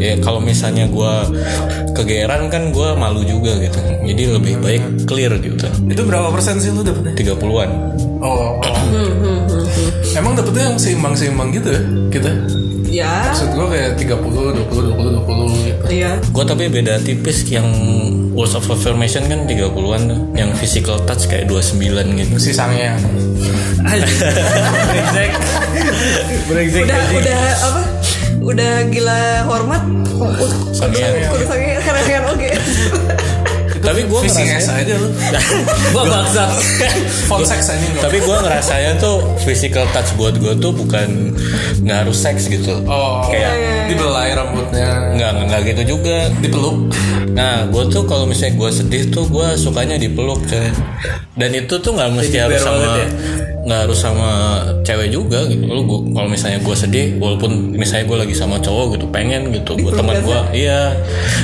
ya 0.00 0.16
kalau 0.24 0.40
misalnya 0.40 0.88
gue 0.88 1.12
kegeeran 1.92 2.48
kan 2.48 2.72
gue 2.72 2.88
malu 2.96 3.20
juga 3.20 3.52
gitu 3.60 3.76
jadi 4.08 4.22
lebih 4.40 4.54
baik 4.64 4.82
clear 5.04 5.36
gitu 5.36 5.68
Itu 5.84 6.02
berapa 6.08 6.32
persen 6.32 6.56
sih 6.56 6.72
lu 6.72 6.80
dapetnya? 6.80 7.12
30-an 7.36 7.70
Oh, 8.20 8.56
oh. 8.60 8.76
Emang 10.16 10.36
dapetnya 10.36 10.72
yang 10.72 10.78
seimbang-seimbang 10.80 11.52
gitu 11.52 11.68
ya 11.72 11.80
kita? 12.12 12.30
Ya 12.90 13.30
Maksud 13.30 13.54
gue 13.54 13.66
kayak 13.70 13.90
30, 13.94 14.66
20, 14.66 14.66
20, 14.66 15.22
20 15.22 15.64
gitu. 15.64 15.82
iya. 15.88 16.18
Gue 16.28 16.44
tapi 16.44 16.66
beda 16.66 16.98
tipis 16.98 17.46
yang 17.46 17.66
words 18.34 18.52
of 18.52 18.66
affirmation 18.66 19.24
kan 19.26 19.46
30-an 19.46 20.02
tuh. 20.04 20.20
Yang 20.34 20.50
physical 20.58 20.98
touch 21.06 21.30
kayak 21.30 21.46
29 21.46 21.78
gitu. 22.18 22.34
Sisanya 22.36 22.98
brengsek. 24.90 25.30
Brengsek. 26.46 26.82
Udah 26.84 27.00
udah 27.14 27.40
apa? 27.62 27.82
Udah 28.40 28.72
gila 28.88 29.20
hormat. 29.46 29.82
Sangean. 30.70 31.32
kudu 31.32 31.44
sange 31.48 31.80
keren 31.80 32.24
oke 32.28 32.50
Tapi 33.90 34.00
gue 34.06 34.20
ngerasa 34.22 34.72
aja 34.86 34.94
lu. 35.02 35.08
Gua 35.94 36.02
bangsat 36.06 36.50
Phone 37.26 37.42
sex 37.42 37.74
aja 37.74 37.86
tapi 37.98 38.22
gue 38.22 38.36
ngerasanya 38.38 39.02
tuh 39.02 39.18
physical 39.42 39.82
touch 39.90 40.14
buat 40.14 40.38
gue 40.38 40.54
tuh 40.62 40.70
bukan 40.70 41.34
nggak 41.82 42.06
harus 42.06 42.16
seks 42.22 42.46
gitu. 42.46 42.78
Oh 42.86 43.26
Kayak 43.26 43.90
Dibelai 43.90 44.30
rambutnya. 44.38 45.10
Nggak 45.18 45.30
nggak 45.50 45.60
gitu 45.74 45.98
juga. 45.98 46.30
Dipeluk 46.38 46.86
Nah, 47.30 47.64
gue 47.64 47.82
tuh 47.86 48.02
kalau 48.04 48.24
misalnya 48.24 48.56
gue 48.56 48.68
sedih 48.70 49.02
tuh 49.08 49.24
gue 49.24 49.46
sukanya 49.54 49.94
dipeluk 49.94 50.40
coy. 50.44 50.68
Dan 51.32 51.48
itu 51.52 51.74
tuh 51.74 51.90
nggak 51.90 52.08
mesti 52.12 52.32
Jadi 52.32 52.42
harus 52.42 52.60
sama 52.60 52.96
ya? 52.96 53.06
nggak 53.60 53.80
harus 53.86 53.98
sama 53.98 54.28
cewek 54.82 55.08
juga 55.08 55.38
gitu. 55.46 55.62
Lu 55.62 55.82
gua- 55.82 56.02
kalau 56.12 56.28
misalnya 56.28 56.58
gue 56.58 56.74
sedih, 56.74 57.06
walaupun 57.16 57.50
misalnya 57.72 58.04
gue 58.04 58.16
lagi 58.18 58.32
sama 58.32 58.56
cowok 58.56 58.94
gitu, 58.94 59.04
pengen 59.08 59.48
gitu. 59.50 59.72
Gue 59.76 59.90
teman 59.90 60.18
gue, 60.18 60.38
iya. 60.54 60.94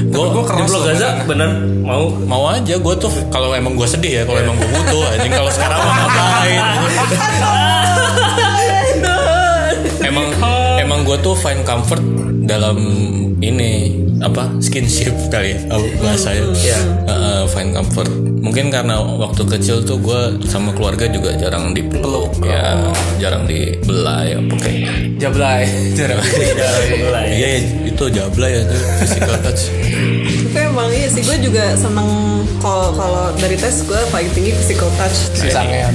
Gue 0.03 0.27
Gue 0.27 0.43
di 0.43 0.45
keras 0.45 0.67
Blok 0.67 0.75
loh 0.75 0.83
Gaza 0.91 1.09
bener 1.25 1.49
mau 1.81 2.03
mau 2.11 2.43
aja 2.49 2.75
gue 2.75 2.95
tuh 2.99 3.11
kalau 3.29 3.53
emang 3.53 3.73
gue 3.73 3.87
sedih 3.87 4.11
ya, 4.11 4.23
kalau 4.25 4.39
emang 4.39 4.55
gue 4.55 4.67
butuh. 4.67 5.03
Anjing 5.13 5.33
kalau 5.33 5.51
sekarang 5.51 5.79
mau 5.79 5.93
ngapain? 5.95 6.61
emang 10.03 10.27
emang 10.79 10.99
gue 11.03 11.17
tuh 11.21 11.35
find 11.35 11.63
comfort 11.63 12.01
dalam 12.43 12.75
ini 13.39 14.03
apa 14.27 14.51
skinship 14.59 15.15
kali 15.31 15.55
ya 15.55 15.59
oh, 15.71 15.83
bahasanya 16.03 16.43
Iya. 16.57 16.81
Heeh, 17.07 17.41
find 17.51 17.71
comfort. 17.71 18.11
Mungkin 18.43 18.71
karena 18.71 18.99
waktu 18.99 19.43
kecil 19.47 19.83
tuh 19.83 19.99
gue 19.99 20.39
sama 20.47 20.71
keluarga 20.75 21.07
juga 21.11 21.35
jarang 21.35 21.75
dipeluk 21.75 22.31
ya 22.43 22.91
jarang 23.19 23.47
dibelai 23.47 24.35
apa 24.35 24.55
kayak. 24.59 25.19
Jablay. 25.19 25.63
Jarang 25.99 26.21
mulai 26.21 27.27
iya 27.33 27.49
ya, 27.57 27.61
itu 27.89 28.05
jabla 28.13 28.47
ya 28.47 28.61
tuh 28.69 28.81
physical 29.01 29.37
touch. 29.41 29.63
Tapi 30.53 30.61
emang 30.61 30.89
iya 30.93 31.09
sih 31.09 31.23
gue 31.25 31.37
juga 31.41 31.73
seneng 31.73 32.09
kalau 32.61 32.93
kalau 32.93 33.33
dari 33.41 33.57
tes 33.57 33.81
gue 33.87 34.01
paling 34.13 34.31
tinggi 34.35 34.53
physical 34.55 34.91
touch. 35.01 35.19
Si 35.33 35.49
sange. 35.49 35.87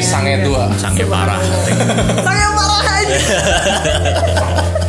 Sange 0.00 0.40
dua. 0.46 0.72
Sange 0.80 1.04
parah 1.04 1.40
sangat 2.26 2.50
parah 2.56 2.82
aja 2.96 3.16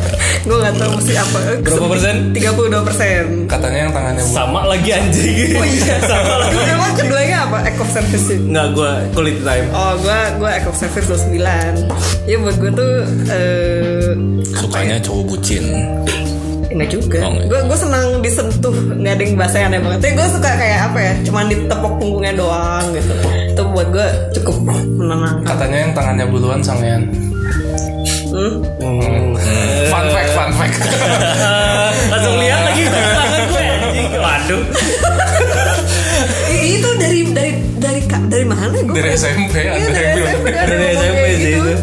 gue 0.44 0.56
gak 0.60 0.74
tau 0.76 0.90
mesti 0.92 1.14
apa. 1.16 1.38
Berapa 1.64 1.86
persen? 1.88 2.16
32 2.36 2.88
persen. 2.88 3.24
Katanya 3.48 3.78
yang 3.88 3.92
tangannya 3.96 4.22
bu 4.28 4.32
sama 4.36 4.60
lagi 4.68 4.90
anjing. 4.92 5.56
Oh 5.56 5.64
iya. 5.64 5.96
Sama 6.10 6.34
lagi. 6.44 6.56
Emang 6.68 6.92
keduanya 6.92 7.36
apa? 7.48 7.58
Act 7.64 7.80
of 7.80 7.88
service 7.88 8.24
sih 8.28 8.38
nggak 8.38 8.66
gua 8.76 8.92
quality 9.16 9.40
time. 9.40 9.66
Oh, 9.72 9.92
gue 10.04 10.20
gue 10.36 10.50
act 10.52 10.68
of 10.68 10.76
service 10.76 11.06
29 11.08 12.28
Ya 12.28 12.36
buat 12.40 12.56
gue 12.60 12.70
tuh 12.76 12.92
eh 13.32 14.10
sukanya 14.52 15.00
cowok 15.00 15.24
bucin. 15.32 15.64
Enggak 16.68 16.88
juga. 16.92 17.18
Oh. 17.24 17.32
Gue 17.48 17.60
gue 17.64 17.78
senang 17.80 18.06
disentuh. 18.20 18.76
Nggak 19.00 19.14
ada 19.16 19.22
yang 19.24 19.34
bahasa 19.40 19.56
yang 19.56 19.68
aneh 19.72 19.80
banget. 19.80 19.98
Tapi 20.04 20.12
gue 20.12 20.28
suka 20.28 20.50
kayak 20.60 20.78
apa 20.92 20.98
ya? 21.00 21.12
Cuman 21.24 21.44
ditepok 21.48 21.92
punggungnya 21.96 22.32
doang 22.36 22.84
gitu. 22.92 23.14
Itu 23.48 23.62
buat 23.72 23.88
gue 23.88 24.08
cukup 24.36 24.56
menenangkan. 25.00 25.46
Katanya 25.48 25.78
yang 25.88 25.92
tangannya 25.96 26.26
buluan 26.28 26.60
sangean 26.60 27.08
hmm? 28.34 28.54
Fun 29.88 30.06
fact, 30.10 30.30
fun 30.34 30.50
fact. 30.58 30.76
Langsung 32.12 32.36
lihat 32.42 32.60
lagi 32.66 32.82
tangan 32.90 33.42
gue 33.46 33.62
anjing. 33.62 34.10
Waduh 34.18 35.23
Itu 36.64 36.88
dari 36.96 37.20
dari 37.28 37.52
dari 37.76 38.00
ka- 38.02 38.24
dari 38.24 38.42
mana 38.42 38.72
gue 38.72 38.94
Dari 38.94 39.10
SMP 39.12 39.54
Iya 39.60 39.76
ada 39.76 39.88
dari 39.90 40.08
bilang 40.14 40.32
SMP 40.32 40.46
Dari 40.50 40.86
SMP 40.90 41.24
sih 41.30 41.44
gitu. 41.44 41.60
itu. 41.60 41.74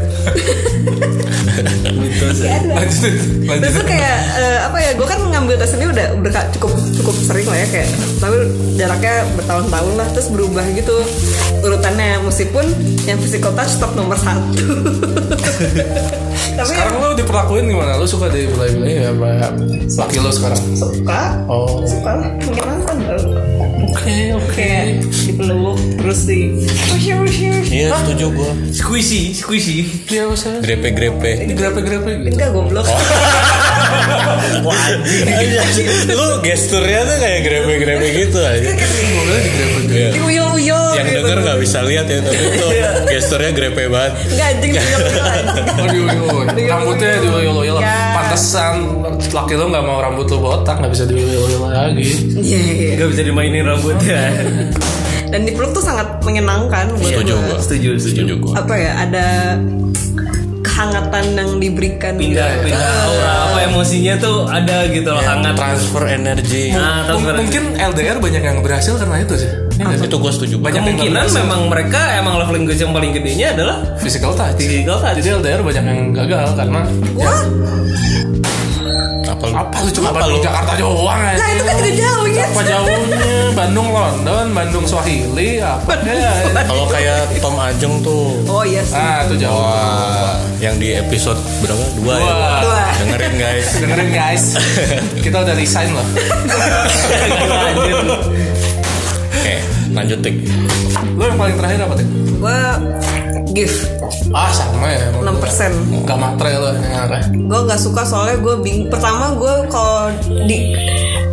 mitos 1.93 2.37
Iya. 2.39 2.57
Lanjut, 2.63 2.99
Terus 3.01 3.23
lanjut 3.43 3.71
tuh 3.73 3.85
kayak 3.85 4.17
eh, 4.33 4.59
apa 4.63 4.77
ya? 4.79 4.91
Gue 4.93 5.05
kan 5.05 5.19
ngambil 5.21 5.55
tes 5.55 5.73
ini 5.73 5.85
udah 5.85 6.05
udah 6.15 6.31
cukup 6.51 6.71
cukup 6.95 7.15
sering 7.19 7.45
lah 7.45 7.57
ya 7.57 7.67
kayak, 7.67 7.89
tapi 8.17 8.35
jaraknya 8.75 9.13
bertahun-tahun 9.35 9.93
lah. 9.95 10.07
Terus 10.11 10.27
berubah 10.29 10.65
gitu 10.71 10.95
urutannya. 11.61 12.23
Meskipun 12.23 12.65
yang 13.03 13.17
physical 13.19 13.51
touch 13.51 13.75
tetap 13.75 13.91
nomor 13.93 14.15
satu. 14.15 14.63
tapi 16.57 16.67
Sekarang 16.67 16.95
lo 16.99 17.13
diperlakuin 17.13 17.65
gimana? 17.67 17.95
Lo 17.95 18.05
suka 18.05 18.27
dibelai-belai 18.27 18.93
ya 18.97 19.11
sama 19.11 19.31
laki 19.99 20.17
lo 20.19 20.31
sekarang? 20.31 20.61
suka, 20.73 21.21
Oh 21.45 21.83
suka 21.83 22.11
lah. 22.15 22.29
Tau. 22.41 23.60
Oke, 23.91 24.31
oke. 24.31 24.55
Kayak 24.55 25.03
dipeluk 25.03 25.75
terus 25.99 26.19
di 26.23 26.63
iya 27.71 27.91
setuju 27.91 28.25
gue 28.31 28.51
squishy 28.71 29.35
squishy. 29.35 29.83
Iya, 30.07 30.31
usah 30.31 30.63
grepe 30.63 30.95
grepe 30.95 31.31
Grepe-grepe 31.51 32.11
gitu. 32.23 32.35
Enggak 32.39 32.49
goblok. 32.55 32.87
lu 36.11 36.27
gesturnya 36.43 36.99
tuh 37.05 37.17
kayak 37.19 37.39
grepe 37.43 37.73
grepe 37.79 38.07
gitu 38.15 38.39
aja 38.39 38.71
Gue 38.71 39.91
bilang 39.91 40.11
di 40.11 40.19
uyul. 40.21 40.91
yang 40.95 41.07
gitu. 41.07 41.17
denger 41.19 41.37
nggak 41.43 41.59
bisa 41.59 41.79
lihat 41.83 42.05
ya 42.07 42.19
tapi 42.21 42.43
itu 42.47 42.67
gesturnya 43.09 43.51
grepe 43.51 43.83
banget. 43.87 44.11
Enggak 44.29 44.47
anjing. 44.55 44.71
Oh 45.81 45.87
di 45.87 45.99
uyul 45.99 46.45
Rambutnya 46.47 47.11
di 47.19 47.29
uyul 47.29 47.77
Ya. 47.81 47.97
Pantesan 48.13 48.75
laki 49.31 49.53
lo 49.55 49.71
gak 49.71 49.83
mau 49.83 49.97
rambut 49.99 50.27
lo 50.29 50.37
botak 50.37 50.77
Gak 50.79 50.91
bisa 50.91 51.03
di 51.07 51.15
uyul 51.17 51.49
lagi. 51.65 52.03
Iya 52.37 52.59
iya. 52.61 52.91
nggak 52.99 53.09
bisa 53.11 53.21
dimainin 53.25 53.63
rambutnya. 53.65 54.21
Dan 55.31 55.47
dipeluk 55.47 55.71
tuh 55.71 55.83
sangat 55.83 56.19
menyenangkan 56.21 56.91
buat 56.95 57.07
setuju 57.07 57.35
setuju 57.59 57.89
setuju. 57.97 57.99
Setuju 57.99 58.33
gua. 58.39 58.53
Apa 58.59 58.73
ya 58.75 58.91
ada 58.99 59.25
kehangatan 60.81 61.25
yang 61.37 61.49
diberikan. 61.57 62.13
Pindah 62.17 62.49
gitu. 62.51 62.65
pindah. 62.67 62.93
Aura 63.05 63.33
apa 63.45 63.59
emosinya 63.63 64.13
tuh 64.17 64.35
ada 64.47 64.77
gitu 64.89 65.09
loh 65.09 65.21
hangat. 65.21 65.53
transfer 65.53 66.03
energi. 66.07 66.63
Nah 66.73 66.81
M- 66.81 67.07
transfer 67.07 67.33
Mungkin 67.37 67.63
LDR 67.77 68.17
banyak 68.17 68.41
yang 68.41 68.57
berhasil 68.59 68.93
karena 68.97 69.21
itu 69.21 69.35
sih. 69.37 69.51
Iya 69.77 69.97
sih? 69.97 70.05
itu 70.05 70.15
gue 70.15 70.31
setuju 70.31 70.55
Banyak 70.57 70.73
yang 70.77 70.85
kemungkinan 70.93 71.21
berhasil. 71.23 71.39
memang 71.41 71.61
mereka 71.65 72.01
emang 72.13 72.33
love 72.37 72.51
language 72.51 72.77
yang 72.77 72.93
paling 72.93 73.11
gedenya 73.11 73.47
adalah 73.51 73.77
Physical 73.97 74.33
touch. 74.33 74.57
Physical 74.57 74.97
touch. 74.97 75.15
Jadi 75.17 75.29
LDR 75.31 75.61
banyak 75.61 75.83
yang 75.83 75.99
gagal 76.11 76.47
karena 76.53 76.81
What? 77.13 77.45
Lu 79.47 79.55
Apa 79.57 79.75
lu 79.81 79.89
cuma 79.89 80.07
Apa 80.11 80.17
Bandung 80.21 80.37
lu? 80.37 80.45
Jakarta 80.45 80.71
doang 80.77 81.21
aja 81.21 81.37
Nah 81.39 81.49
itu 81.49 81.63
kan 81.63 81.75
juga 81.77 81.91
jauh 81.97 82.25
ya 82.29 82.45
Apa 82.45 82.61
jauhnya? 82.61 83.25
Bandung 83.59 83.87
London 83.89 84.45
Bandung 84.53 84.85
Swahili 84.85 85.49
Apa 85.59 85.93
ya? 86.05 86.31
Kalau 86.67 86.85
kayak 86.87 87.19
Tom 87.41 87.55
Ajeng 87.57 87.93
tuh. 88.01 88.37
Oh 88.47 88.63
iya 88.63 88.81
sih. 88.85 88.95
Ah 88.95 89.25
itu 89.25 89.35
jauh. 89.37 89.53
Wah 89.57 90.37
yang 90.61 90.77
di 90.77 90.93
episode 90.93 91.37
berapa? 91.59 91.83
Dua, 91.97 92.15
ya? 92.15 92.21
Dua. 92.21 92.49
Dua. 92.61 92.83
dengerin 93.01 93.33
guys. 93.35 93.67
Dengerin 93.81 94.09
guys. 94.13 94.43
Kita 95.25 95.37
udah 95.41 95.55
resign 95.57 95.89
loh. 95.91 96.05
Oke 99.31 99.55
lanjut 99.91 100.19
tik. 100.23 100.35
Lo 101.17 101.23
yang 101.27 101.37
paling 101.37 101.55
terakhir 101.57 101.79
apa 101.83 101.93
tuh? 101.99 102.07
Gue 102.41 102.59
gift 103.51 103.87
Ah 104.31 104.51
sama 104.51 104.87
ya 104.91 105.11
6% 105.19 106.07
Gak 106.07 106.17
matre 106.19 106.51
lo 106.57 106.71
yang 106.75 106.95
arah 107.07 107.23
Gue 107.31 107.59
gak 107.67 107.81
suka 107.81 108.01
soalnya 108.07 108.39
gue 108.39 108.55
bing 108.63 108.87
Pertama 108.87 109.35
gue 109.35 109.53
kalau 109.71 110.11
di 110.47 110.75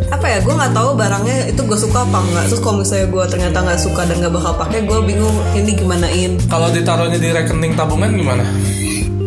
apa 0.09 0.25
ya 0.25 0.41
gue 0.41 0.51
nggak 0.51 0.73
tahu 0.73 0.97
barangnya 0.97 1.53
itu 1.53 1.61
gue 1.69 1.77
suka 1.77 2.01
apa 2.01 2.17
enggak 2.17 2.49
terus 2.49 2.61
kalau 2.65 2.81
misalnya 2.81 3.07
gue 3.13 3.23
ternyata 3.29 3.57
nggak 3.61 3.77
suka 3.79 4.01
dan 4.09 4.15
nggak 4.17 4.33
bakal 4.33 4.53
pakai 4.57 4.81
gue 4.81 4.99
bingung 5.05 5.37
ini 5.53 5.71
gimanain. 5.77 6.31
Kalau 6.49 6.67
ditaruhnya 6.73 7.21
di 7.21 7.29
rekening 7.29 7.77
tabungan 7.77 8.11
gimana? 8.17 8.41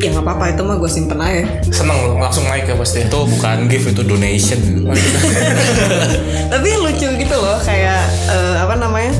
ya 0.02 0.10
nggak 0.10 0.26
apa-apa 0.26 0.44
itu 0.50 0.62
mah 0.66 0.76
gue 0.82 0.90
simpen 0.90 1.22
aja. 1.22 1.46
Seneng 1.70 1.94
lo 2.02 2.18
langsung 2.18 2.42
naik 2.50 2.66
ya 2.66 2.74
pasti. 2.74 3.06
Itu 3.06 3.22
bukan 3.22 3.70
gift 3.70 3.94
itu 3.94 4.02
donation. 4.02 4.60
Tapi 6.52 6.68
lucu 6.82 7.06
gitu 7.06 7.36
loh 7.38 7.58
kayak 7.62 8.02
eh, 8.26 8.56
apa 8.58 8.74
namanya 8.74 9.14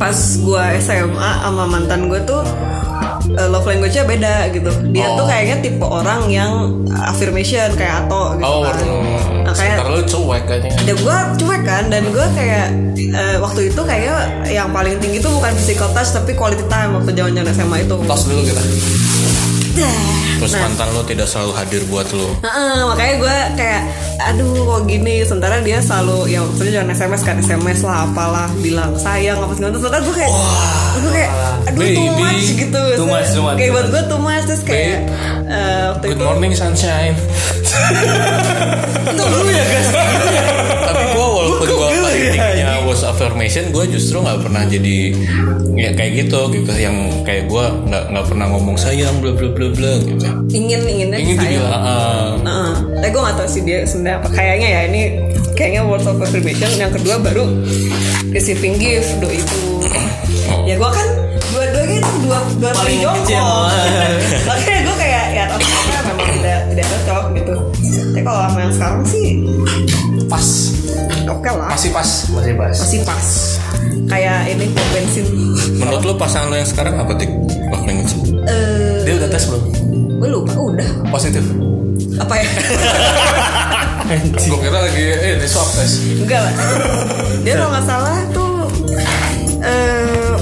pas 0.00 0.16
gua 0.40 0.72
SMA 0.80 1.12
sama 1.38 1.68
mantan 1.68 2.08
gue 2.08 2.16
tuh 2.24 2.40
eh, 3.30 3.44
love 3.46 3.62
language-nya 3.62 4.04
beda 4.04 4.34
gitu. 4.50 4.72
Dia 4.90 5.12
tuh 5.12 5.28
kayaknya 5.28 5.56
tipe 5.60 5.84
orang 5.84 6.24
yang 6.26 6.52
affirmation 6.90 7.68
kayak 7.76 8.08
Ato 8.08 8.34
gitu 8.34 8.48
Oh 8.48 8.64
kan. 8.64 8.80
nah, 9.44 9.52
kayak 9.52 9.76
lo 9.84 10.00
cuek 10.00 10.42
kayaknya. 10.48 10.72
Dan 10.82 10.96
gue 10.96 11.16
cuek 11.36 11.62
kan 11.62 11.84
dan 11.86 12.02
gue 12.08 12.26
kayak 12.32 12.66
eh, 12.96 13.36
waktu 13.38 13.68
itu 13.68 13.82
kayak 13.84 14.16
yang 14.48 14.72
paling 14.72 14.96
tinggi 14.96 15.20
tuh 15.20 15.30
bukan 15.30 15.52
physical 15.54 15.92
touch 15.92 16.10
tapi 16.10 16.32
quality 16.32 16.64
time 16.66 16.96
waktu 16.96 17.12
zaman 17.12 17.36
zaman 17.36 17.52
SMA 17.52 17.76
itu. 17.84 17.96
Tos 18.00 18.24
dulu 18.24 18.40
kita 18.40 18.62
terus 20.36 20.52
mantan 20.56 20.88
lo 20.90 21.02
tidak 21.02 21.24
selalu 21.24 21.52
hadir 21.52 21.82
buat 21.86 22.08
lo 22.10 22.32
Heeh, 22.40 22.78
makanya 22.84 23.14
gue 23.16 23.36
kayak 23.56 23.82
aduh 24.20 24.52
kok 24.52 24.80
gini? 24.84 25.22
Sementara 25.22 25.60
dia 25.60 25.80
selalu 25.80 26.28
ya 26.28 26.40
maksudnya 26.40 26.72
jangan 26.76 26.90
sms 26.92 27.22
kan 27.22 27.36
sms 27.38 27.80
lah 27.82 28.04
apalah 28.04 28.48
bilang 28.58 28.92
sayang 28.94 29.38
apa 29.38 29.52
segala. 29.54 29.72
Sementara 29.72 30.02
gue 30.02 30.12
kayak 30.14 30.32
gue 30.94 31.10
kayak 31.10 31.30
aduh 31.66 31.80
too 31.80 32.04
baby. 32.04 32.20
much 32.20 32.46
gitu. 32.54 32.82
Too 32.94 33.06
much, 33.06 33.28
too 33.30 33.42
much, 33.42 33.56
kayak 33.56 33.68
too 33.68 33.76
buat 33.76 33.86
gue 33.88 34.02
too 34.06 34.20
much 34.20 34.42
terus 34.44 34.62
kayak 34.62 34.98
eh, 35.46 35.82
waktu 35.88 36.04
Good 36.06 36.16
itu 36.16 36.24
morning 36.24 36.52
sunshine. 36.52 37.16
itu 39.06 39.22
dulu 39.22 39.48
ya 39.48 39.64
guys 39.64 39.88
affirmation 43.20 43.68
gue 43.68 43.84
justru 43.92 44.16
nggak 44.24 44.40
pernah 44.40 44.64
jadi 44.64 45.12
ya 45.76 45.90
kayak 45.92 46.12
gitu 46.24 46.40
gitu. 46.56 46.72
Yang 46.72 46.96
kayak 47.28 47.44
gue 47.52 47.64
nggak 47.92 48.04
nggak 48.16 48.24
pernah 48.24 48.46
ngomong 48.48 48.76
sayang 48.80 49.20
bla 49.20 49.36
bla 49.36 49.52
bla 49.52 49.68
bla 49.68 49.92
gitu. 50.00 50.24
Ingin 50.50 50.80
inginnya 50.88 51.18
Ingin 51.20 51.36
sayang. 51.36 51.52
dibilang. 51.60 51.82
Heeh. 51.84 52.28
Heeh. 52.40 52.72
tapi 53.00 53.08
gue 53.12 53.22
gak 53.22 53.36
tau 53.36 53.48
sih 53.48 53.62
dia 53.62 53.78
sebenarnya 53.84 54.16
apa. 54.24 54.28
Kayaknya 54.32 54.68
ya 54.68 54.80
ini 54.88 55.02
kayaknya 55.52 55.82
words 55.84 56.08
of 56.08 56.16
affirmation. 56.16 56.70
Yang 56.80 56.92
kedua 57.00 57.20
baru 57.20 57.44
receiving 58.32 58.80
gift 58.80 59.20
do 59.20 59.28
itu. 59.28 59.58
Ya 60.64 60.80
gue 60.80 60.90
kan 60.90 61.06
dua-duanya 61.50 61.96
itu 62.00 62.12
dua 62.24 62.38
dua 62.56 62.70
Paling 62.72 62.98
jongkok 63.02 63.68
makanya 64.46 64.80
gue 64.86 64.96
kayak 64.96 65.24
ya 65.34 65.44
otaknya 65.50 66.00
memang 66.06 66.28
tidak 66.38 66.58
tidak 66.72 66.86
cocok 66.88 67.24
gitu. 67.36 67.54
Tapi 68.10 68.20
kalau 68.22 68.40
sama 68.46 68.58
yang 68.60 68.72
sekarang 68.74 69.02
sih 69.06 69.28
Pas. 70.30 70.46
oke 71.26 71.50
lah. 71.50 71.68
Masih 71.68 71.90
pas. 71.90 72.08
masih 72.28 72.54
bahas 72.54 72.76
masih 72.78 73.00
pas. 73.02 73.24
Kayak 74.06 74.38
ini 74.48 74.66
pom 74.68 74.86
bensin. 74.90 75.26
Menurut 75.72 76.02
lo 76.04 76.14
pasangan 76.14 76.46
lo 76.46 76.56
yang 76.56 76.64
sekarang 76.64 76.94
apa 76.96 77.14
tik? 77.14 77.30
Wah, 77.68 77.80
language. 77.80 78.14
eh. 78.44 79.02
Dia 79.02 79.14
udah 79.16 79.28
tes 79.28 79.44
belum? 79.44 79.62
gue 80.16 80.28
lupa. 80.28 80.52
Udah. 80.54 80.88
Positif. 81.08 81.42
apa 82.16 82.34
ya? 82.34 82.44
Gue 84.42 84.58
kira 84.58 84.78
lagi 84.80 85.02
eh 85.08 85.34
ini 85.34 85.46
swab 85.46 85.70
tes. 85.70 86.02
enggak 86.16 86.40
lah. 86.40 86.54
Dia 87.40 87.54
kalau 87.56 87.70
nggak 87.70 87.86
salah 87.86 88.16
tuh 88.30 88.52
eh 89.60 90.34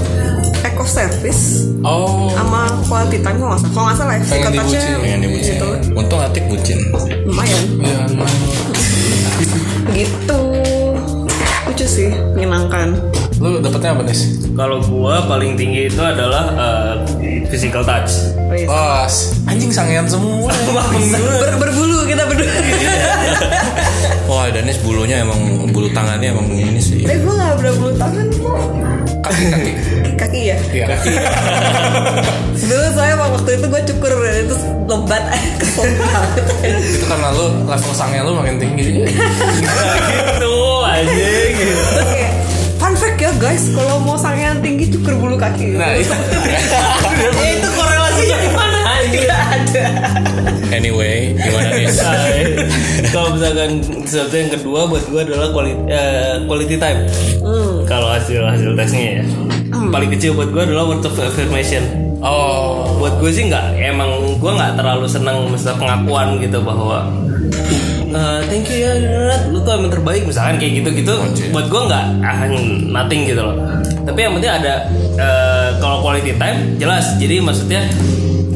eco 0.65 0.85
service 0.85 1.69
Oh. 1.79 2.27
sama 2.33 2.67
quality 2.85 3.21
time 3.21 3.37
kalau 3.37 3.53
nggak 3.53 3.63
salah. 3.63 3.71
Kalau 3.71 3.85
nggak 3.87 3.99
salah 3.99 4.15
ya 4.15 4.23
Pengen 4.27 4.51
dibucin, 4.51 4.81
pengen 4.99 5.21
dibucin. 5.23 5.55
gitu. 5.55 5.69
Untung 5.95 6.19
atik 6.19 6.45
bucin. 6.47 6.79
Lumayan. 7.23 7.63
Ya, 7.79 7.99
gitu 9.93 10.41
lucu 11.69 11.85
sih 11.85 12.11
menyenangkan 12.35 12.97
lu 13.39 13.63
dapetnya 13.63 13.95
apa 13.95 14.03
nih? 14.03 14.19
kalau 14.59 14.83
gua 14.83 15.23
paling 15.31 15.55
tinggi 15.55 15.87
itu 15.87 16.03
adalah 16.03 16.51
uh, 16.59 16.95
physical 17.47 17.87
touch 17.87 18.11
oh, 18.35 18.55
iya. 18.57 18.67
Pas. 18.67 19.15
Anjing 19.47 19.71
sangean 19.71 20.11
semua. 20.11 20.51
Ber- 21.15 21.57
berbulu 21.63 22.03
kita 22.05 22.27
berdua 22.27 22.51
wah 24.29 24.51
Danis 24.51 24.77
bulunya 24.83 25.23
emang 25.23 25.71
bulu 25.71 25.89
tangannya 25.95 26.35
emang 26.35 26.51
ini 26.51 26.81
sih 26.83 27.07
tapi 27.07 27.23
gue 27.23 27.33
nggak 27.33 27.55
berbulu 27.63 27.93
tangan 27.97 28.27
kok 28.29 28.61
Kaki 29.29 29.45
kaki. 29.47 29.73
kaki 30.17 30.41
ya 30.47 30.57
Iya. 30.71 30.87
dulu 32.59 32.87
saya 32.91 33.15
waktu 33.15 33.51
itu 33.55 33.67
gue 33.67 33.83
cukur 33.87 34.13
itu 34.27 34.57
lebat 34.85 35.23
Itu 36.91 37.05
karena 37.07 37.29
lu 37.31 37.47
level 37.63 37.93
sange 37.93 38.19
lu 38.21 38.33
makin 38.35 38.57
tinggi. 38.57 39.05
itu 39.05 40.55
anjing 40.83 41.53
Terus 41.59 42.07
kayak 42.09 42.33
fun 42.79 42.95
fact 42.95 43.19
ya 43.19 43.31
guys 43.37 43.65
kalau 43.71 44.01
mau 44.01 44.17
sangean 44.17 44.59
tinggi 44.59 44.89
cukur 44.89 45.15
bulu 45.17 45.37
kaki 45.37 45.77
Nah, 45.77 45.93
itu. 45.93 46.11
ya 47.21 47.49
itu 47.53 47.69
anyway 50.79 51.33
gimana 51.37 51.71
nih 51.77 51.89
kalau 53.09 53.29
misalkan 53.35 53.71
sesuatu 54.05 54.35
yang 54.35 54.51
kedua 54.53 54.81
buat 54.89 55.05
gue 55.09 55.21
adalah 55.23 55.49
quality, 55.55 55.81
eh, 55.89 56.35
quality 56.45 56.77
time. 56.77 57.01
Kalau 57.89 58.09
hasil 58.13 58.41
hasil 58.45 58.71
tesnya 58.77 59.23
ya. 59.23 59.25
Paling 59.69 60.11
kecil 60.13 60.37
buat 60.37 60.51
gue 60.53 60.63
adalah 60.69 60.85
word 60.89 61.05
of 61.05 61.17
affirmation. 61.17 61.85
Oh. 62.19 62.99
buat 62.99 63.15
gue 63.23 63.31
sih 63.31 63.47
nggak 63.47 63.79
emang 63.79 64.11
gue 64.43 64.51
nggak 64.51 64.75
terlalu 64.75 65.07
senang 65.07 65.55
misalnya 65.55 65.79
pengakuan 65.79 66.43
gitu 66.43 66.59
bahwa 66.67 67.07
"Eh, 68.11 68.41
thank 68.51 68.67
you 68.75 68.83
ya 68.83 68.91
lu 69.55 69.63
tuh 69.63 69.79
emang 69.79 69.87
terbaik 69.87 70.27
misalkan 70.27 70.59
kayak 70.59 70.83
gitu 70.83 70.99
gitu 70.99 71.15
buat 71.55 71.71
gue 71.71 71.79
nggak 71.79 72.05
ah, 72.27 72.43
nothing 72.91 73.23
gitu 73.23 73.39
loh. 73.39 73.55
Tapi 74.03 74.19
yang 74.19 74.35
penting 74.35 74.51
ada 74.51 74.91
eh, 75.15 75.69
kalau 75.79 76.03
quality 76.03 76.35
time 76.35 76.75
jelas. 76.83 77.07
Jadi 77.23 77.39
maksudnya 77.39 77.87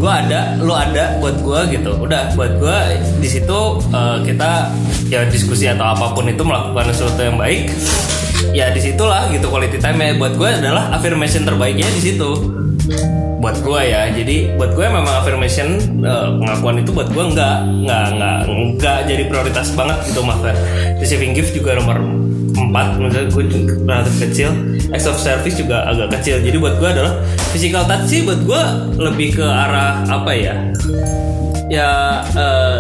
gue 0.03 0.11
ada 0.11 0.59
lu 0.59 0.75
ada 0.75 1.23
buat 1.23 1.39
gue 1.39 1.79
gitu. 1.79 1.95
Udah 2.03 2.35
buat 2.35 2.59
gue 2.59 2.79
di 3.23 3.29
situ 3.31 3.61
eh, 3.95 4.19
kita 4.27 4.75
ya 5.07 5.23
diskusi 5.31 5.71
atau 5.71 5.95
apa 5.95 6.11
pun 6.11 6.27
itu 6.27 6.43
melakukan 6.43 6.91
sesuatu 6.91 7.23
yang 7.23 7.39
baik 7.39 7.71
ya 8.51 8.75
di 8.75 8.83
situlah 8.83 9.31
gitu 9.31 9.47
quality 9.47 9.79
time 9.79 10.03
ya 10.03 10.19
buat 10.19 10.35
gue 10.35 10.51
adalah 10.51 10.91
affirmation 10.91 11.47
terbaiknya 11.47 11.87
di 11.95 12.01
situ 12.03 12.31
buat 13.43 13.59
gue 13.59 13.81
ya. 13.83 14.07
Jadi 14.15 14.55
buat 14.55 14.73
gue 14.79 14.87
memang 14.87 15.11
affirmation 15.11 15.83
eh, 16.01 16.29
pengakuan 16.39 16.79
itu 16.79 16.95
buat 16.95 17.11
gue 17.11 17.25
enggak 17.35 17.67
enggak 17.67 18.05
enggak 18.15 18.37
enggak 18.47 18.99
jadi 19.11 19.23
prioritas 19.27 19.75
banget 19.75 19.99
gitu 20.07 20.23
bahkan 20.23 20.55
receiving 21.03 21.35
gift 21.35 21.51
juga 21.51 21.75
nomor 21.75 21.99
4 22.55 23.03
menurut 23.03 23.29
gue 23.35 23.45
relatif 23.83 24.15
kecil. 24.31 24.55
Acts 24.95 25.11
of 25.11 25.19
service 25.19 25.59
juga 25.59 25.91
agak 25.91 26.21
kecil. 26.21 26.39
Jadi 26.39 26.57
buat 26.63 26.79
gue 26.79 26.89
adalah 26.89 27.19
physical 27.51 27.83
touch 27.91 28.07
sih 28.07 28.23
buat 28.23 28.41
gue 28.47 28.63
lebih 29.03 29.43
ke 29.43 29.45
arah 29.45 30.07
apa 30.07 30.31
ya? 30.31 30.55
Ya 31.67 31.91
eh, 32.39 32.79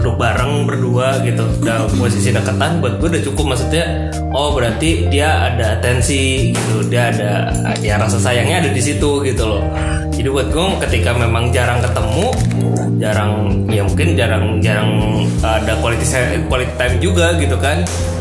duduk 0.00 0.16
bareng 0.16 0.64
berdua 0.64 1.20
gitu. 1.22 1.44
Dan 1.60 1.86
posisi 1.94 2.32
deketan 2.32 2.80
buat 2.80 2.96
gue 2.98 3.08
udah 3.12 3.22
cukup 3.28 3.44
maksudnya 3.54 4.08
oh 4.32 4.56
berarti 4.56 5.12
dia 5.12 5.52
ada 5.52 5.76
atensi 5.76 6.50
gitu. 6.56 6.88
Dia 6.88 7.12
ada 7.12 7.52
ya 7.84 8.00
rasa 8.00 8.16
sayangnya 8.16 8.64
ada 8.66 8.70
di 8.72 8.82
situ 8.82 9.20
gitu 9.22 9.44
loh. 9.44 9.62
Jadi 10.10 10.28
buat 10.32 10.48
gue 10.48 10.64
ketika 10.88 11.16
memang 11.16 11.52
jarang 11.52 11.84
ketemu 11.84 12.26
jarang 13.00 13.32
ya 13.72 13.80
mungkin 13.80 14.12
jarang 14.12 14.60
jarang 14.60 15.24
ada 15.40 15.72
quality 15.80 16.04
quality 16.48 16.72
time 16.76 16.96
juga 17.00 17.32
gitu 17.40 17.56
kan 17.56 17.80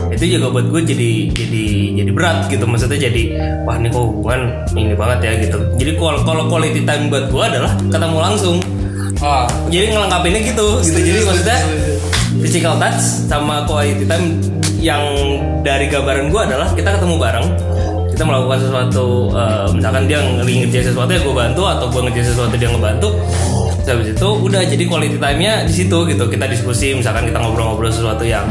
itu 0.09 0.39
juga 0.39 0.49
buat 0.49 0.71
gue 0.73 0.81
jadi 0.89 1.11
jadi 1.31 1.65
jadi 2.01 2.11
berat 2.15 2.37
gitu. 2.49 2.63
Maksudnya 2.65 2.97
jadi 3.09 3.23
wah 3.67 3.77
ini 3.77 3.93
kok 3.93 4.03
hubungan 4.09 4.41
ini 4.73 4.95
banget 4.97 5.19
ya 5.21 5.31
gitu. 5.47 5.59
Jadi 5.77 5.91
kalau 5.99 6.19
kalau 6.25 6.43
quality 6.49 6.81
time 6.87 7.13
buat 7.13 7.29
gue 7.29 7.43
adalah 7.45 7.71
ketemu 7.77 8.17
langsung 8.17 8.57
Ah. 9.19 9.45
jadi 9.67 9.91
ngelengkapinnya 9.91 10.41
gitu. 10.55 10.67
Gitu 10.79 10.99
jadi 10.99 11.19
maksudnya 11.27 11.59
physical 12.39 12.75
touch 12.79 13.03
sama 13.27 13.67
quality 13.67 14.07
time 14.07 14.39
yang 14.79 15.03
dari 15.59 15.91
gambaran 15.91 16.31
gue 16.31 16.41
adalah 16.41 16.71
kita 16.71 16.95
ketemu 16.95 17.15
bareng 17.19 17.47
kita 18.15 18.23
melakukan 18.23 18.59
sesuatu 18.63 19.31
eh, 19.35 19.67
misalkan 19.75 20.03
dia 20.07 20.19
ngerjain 20.23 20.85
sesuatu 20.91 21.11
ya 21.11 21.19
gue 21.19 21.35
bantu 21.35 21.63
atau 21.67 21.85
gue 21.91 22.01
ngerjain 22.07 22.27
sesuatu 22.31 22.55
dia 22.55 22.69
ngebantu 22.71 23.09
Terus 23.89 24.05
habis 24.05 24.21
itu 24.21 24.29
udah 24.45 24.61
jadi 24.69 24.83
quality 24.85 25.17
time-nya 25.17 25.65
di 25.65 25.73
situ 25.73 25.97
gitu. 26.05 26.23
Kita 26.29 26.45
diskusi 26.45 26.93
misalkan 26.93 27.25
kita 27.25 27.41
ngobrol-ngobrol 27.41 27.89
sesuatu 27.89 28.21
yang 28.21 28.45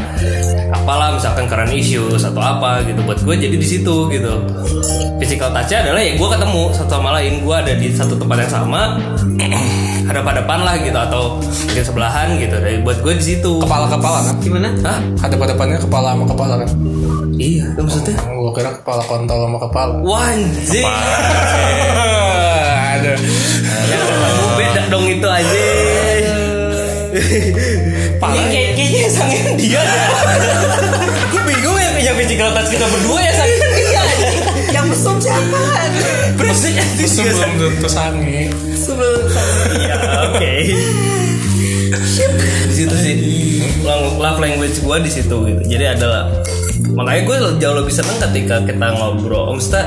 apalah 0.75 1.15
misalkan 1.15 1.47
current 1.47 1.71
issues 1.71 2.27
atau 2.27 2.43
apa 2.43 2.83
gitu. 2.83 2.99
Buat 3.07 3.23
gue 3.23 3.35
jadi 3.47 3.55
di 3.55 3.63
situ 3.63 4.11
gitu. 4.11 4.33
Physical 5.15 5.55
touch-nya 5.55 5.87
adalah 5.87 6.01
ya 6.03 6.11
gue 6.19 6.27
ketemu 6.27 6.63
satu 6.75 6.91
sama 6.91 7.09
lain 7.15 7.33
gue 7.39 7.55
ada 7.55 7.71
di 7.71 7.87
satu 7.95 8.19
tempat 8.19 8.37
yang 8.43 8.51
sama 8.51 8.81
hadap-hadapan 10.09 10.59
lah 10.65 10.75
gitu 10.81 10.97
atau 10.97 11.37
mungkin 11.37 11.83
sebelahan 11.85 12.27
gitu. 12.41 12.55
Dari 12.57 12.81
buat 12.81 12.97
gue 13.05 13.13
di 13.21 13.23
situ. 13.23 13.61
Kepala-kepala 13.61 14.25
kan? 14.25 14.35
gimana? 14.41 14.69
Hah? 14.81 14.99
Hadap-hadapannya 15.21 15.77
kepala 15.77 16.17
sama 16.17 16.25
kepala 16.25 16.53
kan? 16.65 16.69
iya 17.39 17.71
itu 17.71 17.81
maksudnya? 17.85 18.19
Gue 18.19 18.51
kira 18.51 18.71
kepala 18.81 19.01
kontol 19.05 19.37
sama 19.45 19.57
kepala. 19.61 19.93
Wanjing. 20.01 20.87
Aduh. 22.97 23.17
Beda 24.59 24.81
dong 24.91 25.05
itu 25.07 25.27
aja 25.29 25.61
Ini 28.19 28.45
kayak 28.51 28.71
kayaknya 28.75 29.07
sangin 29.07 29.45
dia. 29.55 29.81
Gue 31.31 31.41
bingung 31.47 31.77
ya 31.79 31.89
yang 32.11 32.15
physical 32.17 32.49
touch 32.51 32.69
kita 32.73 32.85
berdua 32.85 33.19
ya 33.23 33.33
sangin 33.37 33.71
dia 33.77 34.03
yang 34.73 34.85
mesum 34.89 35.17
siapa 35.21 35.61
Berisik 36.39 36.75
Sebelum 37.03 37.51
tentu 37.59 37.89
sange. 37.91 38.47
sebelum 38.73 39.27
Ya 39.75 39.97
oke. 40.31 40.53
Di 42.69 42.73
situ 42.73 42.95
sih. 42.95 43.15
Love 43.83 44.39
language 44.39 44.79
gue 44.79 44.97
di 45.03 45.11
situ 45.11 45.35
gitu. 45.45 45.61
Jadi 45.67 45.85
adalah 45.99 46.31
Makanya 46.89 47.21
gue 47.27 47.37
jauh 47.61 47.75
lebih 47.75 47.93
seneng 47.93 48.17
ketika 48.17 48.63
kita 48.65 48.87
ngobrol. 48.95 49.55
Om 49.55 49.59
Sta 49.61 49.83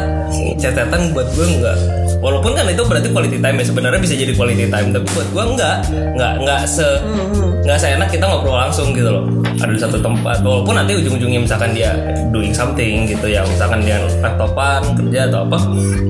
Catatan 0.61 1.11
buat 1.17 1.29
gue 1.35 1.47
nggak 1.61 1.77
walaupun 2.23 2.55
kan 2.55 2.65
itu 2.71 2.87
berarti 2.87 3.11
quality 3.11 3.43
time 3.43 3.57
ya 3.59 3.65
sebenarnya 3.67 4.01
bisa 4.01 4.15
jadi 4.15 4.33
quality 4.33 4.71
time 4.71 4.89
tapi 4.95 5.07
buat 5.11 5.29
gue 5.35 5.45
enggak. 5.53 5.77
Enggak 5.91 6.33
enggak 6.39 6.61
se 6.71 6.87
enggak 7.67 7.79
seenak 7.83 8.09
kita 8.09 8.25
ngobrol 8.25 8.57
langsung 8.57 8.95
gitu 8.95 9.11
loh. 9.11 9.27
Ada 9.59 9.73
di 9.75 9.81
satu 9.83 9.99
tempat 9.99 10.41
walaupun 10.41 10.75
nanti 10.79 10.95
ujung-ujungnya 10.97 11.43
misalkan 11.43 11.75
dia 11.75 11.93
doing 12.31 12.55
something 12.55 13.05
gitu 13.11 13.27
ya 13.27 13.43
misalkan 13.45 13.83
dia 13.83 14.01
laptopan 14.23 14.81
kerja 14.97 15.29
atau 15.29 15.45
apa 15.45 15.59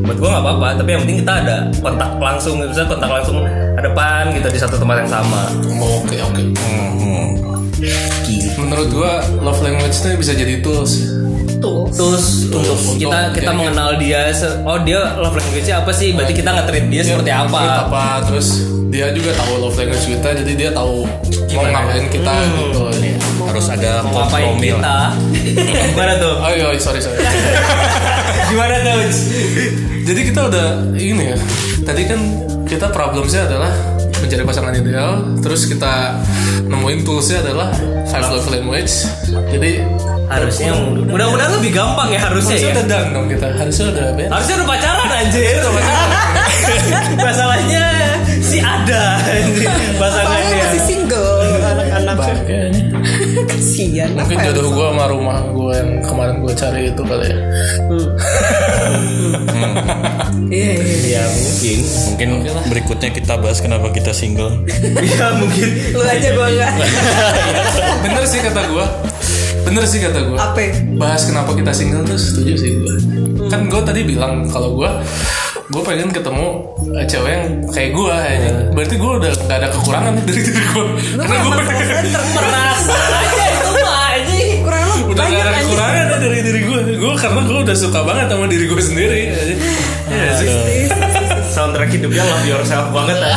buat 0.04 0.16
gue 0.20 0.28
nggak 0.28 0.44
apa-apa. 0.44 0.68
Tapi 0.78 0.88
yang 0.92 1.00
penting 1.08 1.18
kita 1.24 1.32
ada 1.42 1.56
kontak 1.80 2.10
langsung 2.20 2.60
gitu 2.60 2.68
misalnya 2.70 2.90
kontak 2.92 3.10
langsung 3.10 3.38
depan 3.82 4.30
gitu 4.30 4.48
di 4.52 4.60
satu 4.60 4.76
tempat 4.78 4.96
yang 5.02 5.10
sama. 5.10 5.42
Oke 5.80 6.16
oke. 6.22 6.44
Menurut 8.62 8.88
gua 8.94 9.26
love 9.42 9.58
language 9.58 9.98
itu 9.98 10.14
bisa 10.14 10.32
jadi 10.38 10.62
tools 10.62 11.11
Tuh. 11.62 11.86
terus 11.94 12.50
untuk 12.50 12.74
Untuk 12.74 12.98
kita 12.98 13.18
kita 13.30 13.52
mengenal 13.54 13.94
dia 14.02 14.34
oh 14.66 14.78
dia 14.82 15.00
love 15.14 15.36
language-nya 15.38 15.86
apa 15.86 15.90
sih? 15.94 16.10
Berarti 16.10 16.34
kita 16.34 16.50
nge-treat 16.50 16.86
dia 16.90 17.02
seperti 17.06 17.30
Dia 17.30 17.46
apa? 17.46 17.58
treat 17.62 17.78
apa? 17.86 18.04
Terus 18.26 18.46
dia 18.92 19.06
juga 19.16 19.30
tahu 19.32 19.52
love 19.62 19.76
language 19.78 20.04
kita 20.04 20.28
jadi 20.44 20.52
dia 20.52 20.70
tahu 20.74 21.08
mau 21.56 21.62
ngapain 21.64 22.06
kita 22.12 22.32
gitu. 22.44 22.80
Harus 23.48 23.66
ada 23.70 24.04
kompromi 24.04 24.68
kita? 24.74 24.98
Gimana 25.94 26.12
tuh? 26.20 26.34
Oh 26.42 26.50
iya 26.52 26.66
sorry 26.76 27.00
sorry. 27.00 27.22
Gimana 28.52 28.74
tuh? 28.84 29.00
Jadi 30.02 30.20
kita 30.28 30.40
udah 30.50 30.66
ini 30.98 31.24
ya. 31.32 31.38
Tadi 31.82 32.02
kan 32.04 32.20
kita 32.68 32.90
problemsnya 32.92 33.48
adalah 33.48 33.72
mencari 34.22 34.42
pasangan 34.46 34.72
ideal 34.78 35.34
terus 35.42 35.66
kita 35.66 36.14
nemuin 36.70 37.02
toolsnya 37.02 37.42
adalah 37.42 37.74
five 38.06 38.28
love 38.30 38.48
language. 38.52 38.92
Jadi 39.50 39.82
harusnya 40.32 40.72
mudah-mudahan 40.72 41.52
lebih 41.60 41.70
gampang 41.76 42.08
ya 42.08 42.20
harusnya 42.24 42.56
harusnya 42.56 42.72
ya. 42.72 42.84
udah 42.88 43.02
dong 43.12 43.26
kita 43.28 43.46
harusnya 43.52 43.86
udah 43.92 44.06
beres 44.16 44.30
harusnya 44.32 44.54
udah 44.60 44.68
pacaran 44.68 45.10
anjir. 45.12 45.62
Masalahnya 47.26 47.84
si 48.40 48.58
ada 48.60 49.20
pasangannya. 50.00 50.56
Masih 50.62 50.82
single 50.88 51.60
anak-anak. 51.60 52.16
Kayaknya 52.48 52.82
kasihan 53.48 54.08
mungkin 54.14 54.38
jodoh 54.46 54.70
gue 54.72 54.86
sama 54.94 55.04
rumah 55.10 55.38
gue 55.50 55.72
yang 55.74 55.90
kemarin 56.04 56.34
gue 56.40 56.52
cari 56.54 56.80
itu 56.90 57.02
kali 57.02 57.26
ya. 57.28 57.38
Iya 60.52 60.72
iya. 60.84 60.96
ya 61.16 61.24
mungkin. 61.32 61.78
Mungkin 62.12 62.28
berikutnya 62.68 63.08
kita 63.08 63.40
bahas 63.40 63.64
kenapa 63.64 63.88
kita 63.88 64.12
single. 64.12 64.60
Ya 65.00 65.32
mungkin. 65.32 65.96
Lu 65.96 66.04
aja 66.04 66.28
gua 66.36 66.48
enggak. 66.52 66.72
bener 68.04 68.24
sih 68.28 68.40
kata 68.44 68.60
gue 68.68 68.84
bener 69.62 69.82
sih 69.84 69.98
kata 69.98 70.18
gue 70.22 70.36
Apa? 70.36 70.60
bahas 70.96 71.22
kenapa 71.24 71.50
kita 71.52 71.70
single 71.70 72.02
tuh 72.02 72.16
setuju 72.16 72.52
sih 72.54 72.70
gue 72.76 72.94
kan 73.48 73.66
gue 73.66 73.80
tadi 73.82 74.00
bilang 74.02 74.46
kalau 74.48 74.74
gue 74.74 74.88
gue 75.64 75.82
pengen 75.82 76.08
ketemu 76.10 76.46
eh, 76.92 77.04
cewek 77.06 77.30
yang 77.32 77.44
kayak 77.70 77.90
gue 77.92 78.14
berarti 78.72 78.94
gue 78.94 79.10
udah 79.16 79.30
gak 79.42 79.56
ada 79.56 79.68
kekurangan 79.70 80.10
nih 80.14 80.22
dari 80.26 80.40
diri 80.42 80.62
gue 80.66 80.84
Lu 80.84 80.92
karena 81.18 81.32
kan 81.32 81.40
gue 81.40 81.52
merasa 82.34 82.92
aja 82.92 83.44
itu 83.48 83.68
mah 83.72 83.96
anjing 84.12 84.48
kurang 84.60 84.82
lu 84.84 84.94
udah 85.10 85.24
gak 85.24 85.40
ada 85.40 85.52
kekurangan 85.58 86.04
dari 86.20 86.38
diri 86.42 86.60
gue 86.62 86.78
gue 86.92 87.12
karena 87.16 87.40
gue 87.42 87.58
udah 87.62 87.74
suka 87.74 87.98
banget 88.02 88.26
sama 88.28 88.46
diri 88.46 88.64
gue 88.66 88.78
sendiri. 88.78 89.20
Iya 90.06 90.30
sih. 90.36 90.48
soundtrack 91.52 91.90
hidupnya 91.90 92.22
love 92.22 92.46
yourself 92.46 92.86
banget 92.90 93.16
ya. 93.18 93.32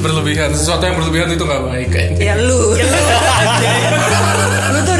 berlebihan 0.00 0.50
sesuatu 0.52 0.82
yang 0.82 0.94
berlebihan 0.94 1.28
itu 1.30 1.42
gak 1.42 1.62
baik 1.62 1.88
kayaknya 1.90 2.22
Ya 2.22 2.34
lu. 2.36 2.70
lu 4.70 4.78
tuh 4.82 4.94
udah 4.94 4.98
too 4.98 4.99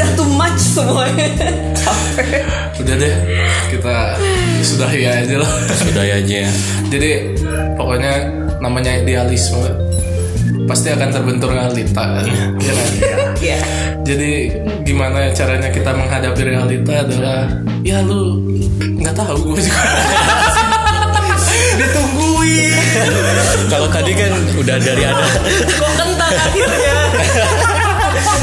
semuanya. 0.71 1.27
Capek. 1.75 2.43
udah 2.81 2.95
deh 2.97 3.15
kita 3.69 3.95
sudahi 4.61 5.01
aja 5.05 5.35
lah 5.37 5.51
sudah 5.69 6.03
ya 6.03 6.15
aja 6.17 6.35
ya 6.47 6.51
jadi 6.89 7.11
pokoknya 7.75 8.13
namanya 8.57 9.01
idealisme 9.01 9.61
pasti 10.65 10.89
akan 10.89 11.09
terbentur 11.09 11.51
realita 11.51 12.03
kan 12.03 12.25
Iya 12.57 12.73
kan? 12.73 12.87
Iya. 13.41 13.59
jadi 14.01 14.31
gimana 14.81 15.29
caranya 15.33 15.69
kita 15.69 15.91
menghadapi 15.93 16.41
realita 16.41 16.93
adalah 17.05 17.49
ya 17.81 18.01
lu 18.01 18.45
nggak 18.97 19.13
tahu 19.13 19.35
gue 19.51 19.61
juga 19.61 19.81
ditungguin 21.71 22.77
kalau 23.67 23.87
tadi 23.89 24.11
kan 24.13 24.31
udah 24.53 24.75
dari 24.77 25.03
ada 25.05 25.25
kok 25.65 25.91
kentang 25.97 26.31
akhirnya. 26.33 27.00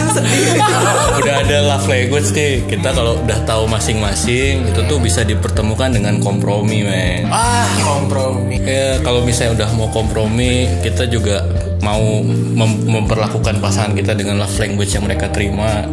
udah 1.18 1.34
ada 1.42 1.58
love 1.66 1.86
language 1.86 2.30
nih 2.30 2.64
kita 2.64 2.88
kalau 2.90 3.18
udah 3.18 3.38
tahu 3.44 3.64
masing-masing 3.66 4.64
itu 4.64 4.80
tuh 4.84 4.98
bisa 4.98 5.22
dipertemukan 5.22 5.90
dengan 5.90 6.18
kompromi 6.18 6.82
men. 6.82 7.28
Ah 7.28 7.66
kompromi. 7.78 8.58
Ya 8.58 8.98
kalau 9.00 9.22
misalnya 9.22 9.64
udah 9.64 9.68
mau 9.74 9.88
kompromi 9.88 10.48
kita 10.80 11.06
juga 11.06 11.44
mau 11.78 12.20
mem- 12.26 12.84
memperlakukan 12.84 13.62
pasangan 13.62 13.94
kita 13.94 14.10
dengan 14.12 14.36
love 14.36 14.56
language 14.56 14.90
yang 14.90 15.04
mereka 15.04 15.28
terima. 15.28 15.86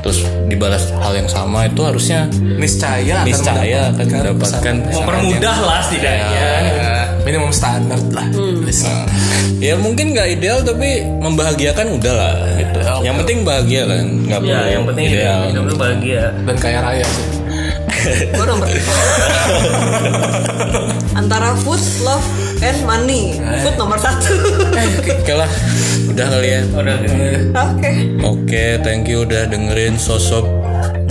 Terus 0.00 0.22
dibalas 0.46 0.92
hal 0.94 1.12
yang 1.14 1.26
sama 1.26 1.66
itu 1.66 1.82
harusnya 1.82 2.26
niscaya 2.54 3.22
niscaya 3.24 3.90
akan 3.92 4.06
mendapatkan 4.22 4.74
mempermudah 4.92 5.56
lah 5.58 5.80
setidaknya. 5.82 6.46
Ya, 6.72 6.94
minimum 7.22 7.50
standar 7.50 7.98
lah. 8.08 8.26
Yang- 8.82 9.10
ya 9.58 9.74
mungkin 9.76 10.10
nggak 10.10 10.28
ideal 10.32 10.58
tapi 10.60 10.90
membahagiakan 11.06 11.86
udah 11.94 12.12
lah 12.12 12.34
yang 13.02 13.18
penting 13.18 13.42
bahagia 13.42 13.82
kan 13.90 14.06
nggak 14.30 14.40
ya 14.42 14.46
perlu 14.46 14.70
yang 14.70 14.84
penting 14.86 15.04
ideal. 15.10 15.40
hidup, 15.50 15.64
lu 15.66 15.76
bahagia. 15.76 16.24
Dan 16.46 16.56
kaya 16.56 16.78
raya 16.80 17.06
sih. 17.06 17.26
Gue 18.34 18.46
nomor 18.46 18.66
Antara 21.20 21.54
food, 21.62 21.82
love, 22.02 22.24
and 22.64 22.78
money. 22.82 23.38
Food 23.62 23.76
nomor 23.78 23.98
satu. 24.00 24.32
oke. 25.02 25.32
Lah 25.34 25.50
udah 26.10 26.26
kali 26.30 26.48
ya. 26.50 26.60
Udah. 26.72 26.96
Oke. 27.70 27.90
oke 28.22 28.64
thank 28.86 29.10
you 29.10 29.26
udah 29.26 29.46
dengerin 29.50 29.98
sosok 29.98 30.61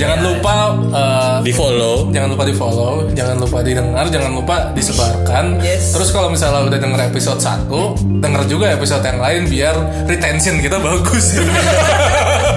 jangan 0.01 0.19
lupa 0.25 0.55
eh, 0.89 1.37
di 1.45 1.53
follow 1.53 2.09
jangan 2.09 2.29
lupa 2.33 2.43
di 2.43 2.55
follow, 2.55 2.93
jangan 3.13 3.35
lupa 3.37 3.57
didengar, 3.61 4.05
jangan 4.09 4.31
lupa 4.33 4.55
disebarkan. 4.73 5.61
Yes. 5.61 5.93
Terus 5.93 6.09
kalau 6.09 6.33
misalnya 6.33 6.65
udah 6.67 6.79
denger 6.81 7.01
episode 7.13 7.39
1, 7.39 7.69
denger 8.19 8.41
juga 8.49 8.65
episode 8.73 9.03
yang 9.05 9.19
lain 9.21 9.41
biar 9.45 9.75
retention 10.09 10.59
kita 10.59 10.77
bagus. 10.81 11.25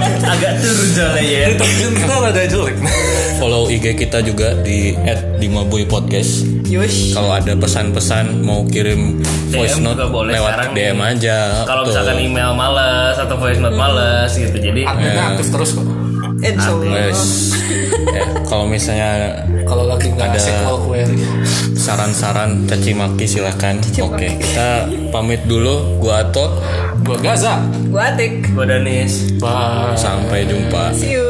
agak 0.05 0.53
turun 0.61 0.89
ya 1.21 1.41
retention 1.53 1.91
kita 1.95 2.13
rada 2.17 2.43
jelek. 2.45 2.75
follow 3.37 3.69
IG 3.69 3.85
kita 3.97 4.19
juga 4.25 4.57
di 4.61 4.95
@dimabuy 5.37 5.85
podcast 5.85 6.45
Yush. 6.65 7.13
kalau 7.13 7.35
ada 7.35 7.53
pesan-pesan 7.53 8.41
mau 8.41 8.65
kirim 8.65 9.21
voice 9.53 9.77
DM 9.77 9.85
note 9.85 9.97
juga 10.01 10.07
boleh 10.09 10.31
lewat 10.33 10.51
sekarang 10.51 10.71
DM 10.73 10.97
nih. 10.97 11.11
aja 11.13 11.37
kalau 11.69 11.83
misalkan 11.85 12.17
email 12.21 12.51
males 12.57 13.15
atau 13.21 13.35
voice 13.37 13.61
note 13.61 13.77
males 13.77 14.31
gitu 14.33 14.57
jadi 14.57 14.81
Adminnya 14.89 15.23
aktif 15.35 15.47
terus 15.53 15.71
kok. 15.77 16.04
Wes. 16.53 17.21
ya, 18.05 18.23
kalau 18.45 18.65
misalnya 18.65 19.33
Kalau 19.65 19.89
lagi 19.89 20.13
nggak 20.13 20.29
Ada- 20.29 20.61
saran-saran 21.75 22.65
caci 22.65 22.93
maki 22.93 23.25
silahkan 23.25 23.77
oke 23.97 24.27
kita 24.37 24.69
pamit 25.09 25.41
dulu 25.45 25.97
gua 25.97 26.21
Ato 26.21 26.61
Gua 27.01 27.17
Gaza. 27.17 27.61
Gua 27.89 28.09
Atik. 28.09 28.49
gue 28.49 28.65
Danis 28.65 29.37
Bye. 29.37 29.93
sampai 29.93 30.45
jumpa 30.45 30.89
See 30.93 31.13
you. 31.13 31.24